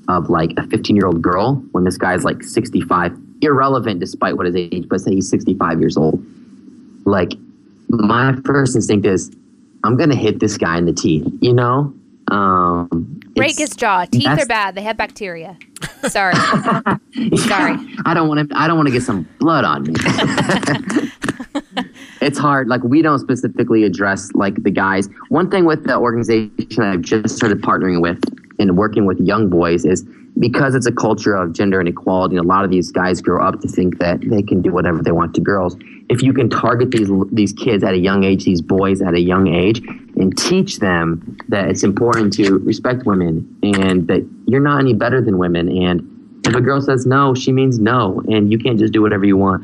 of 0.07 0.29
like 0.29 0.51
a 0.57 0.65
15 0.67 0.95
year 0.95 1.05
old 1.05 1.21
girl 1.21 1.55
when 1.71 1.83
this 1.83 1.97
guy's 1.97 2.23
like 2.23 2.43
65 2.43 3.15
irrelevant 3.41 3.99
despite 3.99 4.35
what 4.37 4.45
his 4.45 4.55
age 4.55 4.87
but 4.89 4.99
say 4.99 5.13
he's 5.13 5.29
65 5.29 5.79
years 5.79 5.95
old 5.95 6.23
like 7.05 7.33
my 7.89 8.35
first 8.45 8.75
instinct 8.75 9.05
is 9.05 9.31
I'm 9.83 9.95
gonna 9.97 10.15
hit 10.15 10.39
this 10.39 10.57
guy 10.57 10.77
in 10.77 10.85
the 10.85 10.93
teeth, 10.93 11.27
you 11.41 11.53
know. 11.53 11.93
Um, 12.29 13.21
break 13.35 13.57
his 13.57 13.71
jaw. 13.71 14.05
Teeth 14.05 14.27
are 14.27 14.45
bad. 14.45 14.75
They 14.75 14.83
have 14.83 14.97
bacteria. 14.97 15.57
Sorry. 16.07 16.35
Sorry. 17.35 17.75
I 18.05 18.13
don't 18.13 18.27
want 18.27 18.49
to. 18.49 18.57
I 18.57 18.67
don't 18.67 18.77
want 18.77 18.87
to 18.87 18.93
get 18.93 19.03
some 19.03 19.27
blood 19.39 19.65
on 19.65 19.83
me. 19.83 19.93
it's 22.21 22.37
hard. 22.37 22.67
Like 22.67 22.83
we 22.83 23.01
don't 23.01 23.19
specifically 23.19 23.83
address 23.83 24.31
like 24.33 24.63
the 24.63 24.71
guys. 24.71 25.09
One 25.29 25.49
thing 25.49 25.65
with 25.65 25.85
the 25.85 25.97
organization 25.97 26.83
I've 26.83 27.01
just 27.01 27.35
started 27.35 27.61
partnering 27.61 28.01
with 28.01 28.21
and 28.59 28.77
working 28.77 29.05
with 29.05 29.19
young 29.19 29.49
boys 29.49 29.85
is 29.85 30.05
because 30.37 30.75
it's 30.75 30.85
a 30.85 30.91
culture 30.91 31.35
of 31.35 31.53
gender 31.53 31.81
inequality. 31.81 32.37
A 32.37 32.43
lot 32.43 32.63
of 32.63 32.71
these 32.71 32.91
guys 32.91 33.21
grow 33.21 33.45
up 33.45 33.61
to 33.61 33.67
think 33.67 33.99
that 33.99 34.21
they 34.21 34.41
can 34.41 34.61
do 34.61 34.71
whatever 34.71 35.01
they 35.01 35.11
want 35.11 35.33
to 35.35 35.41
girls. 35.41 35.75
If 36.09 36.21
you 36.21 36.33
can 36.33 36.49
target 36.49 36.91
these 36.91 37.09
these 37.31 37.53
kids 37.53 37.83
at 37.83 37.93
a 37.93 37.97
young 37.97 38.23
age, 38.23 38.45
these 38.45 38.61
boys 38.61 39.01
at 39.01 39.13
a 39.13 39.19
young 39.19 39.47
age, 39.47 39.79
and 40.15 40.37
teach 40.37 40.79
them 40.79 41.37
that 41.49 41.69
it's 41.69 41.83
important 41.83 42.33
to 42.33 42.57
respect 42.59 43.05
women 43.05 43.57
and 43.63 44.07
that 44.07 44.27
you're 44.45 44.61
not 44.61 44.79
any 44.79 44.93
better 44.93 45.21
than 45.21 45.37
women 45.37 45.69
and 45.69 46.15
if 46.45 46.55
a 46.55 46.61
girl 46.61 46.81
says 46.81 47.05
no, 47.05 47.35
she 47.35 47.51
means 47.51 47.79
no, 47.79 48.23
and 48.27 48.51
you 48.51 48.57
can't 48.57 48.79
just 48.79 48.93
do 48.93 49.01
whatever 49.01 49.25
you 49.25 49.37
want. 49.37 49.63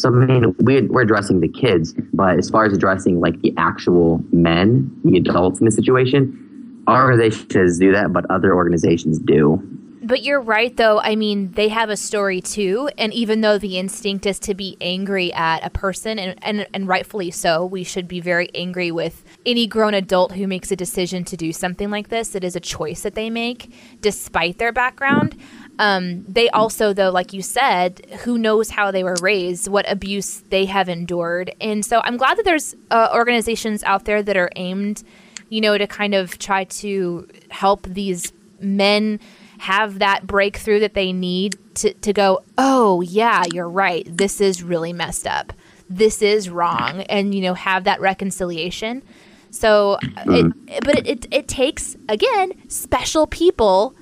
So, 0.00 0.08
I 0.08 0.26
mean, 0.26 0.54
we, 0.58 0.82
we're 0.82 1.02
addressing 1.02 1.40
the 1.40 1.48
kids, 1.48 1.94
but 2.12 2.38
as 2.38 2.48
far 2.50 2.64
as 2.64 2.72
addressing 2.72 3.20
like 3.20 3.40
the 3.40 3.52
actual 3.56 4.24
men, 4.32 4.90
the 5.04 5.18
adults 5.18 5.60
in 5.60 5.66
the 5.66 5.72
situation, 5.72 6.82
our 6.86 7.10
organization 7.10 7.46
does 7.48 7.78
do 7.78 7.92
that, 7.92 8.12
but 8.12 8.28
other 8.30 8.54
organizations 8.54 9.18
do. 9.18 9.62
But 10.04 10.24
you're 10.24 10.40
right, 10.40 10.76
though. 10.76 10.98
I 10.98 11.14
mean, 11.14 11.52
they 11.52 11.68
have 11.68 11.88
a 11.88 11.96
story 11.96 12.40
too. 12.40 12.90
And 12.98 13.14
even 13.14 13.40
though 13.40 13.56
the 13.56 13.78
instinct 13.78 14.26
is 14.26 14.40
to 14.40 14.54
be 14.54 14.76
angry 14.80 15.32
at 15.32 15.64
a 15.64 15.70
person, 15.70 16.18
and, 16.18 16.36
and, 16.42 16.66
and 16.74 16.88
rightfully 16.88 17.30
so, 17.30 17.64
we 17.64 17.84
should 17.84 18.08
be 18.08 18.18
very 18.18 18.50
angry 18.52 18.90
with 18.90 19.22
any 19.46 19.68
grown 19.68 19.94
adult 19.94 20.32
who 20.32 20.48
makes 20.48 20.72
a 20.72 20.76
decision 20.76 21.22
to 21.24 21.36
do 21.36 21.52
something 21.52 21.88
like 21.88 22.08
this. 22.08 22.34
It 22.34 22.42
is 22.42 22.56
a 22.56 22.60
choice 22.60 23.02
that 23.02 23.14
they 23.14 23.30
make 23.30 23.72
despite 24.00 24.58
their 24.58 24.72
background. 24.72 25.36
Um, 25.78 26.24
they 26.28 26.48
also, 26.50 26.92
though, 26.92 27.10
like 27.10 27.32
you 27.32 27.42
said, 27.42 28.06
who 28.24 28.38
knows 28.38 28.70
how 28.70 28.90
they 28.90 29.02
were 29.02 29.16
raised, 29.20 29.68
what 29.68 29.90
abuse 29.90 30.42
they 30.50 30.66
have 30.66 30.88
endured. 30.88 31.54
And 31.60 31.84
so 31.84 32.00
I'm 32.04 32.16
glad 32.16 32.36
that 32.36 32.44
there's 32.44 32.76
uh, 32.90 33.08
organizations 33.12 33.82
out 33.84 34.04
there 34.04 34.22
that 34.22 34.36
are 34.36 34.50
aimed, 34.54 35.02
you 35.48 35.60
know, 35.60 35.78
to 35.78 35.86
kind 35.86 36.14
of 36.14 36.38
try 36.38 36.64
to 36.64 37.26
help 37.48 37.84
these 37.84 38.32
men 38.60 39.18
have 39.58 39.98
that 39.98 40.26
breakthrough 40.26 40.80
that 40.80 40.94
they 40.94 41.12
need 41.12 41.56
to, 41.76 41.94
to 41.94 42.12
go, 42.12 42.42
oh, 42.58 43.00
yeah, 43.00 43.44
you're 43.52 43.68
right. 43.68 44.06
This 44.06 44.40
is 44.40 44.62
really 44.62 44.92
messed 44.92 45.26
up. 45.26 45.52
This 45.88 46.20
is 46.20 46.50
wrong. 46.50 47.02
And, 47.02 47.34
you 47.34 47.40
know, 47.40 47.54
have 47.54 47.84
that 47.84 48.00
reconciliation. 48.00 49.02
So, 49.50 49.98
it, 50.02 50.52
but 50.84 50.98
it, 50.98 51.06
it, 51.06 51.26
it 51.30 51.48
takes, 51.48 51.96
again, 52.08 52.52
special 52.68 53.26
people 53.26 53.94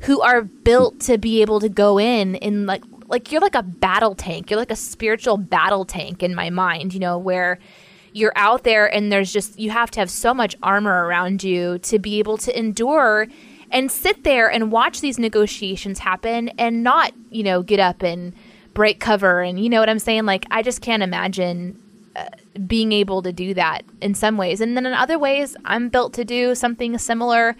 who 0.00 0.20
are 0.20 0.42
built 0.42 1.00
to 1.00 1.18
be 1.18 1.42
able 1.42 1.60
to 1.60 1.68
go 1.68 1.98
in 1.98 2.36
and 2.36 2.66
like 2.66 2.82
like 3.08 3.32
you're 3.32 3.40
like 3.40 3.54
a 3.54 3.62
battle 3.62 4.14
tank. 4.14 4.50
You're 4.50 4.58
like 4.58 4.70
a 4.70 4.76
spiritual 4.76 5.38
battle 5.38 5.84
tank 5.84 6.22
in 6.22 6.34
my 6.34 6.50
mind 6.50 6.94
you 6.94 7.00
know 7.00 7.18
where 7.18 7.58
you're 8.12 8.32
out 8.36 8.64
there 8.64 8.92
and 8.92 9.10
there's 9.12 9.32
just 9.32 9.58
you 9.58 9.70
have 9.70 9.90
to 9.92 10.00
have 10.00 10.10
so 10.10 10.34
much 10.34 10.56
armor 10.62 11.06
around 11.06 11.42
you 11.42 11.78
to 11.78 11.98
be 11.98 12.18
able 12.18 12.36
to 12.38 12.58
endure 12.58 13.26
and 13.70 13.90
sit 13.92 14.24
there 14.24 14.50
and 14.50 14.72
watch 14.72 15.00
these 15.00 15.18
negotiations 15.18 15.98
happen 15.98 16.48
and 16.50 16.82
not 16.82 17.12
you 17.30 17.42
know 17.42 17.62
get 17.62 17.80
up 17.80 18.02
and 18.02 18.32
break 18.74 19.00
cover. 19.00 19.40
And 19.40 19.58
you 19.58 19.68
know 19.68 19.80
what 19.80 19.88
i'm 19.88 19.98
saying? 19.98 20.24
Like 20.24 20.46
i 20.50 20.62
just 20.62 20.80
can't 20.80 21.02
imagine 21.02 21.78
uh, 22.16 22.26
being 22.66 22.92
able 22.92 23.22
to 23.22 23.32
do 23.32 23.54
that 23.54 23.84
in 24.00 24.14
some 24.14 24.36
ways. 24.36 24.60
And 24.60 24.76
then 24.76 24.86
in 24.86 24.92
other 24.92 25.18
ways 25.18 25.56
i'm 25.64 25.88
built 25.88 26.12
to 26.14 26.24
do 26.24 26.54
something 26.54 26.96
similar 26.98 27.56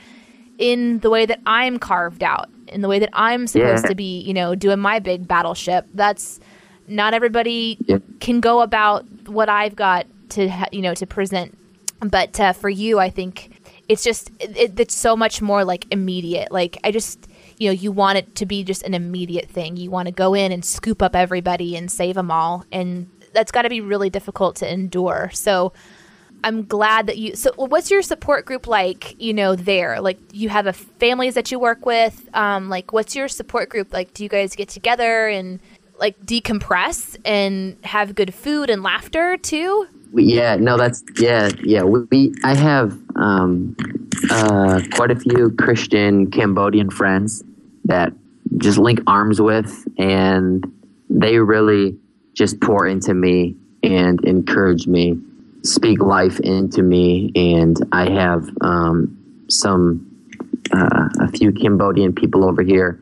in 0.58 0.98
the 1.00 1.10
way 1.10 1.24
that 1.26 1.40
I'm 1.46 1.78
carved 1.78 2.22
out, 2.22 2.48
in 2.66 2.80
the 2.82 2.88
way 2.88 2.98
that 2.98 3.10
I'm 3.12 3.46
supposed 3.46 3.84
Yeah. 3.84 3.88
to 3.88 3.94
be, 3.94 4.20
you 4.20 4.34
know, 4.34 4.54
doing 4.54 4.80
my 4.80 4.98
big 4.98 5.26
battleship. 5.26 5.86
That's 5.94 6.40
not 6.88 7.14
everybody 7.14 7.78
Yeah. 7.86 7.98
can 8.20 8.40
go 8.40 8.60
about 8.60 9.04
what 9.28 9.48
I've 9.48 9.76
got 9.76 10.06
to, 10.30 10.50
you 10.72 10.82
know, 10.82 10.94
to 10.94 11.06
present. 11.06 11.56
But 12.00 12.38
uh, 12.38 12.52
for 12.52 12.68
you, 12.68 12.98
I 12.98 13.10
think 13.10 13.50
it's 13.88 14.04
just 14.04 14.30
it, 14.40 14.78
it's 14.78 14.94
so 14.94 15.16
much 15.16 15.40
more 15.40 15.64
like 15.64 15.86
immediate. 15.90 16.52
Like 16.52 16.78
I 16.84 16.90
just, 16.90 17.26
you 17.58 17.68
know, 17.68 17.72
you 17.72 17.90
want 17.92 18.18
it 18.18 18.34
to 18.36 18.46
be 18.46 18.62
just 18.64 18.82
an 18.82 18.94
immediate 18.94 19.48
thing. 19.48 19.76
You 19.76 19.90
want 19.90 20.06
to 20.06 20.12
go 20.12 20.34
in 20.34 20.52
and 20.52 20.64
scoop 20.64 21.02
up 21.02 21.16
everybody 21.16 21.76
and 21.76 21.90
save 21.90 22.14
them 22.14 22.30
all, 22.30 22.64
and 22.70 23.08
that's 23.32 23.50
got 23.52 23.62
to 23.62 23.68
be 23.68 23.80
really 23.80 24.10
difficult 24.10 24.56
to 24.56 24.72
endure. 24.72 25.30
So. 25.32 25.72
I'm 26.44 26.64
glad 26.64 27.06
that 27.06 27.18
you. 27.18 27.34
So, 27.34 27.52
what's 27.56 27.90
your 27.90 28.02
support 28.02 28.44
group 28.44 28.66
like? 28.66 29.20
You 29.20 29.34
know, 29.34 29.54
there, 29.54 30.00
like 30.00 30.18
you 30.32 30.48
have 30.48 30.66
a 30.66 30.72
families 30.72 31.34
that 31.34 31.50
you 31.50 31.58
work 31.58 31.84
with. 31.84 32.28
Um, 32.34 32.68
like, 32.68 32.92
what's 32.92 33.16
your 33.16 33.28
support 33.28 33.68
group 33.68 33.92
like? 33.92 34.14
Do 34.14 34.22
you 34.22 34.28
guys 34.28 34.54
get 34.54 34.68
together 34.68 35.28
and 35.28 35.60
like 35.98 36.18
decompress 36.24 37.16
and 37.24 37.76
have 37.84 38.14
good 38.14 38.32
food 38.32 38.70
and 38.70 38.82
laughter 38.82 39.36
too? 39.36 39.88
Yeah, 40.14 40.56
no, 40.56 40.76
that's 40.76 41.02
yeah, 41.18 41.50
yeah. 41.62 41.82
We, 41.82 42.00
we 42.10 42.34
I 42.44 42.54
have 42.54 42.98
um, 43.16 43.76
uh, 44.30 44.80
quite 44.92 45.10
a 45.10 45.16
few 45.16 45.50
Christian 45.58 46.30
Cambodian 46.30 46.90
friends 46.90 47.42
that 47.84 48.12
just 48.56 48.78
link 48.78 49.00
arms 49.06 49.40
with, 49.40 49.86
and 49.98 50.64
they 51.10 51.38
really 51.38 51.98
just 52.34 52.60
pour 52.60 52.86
into 52.86 53.12
me 53.14 53.56
and 53.82 54.24
encourage 54.24 54.86
me, 54.86 55.18
speak 55.62 56.00
life 56.00 56.40
into 56.40 56.82
me, 56.82 57.32
and 57.34 57.76
I 57.92 58.10
have 58.10 58.48
um, 58.60 59.44
some 59.48 60.04
uh, 60.72 61.08
a 61.20 61.28
few 61.28 61.52
Cambodian 61.52 62.12
people 62.12 62.44
over 62.44 62.62
here 62.62 63.00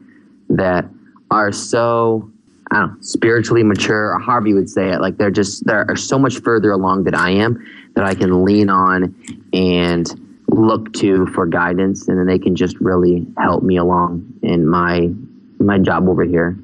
that 0.51 0.89
are 1.31 1.53
so 1.53 2.31
I 2.71 2.81
don't 2.81 2.95
know, 2.95 2.97
spiritually 3.01 3.63
mature, 3.63 4.15
or 4.15 4.47
you 4.47 4.55
would 4.55 4.69
say 4.69 4.91
it. 4.91 5.01
Like 5.01 5.19
they're 5.19 5.31
just 5.31 5.65
they're 5.67 5.97
so 5.97 6.19
much 6.19 6.41
further 6.41 6.71
along 6.73 7.05
than 7.05 7.15
I 7.15 7.31
am 7.31 7.65
that 7.95 8.05
I 8.05 8.15
can 8.15 8.45
lean 8.45 8.69
on 8.69 9.15
and 9.53 10.07
look 10.49 10.93
to 10.95 11.27
for 11.27 11.47
guidance, 11.47 12.09
and 12.09 12.19
then 12.19 12.27
they 12.27 12.39
can 12.39 12.57
just 12.57 12.79
really 12.81 13.27
help 13.39 13.63
me 13.63 13.77
along 13.77 14.27
in 14.43 14.67
my 14.67 15.11
my 15.59 15.79
job 15.79 16.09
over 16.09 16.25
here. 16.25 16.59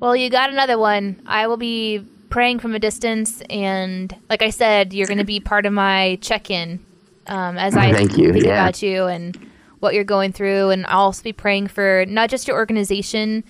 Well, 0.00 0.16
you 0.16 0.30
got 0.30 0.50
another 0.50 0.78
one. 0.78 1.22
I 1.26 1.46
will 1.46 1.56
be 1.56 2.04
praying 2.32 2.58
from 2.58 2.74
a 2.74 2.78
distance, 2.78 3.42
and 3.50 4.14
like 4.28 4.42
I 4.42 4.50
said, 4.50 4.92
you're 4.92 5.06
going 5.06 5.18
to 5.18 5.24
be 5.24 5.38
part 5.38 5.66
of 5.66 5.72
my 5.72 6.18
check-in 6.22 6.84
um, 7.26 7.56
as 7.58 7.76
I 7.76 7.92
Thank 7.92 8.16
you, 8.16 8.32
think 8.32 8.46
yeah. 8.46 8.62
about 8.62 8.82
you 8.82 9.04
and 9.04 9.38
what 9.80 9.94
you're 9.94 10.04
going 10.04 10.32
through, 10.32 10.70
and 10.70 10.86
I'll 10.86 11.02
also 11.02 11.22
be 11.22 11.32
praying 11.32 11.68
for 11.68 12.04
not 12.08 12.30
just 12.30 12.48
your 12.48 12.56
organization, 12.56 13.44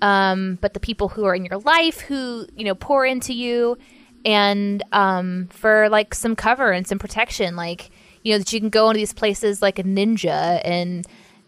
um, 0.00 0.58
but 0.60 0.74
the 0.74 0.80
people 0.80 1.08
who 1.08 1.24
are 1.24 1.34
in 1.34 1.44
your 1.44 1.58
life 1.58 2.00
who 2.00 2.46
you 2.56 2.64
know 2.64 2.74
pour 2.74 3.04
into 3.04 3.32
you, 3.32 3.78
and 4.24 4.82
um, 4.92 5.48
for 5.50 5.88
like 5.88 6.14
some 6.14 6.34
cover 6.34 6.72
and 6.72 6.86
some 6.86 6.98
protection, 6.98 7.54
like 7.54 7.90
you 8.22 8.32
know 8.32 8.38
that 8.38 8.52
you 8.52 8.60
can 8.60 8.70
go 8.70 8.88
into 8.90 8.98
these 8.98 9.12
places 9.12 9.60
like 9.62 9.78
a 9.78 9.84
ninja 9.84 10.60
and 10.64 11.06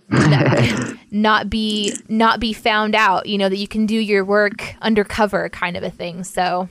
not, 0.09 0.97
not 1.11 1.51
be 1.51 1.95
not 2.09 2.41
be 2.41 2.53
found 2.53 2.95
out 2.95 3.27
you 3.27 3.39
know 3.39 3.49
that 3.49 3.59
you 3.59 3.69
can 3.69 3.87
do 3.87 3.97
your 3.97 4.25
work 4.25 4.75
undercover 4.83 5.49
kind 5.49 5.77
of 5.77 5.83
a 5.83 5.91
thing 5.91 6.25
so 6.25 6.69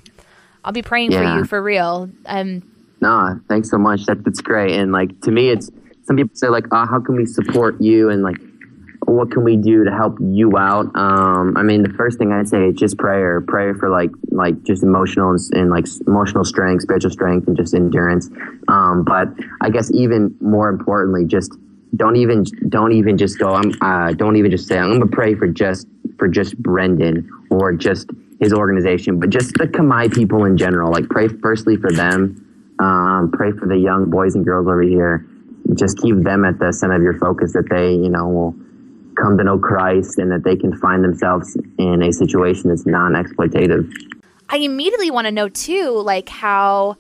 i'll 0.64 0.72
be 0.72 0.82
praying 0.82 1.12
for 1.12 1.24
you 1.24 1.46
for 1.46 1.62
real 1.62 2.10
um 2.26 2.62
Nah, 3.04 3.36
thanks 3.50 3.70
so 3.70 3.78
much. 3.78 4.06
That, 4.06 4.24
that's 4.24 4.40
great. 4.40 4.80
And 4.80 4.94
like 4.94 5.20
to 5.22 5.32
me, 5.32 5.50
it's 5.50 5.70
some 6.04 6.16
people 6.16 6.36
say 6.36 6.48
like, 6.48 6.66
oh, 6.72 6.86
how 6.86 7.02
can 7.02 7.18
we 7.18 7.26
support 7.26 7.80
you? 7.82 8.10
And 8.10 8.24
like, 8.24 8.38
what 9.06 9.30
can 9.30 9.44
we 9.44 9.58
do 9.58 9.84
to 9.84 9.92
help 9.92 10.18
you 10.22 10.58
out? 10.58 10.86
Um, 10.96 11.58
I 11.58 11.64
mean, 11.64 11.84
the 11.84 11.90
first 11.90 12.18
thing 12.18 12.32
i'd 12.32 12.48
say 12.48 12.70
is 12.70 12.76
just 12.76 12.98
prayer. 12.98 13.42
Prayer 13.42 13.76
for 13.76 13.90
like 13.90 14.10
like 14.32 14.64
just 14.64 14.84
emotional 14.84 15.32
and, 15.32 15.40
and 15.54 15.70
like 15.70 15.86
emotional 16.08 16.46
strength, 16.46 16.84
spiritual 16.84 17.12
strength, 17.12 17.46
and 17.46 17.58
just 17.58 17.74
endurance. 17.74 18.30
Um, 18.70 19.04
but 19.04 19.28
I 19.60 19.70
guess 19.70 19.92
even 19.92 20.34
more 20.40 20.70
importantly, 20.70 21.26
just 21.26 21.52
don't 21.96 22.16
even 22.16 22.44
don't 22.70 22.91
even 22.94 23.18
just 23.18 23.38
go. 23.39 23.54
I'm 23.54 23.74
uh, 23.82 24.14
don't 24.14 24.36
even 24.36 24.52
just 24.52 24.68
say 24.68 24.78
I'm 24.78 24.91
gonna 24.91 25.08
pray 25.08 25.36
for 25.36 25.48
just 25.48 25.88
for 26.18 26.28
just 26.28 26.58
Brendan 26.58 27.30
or 27.50 27.74
just 27.74 28.10
his 28.39 28.54
organization, 28.54 29.20
but 29.20 29.30
just 29.30 29.54
the 29.56 29.68
Khmer 29.68 30.14
people 30.14 30.46
in 30.46 30.58
general. 30.58 30.91
Like 30.91 31.08
pray 31.10 31.28
firstly 31.28 31.78
for 31.78 31.91
them. 31.91 32.39
Um, 32.80 33.32
pray 33.32 33.52
for 33.52 33.68
the 33.68 33.78
young 33.78 34.10
boys 34.10 34.36
and 34.36 34.44
girls 34.44 34.68
over 34.68 34.82
here. 34.82 35.26
Just 35.76 35.98
keep 36.00 36.16
them 36.24 36.44
at 36.44 36.60
the 36.60 36.74
center 36.74 36.96
of 36.96 37.02
your 37.02 37.18
focus 37.20 37.54
that 37.54 37.70
they, 37.70 37.94
you 37.94 38.10
know, 38.10 38.28
will 38.28 38.56
come 39.16 39.38
to 39.38 39.44
know 39.44 39.58
Christ 39.58 40.18
and 40.18 40.32
that 40.32 40.44
they 40.44 40.56
can 40.56 40.76
find 40.78 41.04
themselves 41.04 41.56
in 41.78 42.02
a 42.02 42.12
situation 42.12 42.70
that's 42.70 42.86
non-exploitative. 42.86 43.91
i 44.50 44.58
immediately 44.58 45.12
want 45.12 45.26
to 45.26 45.32
know 45.32 45.50
too 45.50 46.02
like 46.02 46.30
how 46.30 46.98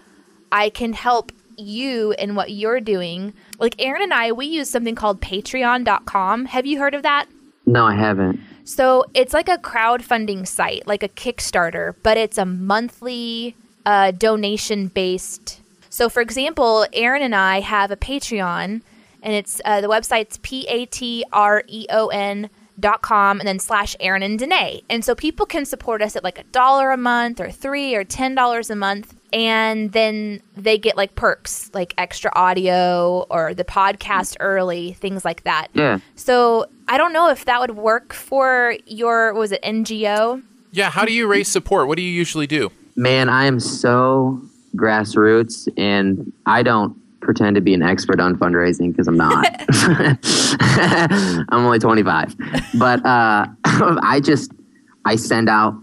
i 0.51 0.69
can 0.69 0.93
help 0.93 1.31
you 1.57 2.13
and 2.13 2.35
what 2.35 2.51
you're 2.51 2.79
doing 2.81 3.33
like 3.59 3.75
aaron 3.79 4.01
and 4.01 4.13
i 4.13 4.31
we 4.31 4.45
use 4.45 4.69
something 4.69 4.95
called 4.95 5.21
patreon.com 5.21 6.45
have 6.45 6.65
you 6.65 6.79
heard 6.79 6.93
of 6.93 7.03
that 7.03 7.27
No, 7.65 7.85
I 7.85 7.95
haven't. 7.95 8.39
So 8.65 9.05
it's 9.13 9.33
like 9.33 9.47
a 9.49 9.57
crowdfunding 9.57 10.45
site, 10.47 10.85
like 10.85 11.03
a 11.03 11.07
Kickstarter, 11.09 11.95
but 12.03 12.17
it's 12.17 12.37
a 12.37 12.45
monthly 12.45 13.55
uh, 13.85 14.11
donation 14.11 14.87
based. 14.87 15.61
So, 15.89 16.09
for 16.09 16.21
example, 16.21 16.85
Aaron 16.91 17.21
and 17.21 17.35
I 17.35 17.61
have 17.61 17.89
a 17.91 17.95
Patreon, 17.95 18.81
and 19.21 19.33
it's 19.33 19.61
uh, 19.63 19.79
the 19.79 19.87
website's 19.87 20.39
p 20.43 20.65
a 20.67 20.85
t 20.85 21.23
r 21.31 21.63
e 21.67 21.85
o 21.89 22.07
n 22.07 22.49
dot 22.79 23.01
com 23.01 23.39
and 23.39 23.47
then 23.47 23.59
slash 23.59 23.95
Aaron 23.99 24.23
and 24.23 24.37
Danae. 24.39 24.81
And 24.89 25.05
so 25.05 25.15
people 25.15 25.45
can 25.45 25.65
support 25.65 26.01
us 26.01 26.15
at 26.17 26.23
like 26.23 26.39
a 26.39 26.43
dollar 26.51 26.91
a 26.91 26.97
month 26.97 27.39
or 27.39 27.49
three 27.51 27.95
or 27.95 28.03
ten 28.03 28.35
dollars 28.35 28.69
a 28.69 28.75
month. 28.75 29.15
And 29.33 29.91
then 29.91 30.41
they 30.55 30.77
get 30.77 30.95
like 30.95 31.15
perks 31.15 31.71
like 31.73 31.93
extra 31.97 32.31
audio 32.35 33.25
or 33.29 33.53
the 33.53 33.65
podcast 33.65 34.37
early, 34.39 34.93
things 34.93 35.25
like 35.25 35.43
that. 35.43 35.67
Yeah. 35.73 35.99
So 36.15 36.67
I 36.87 36.97
don't 36.97 37.11
know 37.11 37.29
if 37.29 37.45
that 37.45 37.59
would 37.59 37.75
work 37.75 38.13
for 38.13 38.75
your 38.85 39.33
was 39.33 39.51
it 39.51 39.61
NGO? 39.63 40.43
Yeah, 40.71 40.89
how 40.89 41.05
do 41.05 41.13
you 41.13 41.27
raise 41.27 41.47
support? 41.47 41.87
What 41.87 41.97
do 41.97 42.03
you 42.03 42.11
usually 42.11 42.47
do? 42.47 42.71
Man, 42.95 43.29
I 43.29 43.45
am 43.45 43.59
so 43.59 44.41
grassroots, 44.75 45.67
and 45.77 46.31
I 46.45 46.63
don't 46.63 46.95
pretend 47.21 47.55
to 47.55 47.61
be 47.61 47.73
an 47.73 47.81
expert 47.81 48.19
on 48.19 48.35
fundraising 48.37 48.91
because 48.91 49.07
I'm 49.07 49.17
not. 49.17 49.47
I'm 51.49 51.65
only 51.65 51.79
25, 51.79 52.35
but 52.75 53.05
uh, 53.05 53.45
I 53.65 54.19
just 54.23 54.51
I 55.05 55.15
send 55.15 55.49
out 55.49 55.75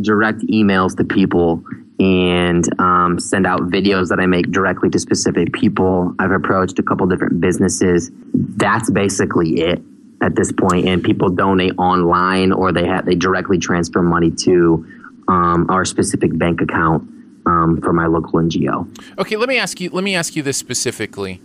direct 0.00 0.40
emails 0.42 0.96
to 0.96 1.04
people 1.04 1.62
and 2.00 2.68
um, 2.80 3.18
send 3.18 3.46
out 3.46 3.60
videos 3.62 4.08
that 4.08 4.18
I 4.18 4.26
make 4.26 4.50
directly 4.50 4.90
to 4.90 4.98
specific 4.98 5.52
people. 5.52 6.14
I've 6.18 6.32
approached 6.32 6.78
a 6.78 6.82
couple 6.82 7.06
different 7.06 7.40
businesses. 7.40 8.10
That's 8.32 8.90
basically 8.90 9.60
it 9.60 9.80
at 10.20 10.34
this 10.34 10.50
point, 10.52 10.86
and 10.86 11.02
people 11.02 11.30
donate 11.30 11.72
online 11.78 12.52
or 12.52 12.72
they 12.72 12.86
have 12.86 13.06
they 13.06 13.14
directly 13.14 13.58
transfer 13.58 14.02
money 14.02 14.30
to 14.30 14.86
um, 15.28 15.66
our 15.70 15.84
specific 15.84 16.36
bank 16.36 16.60
account 16.60 17.08
um, 17.46 17.80
for 17.82 17.92
my 17.92 18.06
local 18.06 18.40
NGO. 18.40 18.88
Okay, 19.18 19.36
let 19.36 19.48
me 19.48 19.58
ask 19.58 19.80
you. 19.80 19.90
Let 19.90 20.04
me 20.04 20.14
ask 20.14 20.34
you 20.34 20.42
this 20.42 20.56
specifically. 20.56 21.40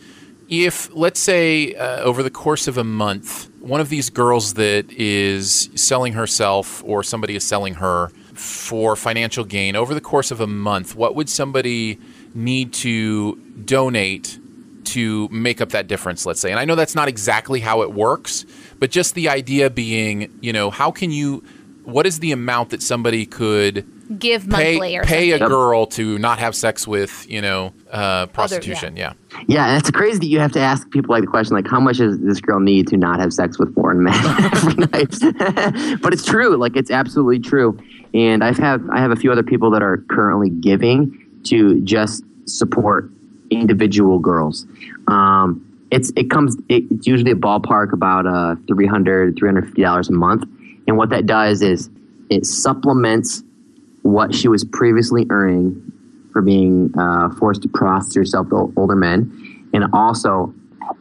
If 0.50 0.90
let's 0.96 1.20
say 1.20 1.76
uh, 1.76 2.02
over 2.02 2.24
the 2.24 2.32
course 2.32 2.68
of 2.68 2.78
a 2.78 2.84
month, 2.84 3.50
one 3.60 3.80
of 3.80 3.90
these 3.90 4.10
girls 4.10 4.56
that 4.56 4.92
is 4.92 5.70
selling 5.76 6.14
herself 6.14 6.84
or 6.84 7.04
somebody 7.04 7.36
is 7.36 7.44
selling 7.44 7.76
her 7.76 8.10
for 8.34 8.96
financial 8.96 9.44
gain 9.44 9.76
over 9.76 9.94
the 9.94 10.02
course 10.02 10.32
of 10.32 10.42
a 10.42 10.48
month, 10.48 10.96
what 10.96 11.14
would 11.14 11.30
somebody 11.30 12.00
need 12.34 12.74
to 12.74 13.36
donate 13.64 14.40
to 14.86 15.28
make 15.30 15.62
up 15.62 15.70
that 15.70 15.88
difference? 15.88 16.26
Let's 16.26 16.42
say, 16.42 16.50
and 16.50 16.60
I 16.60 16.66
know 16.66 16.74
that's 16.74 16.96
not 16.96 17.08
exactly 17.08 17.60
how 17.60 17.84
it 17.84 17.94
works, 17.94 18.46
but 18.80 18.90
just 18.90 19.14
the 19.14 19.30
idea 19.30 19.70
being, 19.70 20.36
you 20.42 20.52
know, 20.52 20.72
how 20.72 20.90
can 20.90 21.12
you? 21.12 21.44
What 21.92 22.06
is 22.06 22.20
the 22.20 22.32
amount 22.32 22.70
that 22.70 22.82
somebody 22.82 23.26
could 23.26 23.86
Give 24.18 24.48
monthly 24.48 24.80
pay 24.80 24.98
or 24.98 25.04
pay 25.04 25.32
a 25.32 25.40
girl 25.40 25.86
to 25.88 26.18
not 26.18 26.40
have 26.40 26.56
sex 26.56 26.88
with 26.88 27.30
you 27.30 27.42
know 27.42 27.74
uh, 27.92 28.26
prostitution. 28.28 28.98
yeah. 28.98 29.14
Yeah, 29.48 29.68
and 29.68 29.80
it's 29.80 29.92
crazy 29.92 30.18
that 30.18 30.26
you 30.26 30.40
have 30.40 30.52
to 30.54 30.60
ask 30.60 30.90
people 30.90 31.14
like 31.14 31.22
the 31.22 31.28
question, 31.28 31.56
like, 31.56 31.68
how 31.68 31.80
much 31.80 31.98
does 31.98 32.20
this 32.20 32.42
girl 32.42 32.60
need 32.60 32.88
to 32.88 32.98
not 32.98 33.20
have 33.20 33.32
sex 33.32 33.60
with 33.60 33.74
foreign 33.76 34.04
men 34.04 34.16
every 34.26 34.74
night? 34.74 36.00
but 36.02 36.12
it's 36.12 36.26
true, 36.26 36.58
like 36.58 36.76
it's 36.76 36.90
absolutely 36.90 37.38
true. 37.38 37.78
And 38.16 38.44
I've 38.44 38.58
have 38.58 38.88
I 38.90 39.00
have 39.00 39.12
a 39.12 39.16
few 39.16 39.32
other 39.32 39.44
people 39.44 39.70
that 39.72 39.84
are 39.84 39.98
currently 40.10 40.50
giving 40.50 41.28
to 41.44 41.80
just 41.82 42.24
support 42.46 43.12
individual 43.52 44.18
girls. 44.18 44.66
Um, 45.08 45.66
it's 45.92 46.12
it 46.16 46.30
comes 46.32 46.56
it, 46.68 46.84
it's 46.90 47.08
usually 47.08 47.32
a 47.32 47.36
ballpark 47.36 47.94
about 47.94 48.26
uh 48.26 48.56
300 48.68 49.38
350 49.38 49.82
dollars 49.82 50.10
a 50.10 50.14
month, 50.14 50.46
and 50.90 50.98
what 50.98 51.12
that 51.12 51.28
does 51.28 51.62
is 51.62 51.88
it 52.32 52.48
supplements 52.48 53.44
what 54.02 54.34
she 54.34 54.48
was 54.48 54.66
previously 54.66 55.28
earning 55.30 55.92
for 56.34 56.42
being 56.42 56.92
uh, 56.98 57.30
forced 57.36 57.62
to 57.62 57.70
prostitute 57.70 58.22
herself 58.22 58.50
to 58.50 58.74
older 58.76 58.96
men, 58.96 59.70
and 59.72 59.86
also 59.94 60.52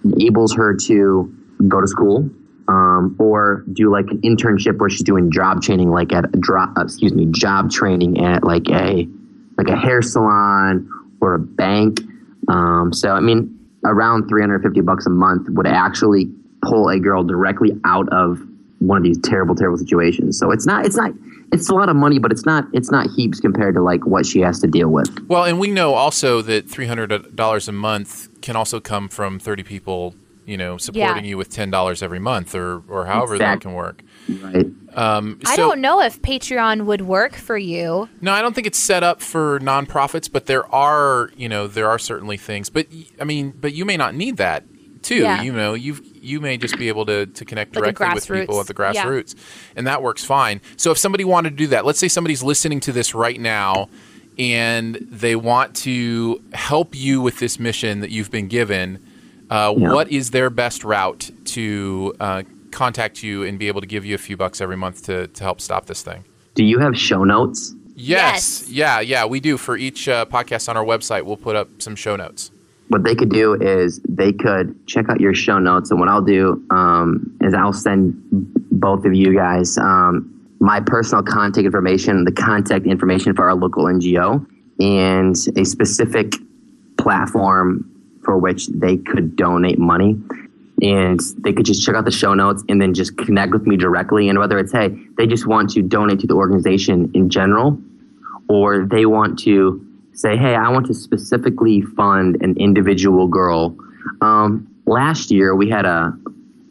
enables 0.04 0.54
her 0.54 0.74
to 0.74 1.34
go 1.68 1.80
to 1.80 1.86
school 1.86 2.28
um, 2.68 3.16
or 3.18 3.64
do 3.72 3.90
like 3.90 4.10
an 4.10 4.20
internship 4.20 4.78
where 4.78 4.90
she's 4.90 5.02
doing 5.02 5.30
job 5.30 5.62
training, 5.62 5.90
like 5.90 6.12
at 6.12 6.26
a 6.26 6.38
drop, 6.38 6.76
uh, 6.76 6.82
excuse 6.82 7.14
me, 7.14 7.24
job 7.30 7.70
training 7.70 8.22
at 8.22 8.44
like 8.44 8.68
a 8.68 9.08
like 9.56 9.68
a 9.68 9.76
hair 9.76 10.02
salon 10.02 10.86
or 11.22 11.34
a 11.34 11.38
bank. 11.38 12.00
Um, 12.48 12.92
so 12.92 13.12
I 13.12 13.20
mean, 13.20 13.58
around 13.86 14.28
350 14.28 14.82
bucks 14.82 15.06
a 15.06 15.10
month 15.10 15.48
would 15.48 15.66
actually 15.66 16.30
pull 16.62 16.90
a 16.90 16.98
girl 16.98 17.24
directly 17.24 17.72
out 17.86 18.06
of 18.12 18.38
one 18.78 18.98
of 18.98 19.02
these 19.02 19.18
terrible, 19.18 19.54
terrible 19.54 19.78
situations. 19.78 20.38
So 20.38 20.50
it's 20.50 20.66
not, 20.66 20.86
it's 20.86 20.96
not, 20.96 21.12
it's 21.52 21.68
a 21.68 21.74
lot 21.74 21.88
of 21.88 21.96
money, 21.96 22.18
but 22.18 22.30
it's 22.30 22.44
not, 22.46 22.64
it's 22.72 22.90
not 22.90 23.08
heaps 23.16 23.40
compared 23.40 23.74
to 23.74 23.80
like 23.82 24.06
what 24.06 24.26
she 24.26 24.40
has 24.40 24.60
to 24.60 24.66
deal 24.66 24.88
with. 24.88 25.08
Well, 25.28 25.44
and 25.44 25.58
we 25.58 25.70
know 25.70 25.94
also 25.94 26.42
that 26.42 26.68
three 26.68 26.86
hundred 26.86 27.34
dollars 27.34 27.68
a 27.68 27.72
month 27.72 28.28
can 28.42 28.54
also 28.54 28.80
come 28.80 29.08
from 29.08 29.38
thirty 29.38 29.62
people, 29.62 30.14
you 30.46 30.56
know, 30.56 30.76
supporting 30.76 31.24
Yeah. 31.24 31.30
you 31.30 31.38
with 31.38 31.50
ten 31.50 31.70
dollars 31.70 32.02
every 32.02 32.18
month, 32.20 32.54
or 32.54 32.82
or 32.88 33.06
however 33.06 33.38
that 33.38 33.60
can 33.60 33.72
work. 33.72 34.02
Right. 34.28 34.66
Um, 34.94 35.40
I 35.46 35.56
don't 35.56 35.80
know 35.80 36.00
if 36.02 36.20
Patreon 36.22 36.84
would 36.84 37.02
work 37.02 37.34
for 37.34 37.56
you. 37.56 38.08
No, 38.20 38.32
I 38.32 38.42
don't 38.42 38.54
think 38.54 38.66
it's 38.66 38.78
set 38.78 39.02
up 39.02 39.22
for 39.22 39.58
nonprofits, 39.60 40.30
but 40.30 40.46
there 40.46 40.66
are, 40.74 41.30
you 41.36 41.48
know, 41.48 41.66
there 41.66 41.88
are 41.88 41.98
certainly 41.98 42.36
things. 42.36 42.68
But 42.68 42.88
I 43.20 43.24
mean, 43.24 43.52
but 43.58 43.72
you 43.74 43.84
may 43.84 43.96
not 43.96 44.14
need 44.14 44.36
that 44.36 44.64
too. 45.02 45.22
Yeah. 45.22 45.42
You 45.42 45.52
know, 45.52 45.74
you 45.74 46.04
you 46.22 46.40
may 46.40 46.56
just 46.56 46.76
be 46.78 46.88
able 46.88 47.06
to 47.06 47.26
to 47.26 47.44
connect 47.44 47.74
Like 47.76 47.96
directly 47.96 48.14
with 48.14 48.28
people 48.46 48.60
at 48.60 48.66
the 48.66 48.74
Yeah. 48.78 49.04
grassroots, 49.04 49.34
and 49.76 49.86
that 49.86 50.02
works 50.02 50.24
fine. 50.24 50.60
So 50.76 50.90
if 50.90 50.98
somebody 50.98 51.24
wanted 51.24 51.50
to 51.50 51.56
do 51.56 51.66
that, 51.68 51.84
let's 51.84 51.98
say 51.98 52.08
somebody's 52.08 52.42
listening 52.42 52.80
to 52.80 52.92
this 52.92 53.14
right 53.14 53.40
now, 53.40 53.88
and 54.38 54.94
they 55.10 55.34
want 55.36 55.74
to 55.76 56.40
help 56.52 56.94
you 56.94 57.20
with 57.20 57.38
this 57.38 57.58
mission 57.58 58.00
that 58.00 58.10
you've 58.10 58.30
been 58.30 58.48
given. 58.48 58.98
Uh, 59.50 59.74
Yeah. 59.76 59.92
What 59.92 60.12
is 60.12 60.30
their 60.30 60.50
best 60.50 60.84
route 60.84 61.30
to 61.46 62.14
uh, 62.20 62.42
contact 62.70 63.22
you 63.22 63.42
and 63.44 63.58
be 63.58 63.66
able 63.68 63.80
to 63.80 63.86
give 63.86 64.04
you 64.04 64.14
a 64.14 64.18
few 64.18 64.36
bucks 64.36 64.60
every 64.60 64.76
month 64.76 65.04
to, 65.06 65.26
to 65.28 65.42
help 65.44 65.60
stop 65.60 65.86
this 65.86 66.02
thing? 66.02 66.24
Do 66.54 66.64
you 66.64 66.78
have 66.80 66.96
show 66.98 67.24
notes? 67.24 67.74
Yes. 67.96 68.60
Yes. 68.66 68.70
Yeah, 68.70 69.00
yeah, 69.00 69.24
we 69.24 69.40
do. 69.40 69.56
For 69.56 69.76
each 69.76 70.08
uh, 70.08 70.24
podcast 70.26 70.68
on 70.68 70.76
our 70.76 70.84
website, 70.84 71.22
we'll 71.24 71.36
put 71.36 71.56
up 71.56 71.68
some 71.82 71.96
show 71.96 72.14
notes. 72.14 72.50
What 72.88 73.04
they 73.04 73.14
could 73.14 73.30
do 73.30 73.54
is 73.54 74.00
they 74.08 74.32
could 74.32 74.86
check 74.86 75.08
out 75.10 75.20
your 75.20 75.34
show 75.34 75.58
notes. 75.58 75.90
And 75.90 76.00
what 76.00 76.08
i'll 76.08 76.24
do 76.24 76.64
um, 76.70 77.36
is 77.40 77.54
i'll 77.54 77.72
send 77.72 78.14
both 78.70 79.04
of 79.04 79.14
you 79.14 79.34
guys 79.34 79.78
um, 79.78 80.34
my 80.60 80.80
personal 80.80 81.22
contact 81.22 81.64
information 81.64 82.24
the 82.24 82.32
contact 82.32 82.86
information 82.86 83.34
for 83.34 83.48
our 83.48 83.54
local 83.54 83.84
ngo 83.84 84.46
and 84.80 85.36
a 85.56 85.64
specific 85.64 86.34
platform 86.98 87.90
for 88.24 88.36
which 88.36 88.66
they 88.68 88.98
could 88.98 89.36
donate 89.36 89.78
money. 89.78 90.20
And 90.80 91.18
they 91.38 91.52
could 91.52 91.66
just 91.66 91.84
check 91.84 91.96
out 91.96 92.04
the 92.04 92.10
show 92.10 92.34
notes 92.34 92.62
and 92.68 92.80
then 92.80 92.94
just 92.94 93.16
connect 93.16 93.52
with 93.52 93.66
me 93.66 93.76
directly. 93.76 94.28
And 94.28 94.38
whether 94.38 94.58
it's 94.58 94.72
hey 94.72 94.90
they 95.16 95.26
just 95.26 95.46
want 95.46 95.70
to 95.70 95.82
donate 95.82 96.20
to 96.20 96.26
the 96.26 96.34
organization 96.34 97.10
in 97.14 97.30
general 97.30 97.80
or 98.48 98.84
they 98.84 99.06
want 99.06 99.38
to 99.40 99.84
say, 100.18 100.36
hey, 100.36 100.56
I 100.56 100.68
want 100.70 100.86
to 100.86 100.94
specifically 100.94 101.80
fund 101.80 102.38
an 102.40 102.56
individual 102.56 103.28
girl. 103.28 103.76
Um, 104.20 104.68
last 104.84 105.30
year, 105.30 105.54
we 105.54 105.70
had 105.70 105.84
a, 105.84 106.12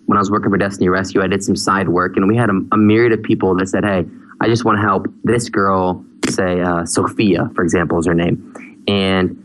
when 0.06 0.18
I 0.18 0.20
was 0.20 0.30
working 0.30 0.50
for 0.50 0.58
Destiny 0.58 0.90
Rescue, 0.90 1.22
I 1.22 1.28
did 1.28 1.42
some 1.42 1.56
side 1.56 1.88
work 1.88 2.18
and 2.18 2.28
we 2.28 2.36
had 2.36 2.50
a, 2.50 2.60
a 2.74 2.78
myriad 2.78 3.14
of 3.14 3.24
people 3.24 3.56
that 3.56 3.68
said, 3.68 3.86
hey, 3.86 4.04
I 4.42 4.48
just 4.48 4.66
want 4.66 4.78
to 4.78 4.82
help 4.82 5.08
this 5.24 5.48
girl, 5.48 6.04
say 6.30 6.60
uh, 6.60 6.86
Sophia, 6.86 7.50
for 7.56 7.64
example, 7.64 7.98
is 8.00 8.06
her 8.06 8.14
name. 8.14 8.84
And 8.86 9.44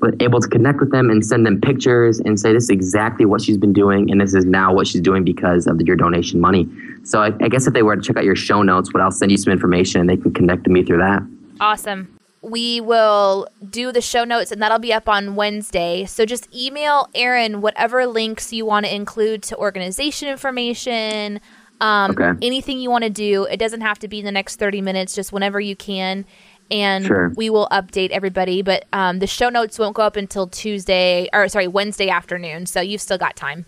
was 0.00 0.14
able 0.20 0.40
to 0.40 0.48
connect 0.48 0.80
with 0.80 0.90
them 0.90 1.08
and 1.08 1.24
send 1.24 1.46
them 1.46 1.60
pictures 1.60 2.18
and 2.20 2.40
say 2.40 2.52
this 2.52 2.64
is 2.64 2.70
exactly 2.70 3.24
what 3.24 3.40
she's 3.40 3.58
been 3.58 3.72
doing 3.72 4.10
and 4.10 4.20
this 4.20 4.34
is 4.34 4.44
now 4.44 4.72
what 4.72 4.86
she's 4.86 5.00
doing 5.00 5.24
because 5.24 5.66
of 5.66 5.80
your 5.82 5.96
donation 5.96 6.40
money. 6.40 6.68
So 7.04 7.20
I, 7.20 7.32
I 7.40 7.48
guess 7.48 7.66
if 7.68 7.74
they 7.74 7.82
were 7.82 7.96
to 7.96 8.02
check 8.02 8.16
out 8.16 8.24
your 8.24 8.36
show 8.36 8.62
notes, 8.62 8.90
but 8.92 9.00
I'll 9.00 9.10
send 9.10 9.30
you 9.30 9.36
some 9.36 9.52
information 9.52 10.00
and 10.00 10.10
they 10.10 10.16
can 10.16 10.32
connect 10.32 10.64
to 10.64 10.70
me 10.70 10.84
through 10.84 10.98
that. 10.98 11.22
Awesome. 11.60 12.17
We 12.40 12.80
will 12.80 13.48
do 13.68 13.90
the 13.90 14.00
show 14.00 14.22
notes 14.24 14.52
and 14.52 14.62
that'll 14.62 14.78
be 14.78 14.92
up 14.92 15.08
on 15.08 15.34
Wednesday. 15.34 16.04
So 16.04 16.24
just 16.24 16.48
email 16.54 17.08
Aaron 17.14 17.60
whatever 17.60 18.06
links 18.06 18.52
you 18.52 18.64
want 18.64 18.86
to 18.86 18.94
include 18.94 19.42
to 19.44 19.56
organization 19.56 20.28
information, 20.28 21.40
um, 21.80 22.12
Okay. 22.12 22.30
anything 22.46 22.78
you 22.80 22.90
want 22.90 23.04
to 23.04 23.10
do. 23.10 23.44
It 23.44 23.56
doesn't 23.58 23.80
have 23.80 23.98
to 24.00 24.08
be 24.08 24.20
in 24.20 24.24
the 24.24 24.32
next 24.32 24.56
30 24.56 24.80
minutes, 24.80 25.14
just 25.14 25.32
whenever 25.32 25.60
you 25.60 25.74
can. 25.76 26.24
And 26.70 27.06
Sure. 27.06 27.32
we 27.34 27.50
will 27.50 27.66
update 27.72 28.10
everybody. 28.10 28.62
But 28.62 28.84
um, 28.92 29.20
the 29.20 29.26
show 29.26 29.48
notes 29.48 29.78
won't 29.78 29.94
go 29.96 30.02
up 30.02 30.16
until 30.16 30.46
Tuesday, 30.46 31.28
or 31.32 31.48
sorry, 31.48 31.66
Wednesday 31.66 32.08
afternoon. 32.10 32.66
So 32.66 32.80
you've 32.80 33.00
still 33.00 33.18
got 33.18 33.36
time. 33.36 33.64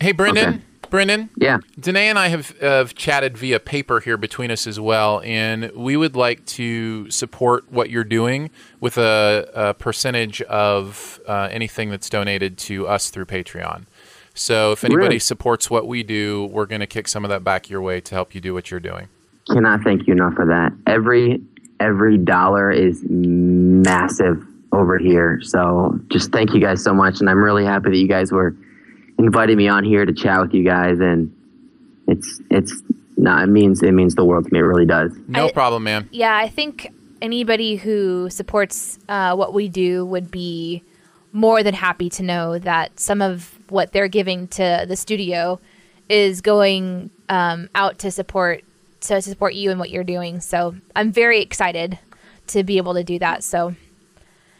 Hey, 0.00 0.12
Brendan. 0.12 0.48
Okay. 0.48 0.60
Brendan. 0.94 1.28
Yeah. 1.36 1.58
Danae 1.80 2.08
and 2.08 2.20
I 2.20 2.28
have, 2.28 2.54
uh, 2.62 2.66
have 2.66 2.94
chatted 2.94 3.36
via 3.36 3.58
paper 3.58 3.98
here 3.98 4.16
between 4.16 4.52
us 4.52 4.64
as 4.64 4.78
well, 4.78 5.20
and 5.24 5.72
we 5.74 5.96
would 5.96 6.14
like 6.14 6.46
to 6.46 7.10
support 7.10 7.64
what 7.68 7.90
you're 7.90 8.04
doing 8.04 8.48
with 8.78 8.96
a, 8.96 9.50
a 9.54 9.74
percentage 9.74 10.40
of 10.42 11.18
uh, 11.26 11.48
anything 11.50 11.90
that's 11.90 12.08
donated 12.08 12.56
to 12.58 12.86
us 12.86 13.10
through 13.10 13.24
Patreon. 13.24 13.86
So 14.34 14.70
if 14.70 14.84
anybody 14.84 15.06
Really? 15.06 15.18
supports 15.18 15.68
what 15.68 15.88
we 15.88 16.04
do, 16.04 16.46
we're 16.52 16.66
going 16.66 16.80
to 16.80 16.86
kick 16.86 17.08
some 17.08 17.24
of 17.24 17.28
that 17.28 17.42
back 17.42 17.68
your 17.68 17.80
way 17.80 18.00
to 18.00 18.14
help 18.14 18.32
you 18.32 18.40
do 18.40 18.54
what 18.54 18.70
you're 18.70 18.78
doing. 18.78 19.08
Cannot 19.50 19.82
thank 19.82 20.06
you 20.06 20.12
enough 20.12 20.34
for 20.34 20.46
that. 20.46 20.72
Every 20.86 21.42
every 21.80 22.18
dollar 22.18 22.70
is 22.70 23.02
massive 23.08 24.46
over 24.70 24.96
here. 24.96 25.40
So 25.42 25.98
just 26.08 26.30
thank 26.30 26.54
you 26.54 26.60
guys 26.60 26.84
so 26.84 26.94
much, 26.94 27.18
and 27.18 27.28
I'm 27.28 27.42
really 27.42 27.64
happy 27.64 27.90
that 27.90 27.96
you 27.96 28.08
guys 28.08 28.30
were 28.30 28.54
inviting 29.18 29.56
me 29.56 29.68
on 29.68 29.84
here 29.84 30.04
to 30.04 30.12
chat 30.12 30.40
with 30.40 30.54
you 30.54 30.64
guys, 30.64 30.98
and 31.00 31.34
it's 32.08 32.40
it's 32.50 32.82
no, 33.16 33.36
it 33.38 33.46
means 33.48 33.82
it 33.82 33.92
means 33.92 34.14
the 34.14 34.24
world 34.24 34.46
to 34.46 34.52
me. 34.52 34.58
It 34.58 34.62
really 34.62 34.86
does. 34.86 35.12
No 35.28 35.46
I- 35.46 35.52
problem, 35.52 35.84
man. 35.84 36.08
Yeah, 36.12 36.36
I 36.36 36.48
think 36.48 36.92
anybody 37.22 37.76
who 37.76 38.28
supports 38.30 38.98
uh, 39.08 39.34
what 39.34 39.54
we 39.54 39.68
do 39.68 40.04
would 40.04 40.30
be 40.30 40.82
more 41.32 41.62
than 41.62 41.74
happy 41.74 42.08
to 42.10 42.22
know 42.22 42.58
that 42.58 43.00
some 43.00 43.20
of 43.22 43.58
what 43.68 43.92
they're 43.92 44.08
giving 44.08 44.46
to 44.48 44.84
the 44.86 44.94
studio 44.96 45.58
is 46.08 46.40
going 46.40 47.10
um, 47.28 47.68
out 47.74 47.98
to 48.00 48.10
support 48.10 48.62
to 49.00 49.20
support 49.20 49.54
you 49.54 49.70
and 49.70 49.78
what 49.80 49.90
you're 49.90 50.04
doing. 50.04 50.40
So 50.40 50.74
I'm 50.96 51.12
very 51.12 51.40
excited 51.40 51.98
to 52.48 52.62
be 52.62 52.76
able 52.76 52.94
to 52.94 53.04
do 53.04 53.18
that. 53.18 53.42
So 53.44 53.74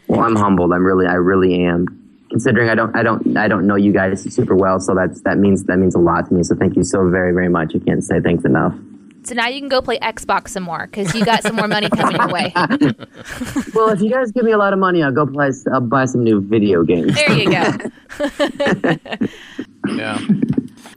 Well, 0.07 0.19
I'm 0.21 0.35
humbled. 0.35 0.71
I'm 0.73 0.85
really, 0.85 1.07
I 1.07 1.13
really 1.13 1.63
am. 1.63 2.04
Considering 2.35 2.67
I 2.69 2.75
don't, 2.75 2.93
I 2.97 3.01
don't, 3.01 3.37
I 3.37 3.47
don't 3.47 3.65
know 3.65 3.75
you 3.77 3.93
guys 3.93 4.21
super 4.33 4.55
well, 4.55 4.77
so 4.81 4.93
that's 4.93 5.21
that 5.21 5.37
means 5.37 5.63
that 5.65 5.77
means 5.77 5.95
a 5.95 5.99
lot 5.99 6.27
to 6.27 6.33
me. 6.33 6.43
So 6.43 6.53
thank 6.53 6.75
you 6.75 6.83
so 6.83 7.09
very, 7.09 7.31
very 7.31 7.47
much. 7.47 7.73
I 7.73 7.79
can't 7.79 8.03
say 8.03 8.19
thanks 8.19 8.43
enough. 8.43 8.73
so 9.23 9.35
now 9.35 9.47
you 9.47 9.59
can 9.61 9.69
go 9.69 9.81
play 9.81 9.97
Xbox 9.99 10.49
some 10.49 10.63
more 10.63 10.85
because 10.85 11.15
you 11.15 11.23
got 11.23 11.43
some 11.43 11.55
more 11.55 11.69
money 11.69 11.87
coming 11.89 12.17
your 12.17 12.27
way. 12.27 12.51
Well, 13.73 13.89
if 13.89 14.01
you 14.01 14.09
guys 14.09 14.31
give 14.31 14.43
me 14.45 14.51
a 14.51 14.57
lot 14.57 14.73
of 14.73 14.79
money, 14.79 15.01
I'll 15.03 15.11
go 15.13 15.25
play. 15.25 15.49
I'll 15.73 15.79
buy 15.81 16.05
some 16.05 16.23
new 16.23 16.41
video 16.41 16.83
games. 16.83 17.15
There 17.15 17.31
you 17.31 17.49
go. 17.51 17.71
Yeah. 19.87 20.19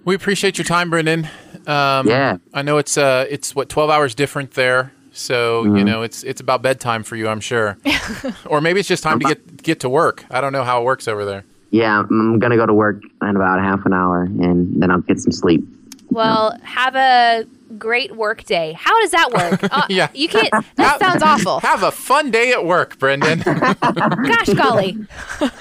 we 0.05 0.15
appreciate 0.15 0.59
your 0.59 0.65
time, 0.65 0.91
Brendan. 0.91 1.27
Um, 1.67 2.09
Yeah. 2.09 2.39
I 2.55 2.63
know 2.63 2.79
it's 2.79 2.97
uh 2.99 3.27
it's 3.31 3.55
what 3.55 3.69
12 3.69 3.91
hours 3.91 4.15
different 4.15 4.53
there. 4.53 4.93
So, 5.19 5.65
Mm-hmm. 5.65 5.77
you 5.79 5.85
know, 5.85 6.03
it's 6.03 6.23
it's 6.23 6.41
about 6.41 6.63
bedtime 6.63 7.03
for 7.03 7.17
you, 7.17 7.29
I'm 7.29 7.41
sure. 7.41 7.77
or 8.47 8.61
maybe 8.61 8.79
it's 8.81 8.89
just 8.89 9.03
time 9.03 9.19
to 9.21 9.27
get 9.29 9.63
get 9.63 9.81
to 9.81 9.89
work. 9.89 10.25
I 10.31 10.41
don't 10.41 10.53
know 10.53 10.65
how 10.65 10.81
it 10.81 10.85
works 10.85 11.09
over 11.09 11.25
there. 11.25 11.45
Yeah, 11.71 11.99
I'm 12.01 12.39
gonna 12.39 12.57
go 12.57 12.65
to 12.67 12.73
work 12.75 13.03
in 13.23 13.37
about 13.37 13.61
half 13.61 13.85
an 13.85 13.93
hour, 13.93 14.23
and 14.23 14.81
then 14.81 14.91
I'll 14.91 15.01
get 15.01 15.19
some 15.21 15.33
sleep. 15.33 15.63
Well, 16.11 16.57
have 16.63 16.95
a 16.97 17.45
great 17.77 18.17
work 18.17 18.45
day. 18.45 18.73
How 18.79 18.99
does 19.01 19.11
that 19.11 19.31
work? 19.33 19.71
Uh, 19.73 19.83
Yeah. 19.89 20.09
You 20.15 20.29
can't. 20.29 20.51
That 20.77 20.99
sounds 20.99 21.23
awful. 21.23 21.61
Have 21.61 21.83
a 21.83 21.91
fun 21.91 22.31
day 22.31 22.53
at 22.53 22.65
work, 22.65 22.99
Brendan. 22.99 23.41
Gosh 23.45 24.49
golly. 24.55 24.97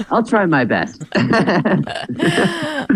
I'll 0.10 0.24
try 0.24 0.45
my 0.45 0.64
best. 0.64 1.03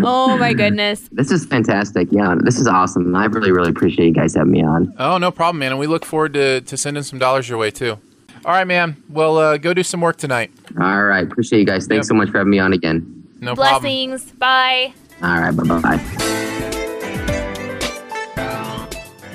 Oh 0.04 0.36
my 0.38 0.52
goodness. 0.54 1.08
this 1.12 1.30
is 1.30 1.44
fantastic. 1.44 2.08
Yeah, 2.10 2.34
this 2.40 2.58
is 2.58 2.66
awesome. 2.66 3.14
I 3.14 3.26
really, 3.26 3.52
really 3.52 3.70
appreciate 3.70 4.06
you 4.06 4.12
guys 4.14 4.34
having 4.34 4.52
me 4.52 4.62
on. 4.64 4.94
oh, 4.98 5.18
no 5.18 5.30
problem, 5.30 5.58
man. 5.60 5.72
And 5.72 5.78
we 5.80 5.86
look 5.86 6.04
forward 6.04 6.32
to 6.34 6.60
to 6.62 6.76
sending 6.76 7.02
some 7.02 7.18
dollars 7.18 7.48
your 7.48 7.58
way 7.58 7.70
too. 7.70 7.98
All 8.44 8.52
right, 8.52 8.66
man. 8.66 8.96
Well, 9.08 9.36
uh, 9.38 9.56
go 9.58 9.72
do 9.74 9.82
some 9.82 10.00
work 10.00 10.16
tonight. 10.16 10.50
All 10.80 11.04
right, 11.04 11.22
appreciate 11.24 11.60
you 11.60 11.66
guys. 11.66 11.86
Thanks 11.86 12.06
Yep. 12.06 12.08
so 12.08 12.14
much 12.14 12.30
for 12.30 12.38
having 12.38 12.50
me 12.50 12.58
on 12.58 12.72
again. 12.72 13.24
No 13.40 13.54
problem. 13.54 13.82
Blessings. 13.82 14.32
Bye. 14.32 14.94
All 15.22 15.40
right, 15.40 15.50
bye 15.54 15.80
bye. 15.80 16.78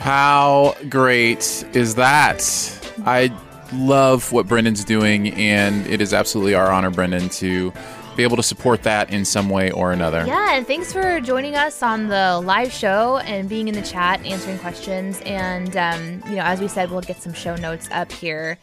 How 0.08 0.74
great 0.88 1.66
is 1.74 1.96
that? 1.96 2.42
I 3.06 3.30
love 3.74 4.32
what 4.32 4.48
Brendan's 4.48 4.86
doing, 4.86 5.34
and 5.34 5.86
it 5.86 6.00
is 6.00 6.14
absolutely 6.14 6.54
our 6.54 6.72
honor, 6.72 6.90
Brendan, 6.90 7.28
to 7.28 7.74
be 8.16 8.24
able 8.24 8.38
to 8.38 8.44
support 8.44 8.84
that 8.84 9.10
in 9.10 9.26
some 9.26 9.50
way 9.50 9.70
or 9.70 9.92
another. 9.92 10.26
Yeah, 10.26 10.56
and 10.56 10.66
thanks 10.66 10.94
for 10.94 11.20
joining 11.20 11.56
us 11.56 11.84
on 11.84 12.08
the 12.08 12.40
live 12.42 12.72
show 12.72 13.18
and 13.18 13.50
being 13.50 13.68
in 13.68 13.76
the 13.76 13.82
chat, 13.82 14.26
answering 14.26 14.60
questions. 14.60 15.20
And, 15.26 15.76
um, 15.76 16.24
you 16.30 16.38
know, 16.38 16.44
as 16.44 16.62
we 16.62 16.70
said, 16.70 16.90
we'll 16.90 17.02
get 17.02 17.22
some 17.22 17.34
show 17.34 17.58
notes 17.58 17.90
up 17.92 18.10
here. 18.10 18.58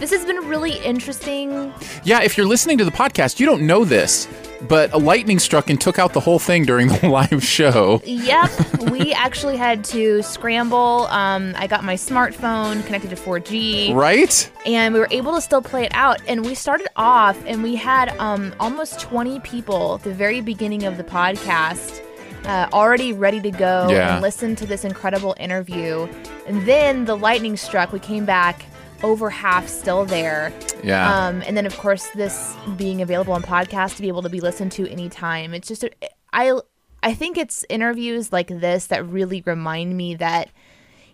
This 0.00 0.10
has 0.10 0.26
been 0.26 0.46
really 0.48 0.72
interesting. 0.84 1.72
Yeah, 2.04 2.20
if 2.20 2.36
you're 2.36 2.44
listening 2.44 2.76
to 2.76 2.84
the 2.84 2.90
podcast, 2.90 3.40
you 3.40 3.46
don't 3.46 3.66
know 3.66 3.86
this, 3.86 4.28
but 4.68 4.92
a 4.92 4.98
lightning 4.98 5.38
struck 5.38 5.70
and 5.70 5.80
took 5.80 5.98
out 5.98 6.12
the 6.12 6.20
whole 6.20 6.38
thing 6.38 6.64
during 6.64 6.88
the 6.88 7.08
live 7.10 7.42
show. 7.44 8.00
Yep, 8.04 8.50
we 8.90 9.12
actually 9.12 9.56
had 9.56 9.84
to 9.86 10.22
scramble. 10.22 11.06
Um, 11.10 11.54
I 11.56 11.66
got 11.66 11.84
my 11.84 11.94
smartphone 11.94 12.84
connected 12.86 13.10
to 13.10 13.16
4G. 13.16 13.94
Right? 13.94 14.50
and 14.66 14.92
we 14.92 15.00
were 15.00 15.08
able 15.10 15.34
to 15.34 15.40
still 15.40 15.62
play 15.62 15.84
it 15.84 15.92
out. 15.94 16.20
And 16.28 16.44
we 16.44 16.54
started 16.54 16.88
off, 16.96 17.42
and 17.46 17.62
we 17.62 17.76
had 17.76 18.10
um, 18.18 18.54
almost 18.60 19.00
20 19.00 19.40
people 19.40 19.94
at 19.94 20.02
the 20.02 20.12
very 20.12 20.40
beginning 20.42 20.84
of 20.84 20.96
the 20.98 21.04
podcast 21.04 22.02
uh, 22.44 22.68
already 22.72 23.12
ready 23.12 23.40
to 23.40 23.50
go 23.50 23.88
Yeah. 23.90 24.14
and 24.14 24.22
listen 24.22 24.56
to 24.56 24.66
this 24.66 24.84
incredible 24.84 25.34
interview. 25.38 26.06
And 26.46 26.66
then 26.66 27.04
the 27.06 27.16
lightning 27.16 27.56
struck. 27.56 27.92
We 27.92 27.98
came 28.00 28.24
back 28.24 28.64
over 29.02 29.30
half 29.30 29.68
still 29.68 30.04
there. 30.04 30.52
Yeah. 30.82 31.26
Um, 31.26 31.42
and 31.46 31.56
then, 31.56 31.66
of 31.66 31.76
course, 31.78 32.08
this 32.10 32.54
being 32.76 33.02
available 33.02 33.32
on 33.32 33.42
podcast 33.42 33.96
to 33.96 34.02
be 34.02 34.08
able 34.08 34.22
to 34.22 34.28
be 34.28 34.40
listened 34.40 34.72
to 34.72 34.88
anytime. 34.88 35.54
It's 35.54 35.68
just, 35.68 35.84
a, 35.84 35.90
I, 36.32 36.58
I 37.02 37.14
think 37.14 37.38
it's 37.38 37.64
interviews 37.68 38.32
like 38.32 38.48
this 38.48 38.86
that 38.88 39.06
really 39.06 39.42
remind 39.46 39.96
me 39.96 40.14
that, 40.16 40.50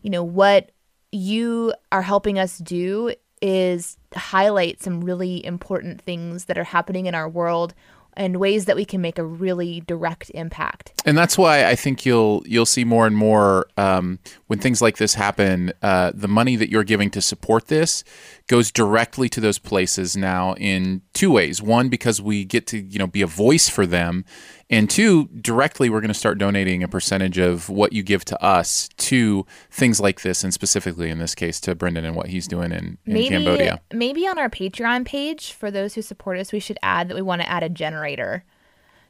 you 0.03 0.11
know, 0.11 0.25
what 0.25 0.73
you 1.13 1.73
are 1.93 2.03
helping 2.03 2.39
us 2.39 2.59
do 2.59 3.15
is 3.41 3.97
highlight 4.15 4.83
some 4.83 5.03
really 5.03 5.45
important 5.45 6.01
things 6.01 6.47
that 6.47 6.59
are 6.59 6.65
happening 6.65 7.07
in 7.07 7.15
our 7.15 7.29
world 7.29 7.75
and 8.17 8.39
ways 8.39 8.65
that 8.65 8.77
we 8.77 8.85
can 8.85 9.01
make 9.01 9.19
a 9.19 9.25
really 9.25 9.81
direct 9.81 10.31
impact. 10.31 10.93
and 11.05 11.17
that's 11.17 11.37
why 11.39 11.67
I 11.67 11.75
think 11.75 12.07
you'll 12.07 12.43
you'll 12.47 12.67
see 12.67 12.85
more 12.85 13.07
and 13.07 13.17
more 13.17 13.69
um, 13.77 14.19
when 14.47 14.59
things 14.59 14.83
like 14.83 14.97
this 14.97 15.15
happen. 15.15 15.73
Uh, 15.83 16.13
the 16.15 16.29
money 16.29 16.57
that 16.57 16.71
you're 16.71 16.85
giving 16.85 17.11
to 17.11 17.21
support 17.21 17.69
this 17.69 18.05
goes 18.49 18.71
directly 18.71 19.29
to 19.29 19.41
those 19.41 19.59
places 19.59 20.17
now 20.17 20.55
in 20.55 21.03
two 21.15 21.33
ways. 21.33 21.61
One, 21.61 21.89
because 21.89 22.23
we 22.23 22.45
get 22.45 22.67
to 22.69 22.79
you 22.79 22.99
know 22.99 23.07
be 23.07 23.23
a 23.23 23.27
voice 23.27 23.69
for 23.69 23.87
them, 23.87 24.25
and 24.71 24.89
two, 24.89 25.27
directly 25.41 25.91
we're 25.91 26.01
going 26.01 26.09
to 26.09 26.15
start 26.15 26.39
donating 26.39 26.83
a 26.83 26.89
percentage 26.89 27.39
of 27.39 27.69
what 27.69 27.93
you 27.93 28.03
give 28.03 28.25
to 28.27 28.43
us 28.43 28.89
to 28.99 29.45
things 29.71 30.01
like 30.01 30.23
this, 30.23 30.45
and 30.45 30.55
specifically 30.55 31.11
in 31.11 31.19
this 31.19 31.35
case 31.35 31.61
to 31.61 31.75
Brendan 31.75 32.05
and 32.05 32.15
what 32.15 32.29
he's 32.29 32.47
doing 32.47 32.71
in, 32.73 32.99
in 33.05 33.13
maybe 33.15 33.29
Cambodia. 33.29 33.81
maybe 33.93 34.27
on 34.29 34.39
our 34.39 34.49
Patreon 34.49 35.05
page 35.05 35.53
for 35.53 35.71
those 35.71 35.95
who 35.95 36.03
support 36.03 36.39
us, 36.39 36.53
we 36.53 36.61
should 36.61 36.79
add 36.83 37.09
that 37.09 37.15
we 37.15 37.23
want 37.23 37.43
to 37.43 37.49
add 37.51 37.63
a 37.63 37.69
generator. 37.69 38.45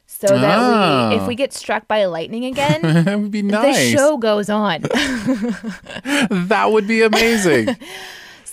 So 0.09 0.27
that 0.27 0.39
we 0.39 0.41
ah. 0.73 1.11
if 1.15 1.21
Oh. 1.23 1.27
we 1.27 1.35
get 1.35 1.51
struck 1.51 1.85
by 1.87 2.05
lightning 2.05 2.45
again, 2.45 2.81
that 3.03 3.19
would 3.19 3.29
be 3.29 3.41
nice. 3.41 3.75
the 3.75 3.91
show 3.97 4.17
goes 4.17 4.49
on. 4.49 4.81
that 4.83 6.69
would 6.71 6.87
be 6.87 7.01
amazing. 7.01 7.75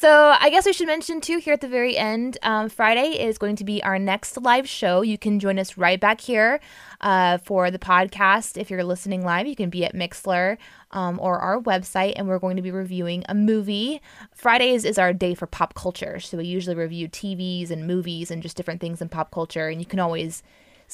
So 0.04 0.36
I 0.38 0.50
guess 0.50 0.66
we 0.66 0.74
should 0.74 0.86
mention 0.86 1.22
too 1.22 1.38
here 1.38 1.54
at 1.54 1.62
the 1.62 1.66
very 1.66 1.96
end. 1.96 2.36
Um, 2.42 2.68
Friday 2.68 3.18
is 3.26 3.38
going 3.38 3.56
to 3.56 3.64
be 3.64 3.82
our 3.82 3.98
next 3.98 4.36
live 4.36 4.68
show. 4.68 5.00
You 5.00 5.16
can 5.16 5.40
join 5.40 5.58
us 5.58 5.78
right 5.78 5.98
back 5.98 6.20
here 6.20 6.60
uh, 7.00 7.38
for 7.38 7.70
the 7.70 7.78
podcast. 7.78 8.58
If 8.58 8.68
you're 8.68 8.84
listening 8.84 9.24
live, 9.24 9.46
you 9.46 9.56
can 9.56 9.70
be 9.70 9.82
at 9.82 9.94
Mixlr 9.94 10.58
um, 10.90 11.18
or 11.22 11.38
our 11.38 11.58
website, 11.58 12.12
and 12.16 12.28
we're 12.28 12.38
going 12.38 12.56
to 12.56 12.62
be 12.62 12.70
reviewing 12.70 13.24
a 13.30 13.34
movie. 13.34 14.02
Fridays 14.34 14.84
is 14.84 14.98
our 14.98 15.14
day 15.14 15.32
for 15.32 15.46
pop 15.46 15.72
culture, 15.72 16.20
so 16.20 16.36
we 16.36 16.44
usually 16.44 16.76
review 16.76 17.08
TVs 17.08 17.70
and 17.70 17.86
movies 17.86 18.30
and 18.30 18.42
just 18.42 18.58
different 18.58 18.82
things 18.82 19.00
in 19.00 19.08
pop 19.08 19.30
culture. 19.30 19.68
And 19.68 19.80
you 19.80 19.86
can 19.86 20.00
always 20.00 20.42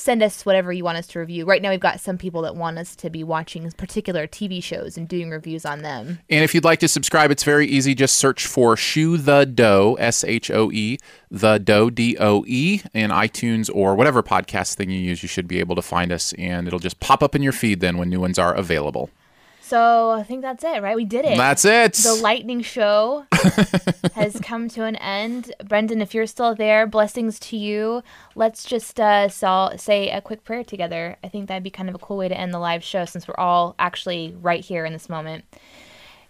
send 0.00 0.22
us 0.22 0.46
whatever 0.46 0.72
you 0.72 0.82
want 0.82 0.98
us 0.98 1.06
to 1.08 1.18
review. 1.18 1.44
Right 1.44 1.60
now, 1.60 1.70
we've 1.70 1.78
got 1.78 2.00
some 2.00 2.16
people 2.16 2.42
that 2.42 2.56
want 2.56 2.78
us 2.78 2.96
to 2.96 3.10
be 3.10 3.22
watching 3.22 3.70
particular 3.72 4.26
TV 4.26 4.62
shows 4.62 4.96
and 4.96 5.06
doing 5.06 5.30
reviews 5.30 5.64
on 5.64 5.82
them. 5.82 6.20
And 6.30 6.42
if 6.42 6.54
you'd 6.54 6.64
like 6.64 6.80
to 6.80 6.88
subscribe, 6.88 7.30
it's 7.30 7.44
very 7.44 7.66
easy. 7.66 7.94
Just 7.94 8.16
search 8.16 8.46
for 8.46 8.76
Shoe 8.76 9.18
the 9.18 9.44
Doe, 9.44 9.96
S 10.00 10.24
H 10.24 10.50
O 10.50 10.70
E, 10.72 10.98
the 11.30 11.58
Doe, 11.58 11.90
D 11.90 12.16
O 12.18 12.44
E, 12.46 12.80
in 12.94 13.10
iTunes 13.10 13.70
or 13.72 13.94
whatever 13.94 14.22
podcast 14.22 14.74
thing 14.74 14.90
you 14.90 14.98
use. 14.98 15.22
You 15.22 15.28
should 15.28 15.46
be 15.46 15.60
able 15.60 15.76
to 15.76 15.82
find 15.82 16.10
us, 16.12 16.32
and 16.38 16.66
it'll 16.66 16.78
just 16.78 17.00
pop 17.00 17.22
up 17.22 17.34
in 17.34 17.42
your 17.42 17.52
feed 17.52 17.80
then 17.80 17.98
when 17.98 18.08
new 18.08 18.20
ones 18.20 18.38
are 18.38 18.54
available. 18.54 19.10
So 19.70 20.10
I 20.10 20.24
think 20.24 20.42
that's 20.42 20.64
it, 20.64 20.82
right? 20.82 20.96
We 20.96 21.04
did 21.04 21.24
it. 21.24 21.36
That's 21.36 21.64
it. 21.64 21.92
the 21.92 22.18
lightning 22.20 22.60
show 22.60 23.24
has 24.16 24.40
come 24.42 24.68
to 24.70 24.82
an 24.82 24.96
end. 24.96 25.54
Brendan, 25.64 26.02
if 26.02 26.12
you're 26.12 26.26
still 26.26 26.56
there, 26.56 26.88
blessings 26.88 27.38
to 27.38 27.56
you. 27.56 28.02
Let's 28.34 28.64
just 28.64 28.98
uh, 28.98 29.28
so, 29.28 29.70
say 29.76 30.10
a 30.10 30.20
quick 30.20 30.42
prayer 30.42 30.64
together. 30.64 31.18
I 31.22 31.28
think 31.28 31.46
that'd 31.46 31.62
be 31.62 31.70
kind 31.70 31.88
of 31.88 31.94
a 31.94 32.00
cool 32.00 32.16
way 32.16 32.26
to 32.26 32.36
end 32.36 32.52
the 32.52 32.58
live 32.58 32.82
show 32.82 33.04
since 33.04 33.28
we're 33.28 33.38
all 33.38 33.76
actually 33.78 34.34
right 34.42 34.64
here 34.64 34.84
in 34.84 34.92
this 34.92 35.08
moment. 35.08 35.44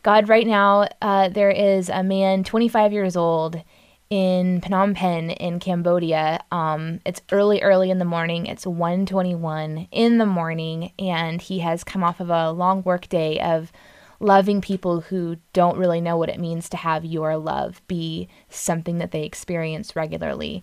God, 0.02 0.28
right 0.28 0.46
now, 0.46 0.88
uh, 1.00 1.30
there 1.30 1.50
is 1.50 1.88
a 1.88 2.02
man, 2.02 2.44
25 2.44 2.92
years 2.92 3.16
old, 3.16 3.62
in 4.10 4.60
Phnom 4.60 4.96
Penh 4.96 5.30
in 5.30 5.60
Cambodia. 5.60 6.40
Um, 6.50 7.00
it's 7.06 7.22
early, 7.30 7.62
early 7.62 7.90
in 7.90 8.00
the 8.00 8.04
morning. 8.04 8.46
It's 8.46 8.66
1:21 8.66 9.86
in 9.92 10.18
the 10.18 10.26
morning, 10.26 10.92
and 10.98 11.40
he 11.40 11.60
has 11.60 11.84
come 11.84 12.02
off 12.02 12.18
of 12.18 12.28
a 12.28 12.50
long 12.50 12.82
work 12.82 13.08
day 13.08 13.38
of 13.38 13.70
loving 14.18 14.60
people 14.60 15.00
who 15.00 15.36
don't 15.52 15.78
really 15.78 16.00
know 16.00 16.16
what 16.16 16.28
it 16.28 16.40
means 16.40 16.68
to 16.68 16.76
have 16.76 17.04
your 17.04 17.38
love 17.38 17.80
be 17.86 18.28
something 18.50 18.98
that 18.98 19.12
they 19.12 19.22
experience 19.22 19.96
regularly. 19.96 20.62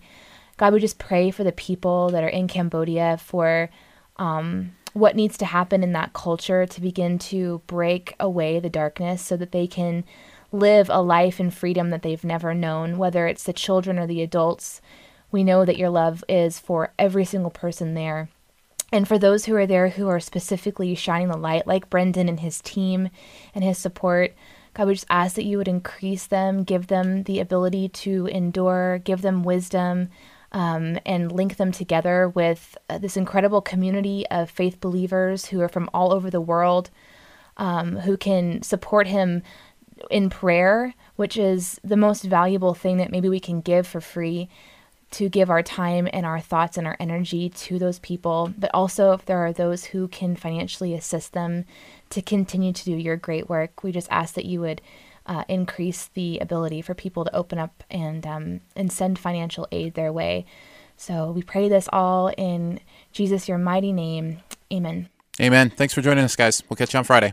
God, 0.58 0.74
we 0.74 0.80
just 0.80 0.98
pray 0.98 1.30
for 1.30 1.42
the 1.42 1.52
people 1.52 2.10
that 2.10 2.22
are 2.22 2.28
in 2.28 2.48
Cambodia 2.48 3.16
for 3.16 3.70
um, 4.16 4.72
what 4.92 5.16
needs 5.16 5.38
to 5.38 5.44
happen 5.46 5.82
in 5.82 5.92
that 5.92 6.12
culture 6.12 6.66
to 6.66 6.80
begin 6.80 7.18
to 7.18 7.62
break 7.66 8.14
away 8.20 8.60
the 8.60 8.70
darkness 8.70 9.22
so 9.22 9.36
that 9.36 9.52
they 9.52 9.66
can 9.66 10.04
live 10.50 10.88
a 10.90 11.02
life 11.02 11.38
in 11.40 11.50
freedom 11.50 11.90
that 11.90 12.02
they've 12.02 12.24
never 12.24 12.54
known, 12.54 12.98
whether 12.98 13.26
it's 13.26 13.44
the 13.44 13.52
children 13.52 13.98
or 13.98 14.06
the 14.06 14.22
adults. 14.22 14.80
We 15.30 15.44
know 15.44 15.64
that 15.64 15.76
your 15.76 15.90
love 15.90 16.24
is 16.28 16.58
for 16.58 16.92
every 16.98 17.24
single 17.24 17.50
person 17.50 17.94
there. 17.94 18.28
And 18.90 19.06
for 19.06 19.18
those 19.18 19.44
who 19.44 19.54
are 19.54 19.66
there 19.66 19.90
who 19.90 20.08
are 20.08 20.20
specifically 20.20 20.94
shining 20.94 21.28
the 21.28 21.36
light, 21.36 21.66
like 21.66 21.90
Brendan 21.90 22.28
and 22.28 22.40
his 22.40 22.62
team 22.62 23.10
and 23.54 23.62
his 23.62 23.76
support, 23.76 24.34
God, 24.72 24.86
we 24.86 24.94
just 24.94 25.06
ask 25.10 25.34
that 25.34 25.44
you 25.44 25.58
would 25.58 25.68
increase 25.68 26.26
them, 26.26 26.64
give 26.64 26.86
them 26.86 27.24
the 27.24 27.40
ability 27.40 27.88
to 27.88 28.26
endure, 28.26 28.98
give 28.98 29.20
them 29.20 29.42
wisdom, 29.42 30.08
um, 30.52 30.98
and 31.04 31.30
link 31.30 31.56
them 31.56 31.72
together 31.72 32.28
with 32.28 32.78
uh, 32.88 32.96
this 32.96 33.16
incredible 33.16 33.60
community 33.60 34.26
of 34.30 34.48
faith 34.48 34.80
believers 34.80 35.46
who 35.46 35.60
are 35.60 35.68
from 35.68 35.90
all 35.92 36.12
over 36.12 36.30
the 36.30 36.40
world, 36.40 36.90
um, 37.58 37.96
who 37.96 38.16
can 38.16 38.62
support 38.62 39.06
him 39.06 39.42
in 40.10 40.30
prayer, 40.30 40.94
which 41.16 41.36
is 41.36 41.80
the 41.82 41.96
most 41.96 42.24
valuable 42.24 42.74
thing 42.74 42.96
that 42.98 43.10
maybe 43.10 43.28
we 43.28 43.40
can 43.40 43.60
give 43.60 43.86
for 43.86 44.00
free 44.00 44.48
to 45.10 45.28
give 45.28 45.48
our 45.48 45.62
time 45.62 46.08
and 46.12 46.26
our 46.26 46.40
thoughts 46.40 46.76
and 46.76 46.86
our 46.86 46.96
energy 47.00 47.48
to 47.48 47.78
those 47.78 47.98
people, 48.00 48.52
but 48.58 48.70
also 48.74 49.12
if 49.12 49.24
there 49.24 49.38
are 49.38 49.52
those 49.52 49.86
who 49.86 50.06
can 50.08 50.36
financially 50.36 50.94
assist 50.94 51.32
them 51.32 51.64
to 52.10 52.20
continue 52.20 52.72
to 52.72 52.84
do 52.84 52.92
your 52.92 53.16
great 53.16 53.48
work, 53.48 53.82
we 53.82 53.90
just 53.90 54.08
ask 54.10 54.34
that 54.34 54.44
you 54.44 54.60
would 54.60 54.82
uh, 55.26 55.44
increase 55.48 56.08
the 56.14 56.38
ability 56.38 56.82
for 56.82 56.94
people 56.94 57.24
to 57.24 57.34
open 57.34 57.58
up 57.58 57.84
and 57.90 58.26
um, 58.26 58.60
and 58.74 58.90
send 58.90 59.18
financial 59.18 59.68
aid 59.70 59.94
their 59.94 60.12
way. 60.12 60.44
So 60.96 61.30
we 61.30 61.42
pray 61.42 61.68
this 61.68 61.88
all 61.92 62.28
in 62.36 62.80
Jesus, 63.12 63.48
your 63.48 63.58
mighty 63.58 63.92
name. 63.92 64.40
Amen. 64.72 65.08
Amen. 65.40 65.70
Thanks 65.70 65.94
for 65.94 66.02
joining 66.02 66.24
us, 66.24 66.34
guys. 66.34 66.62
We'll 66.68 66.76
catch 66.76 66.92
you 66.92 66.98
on 66.98 67.04
Friday. 67.04 67.32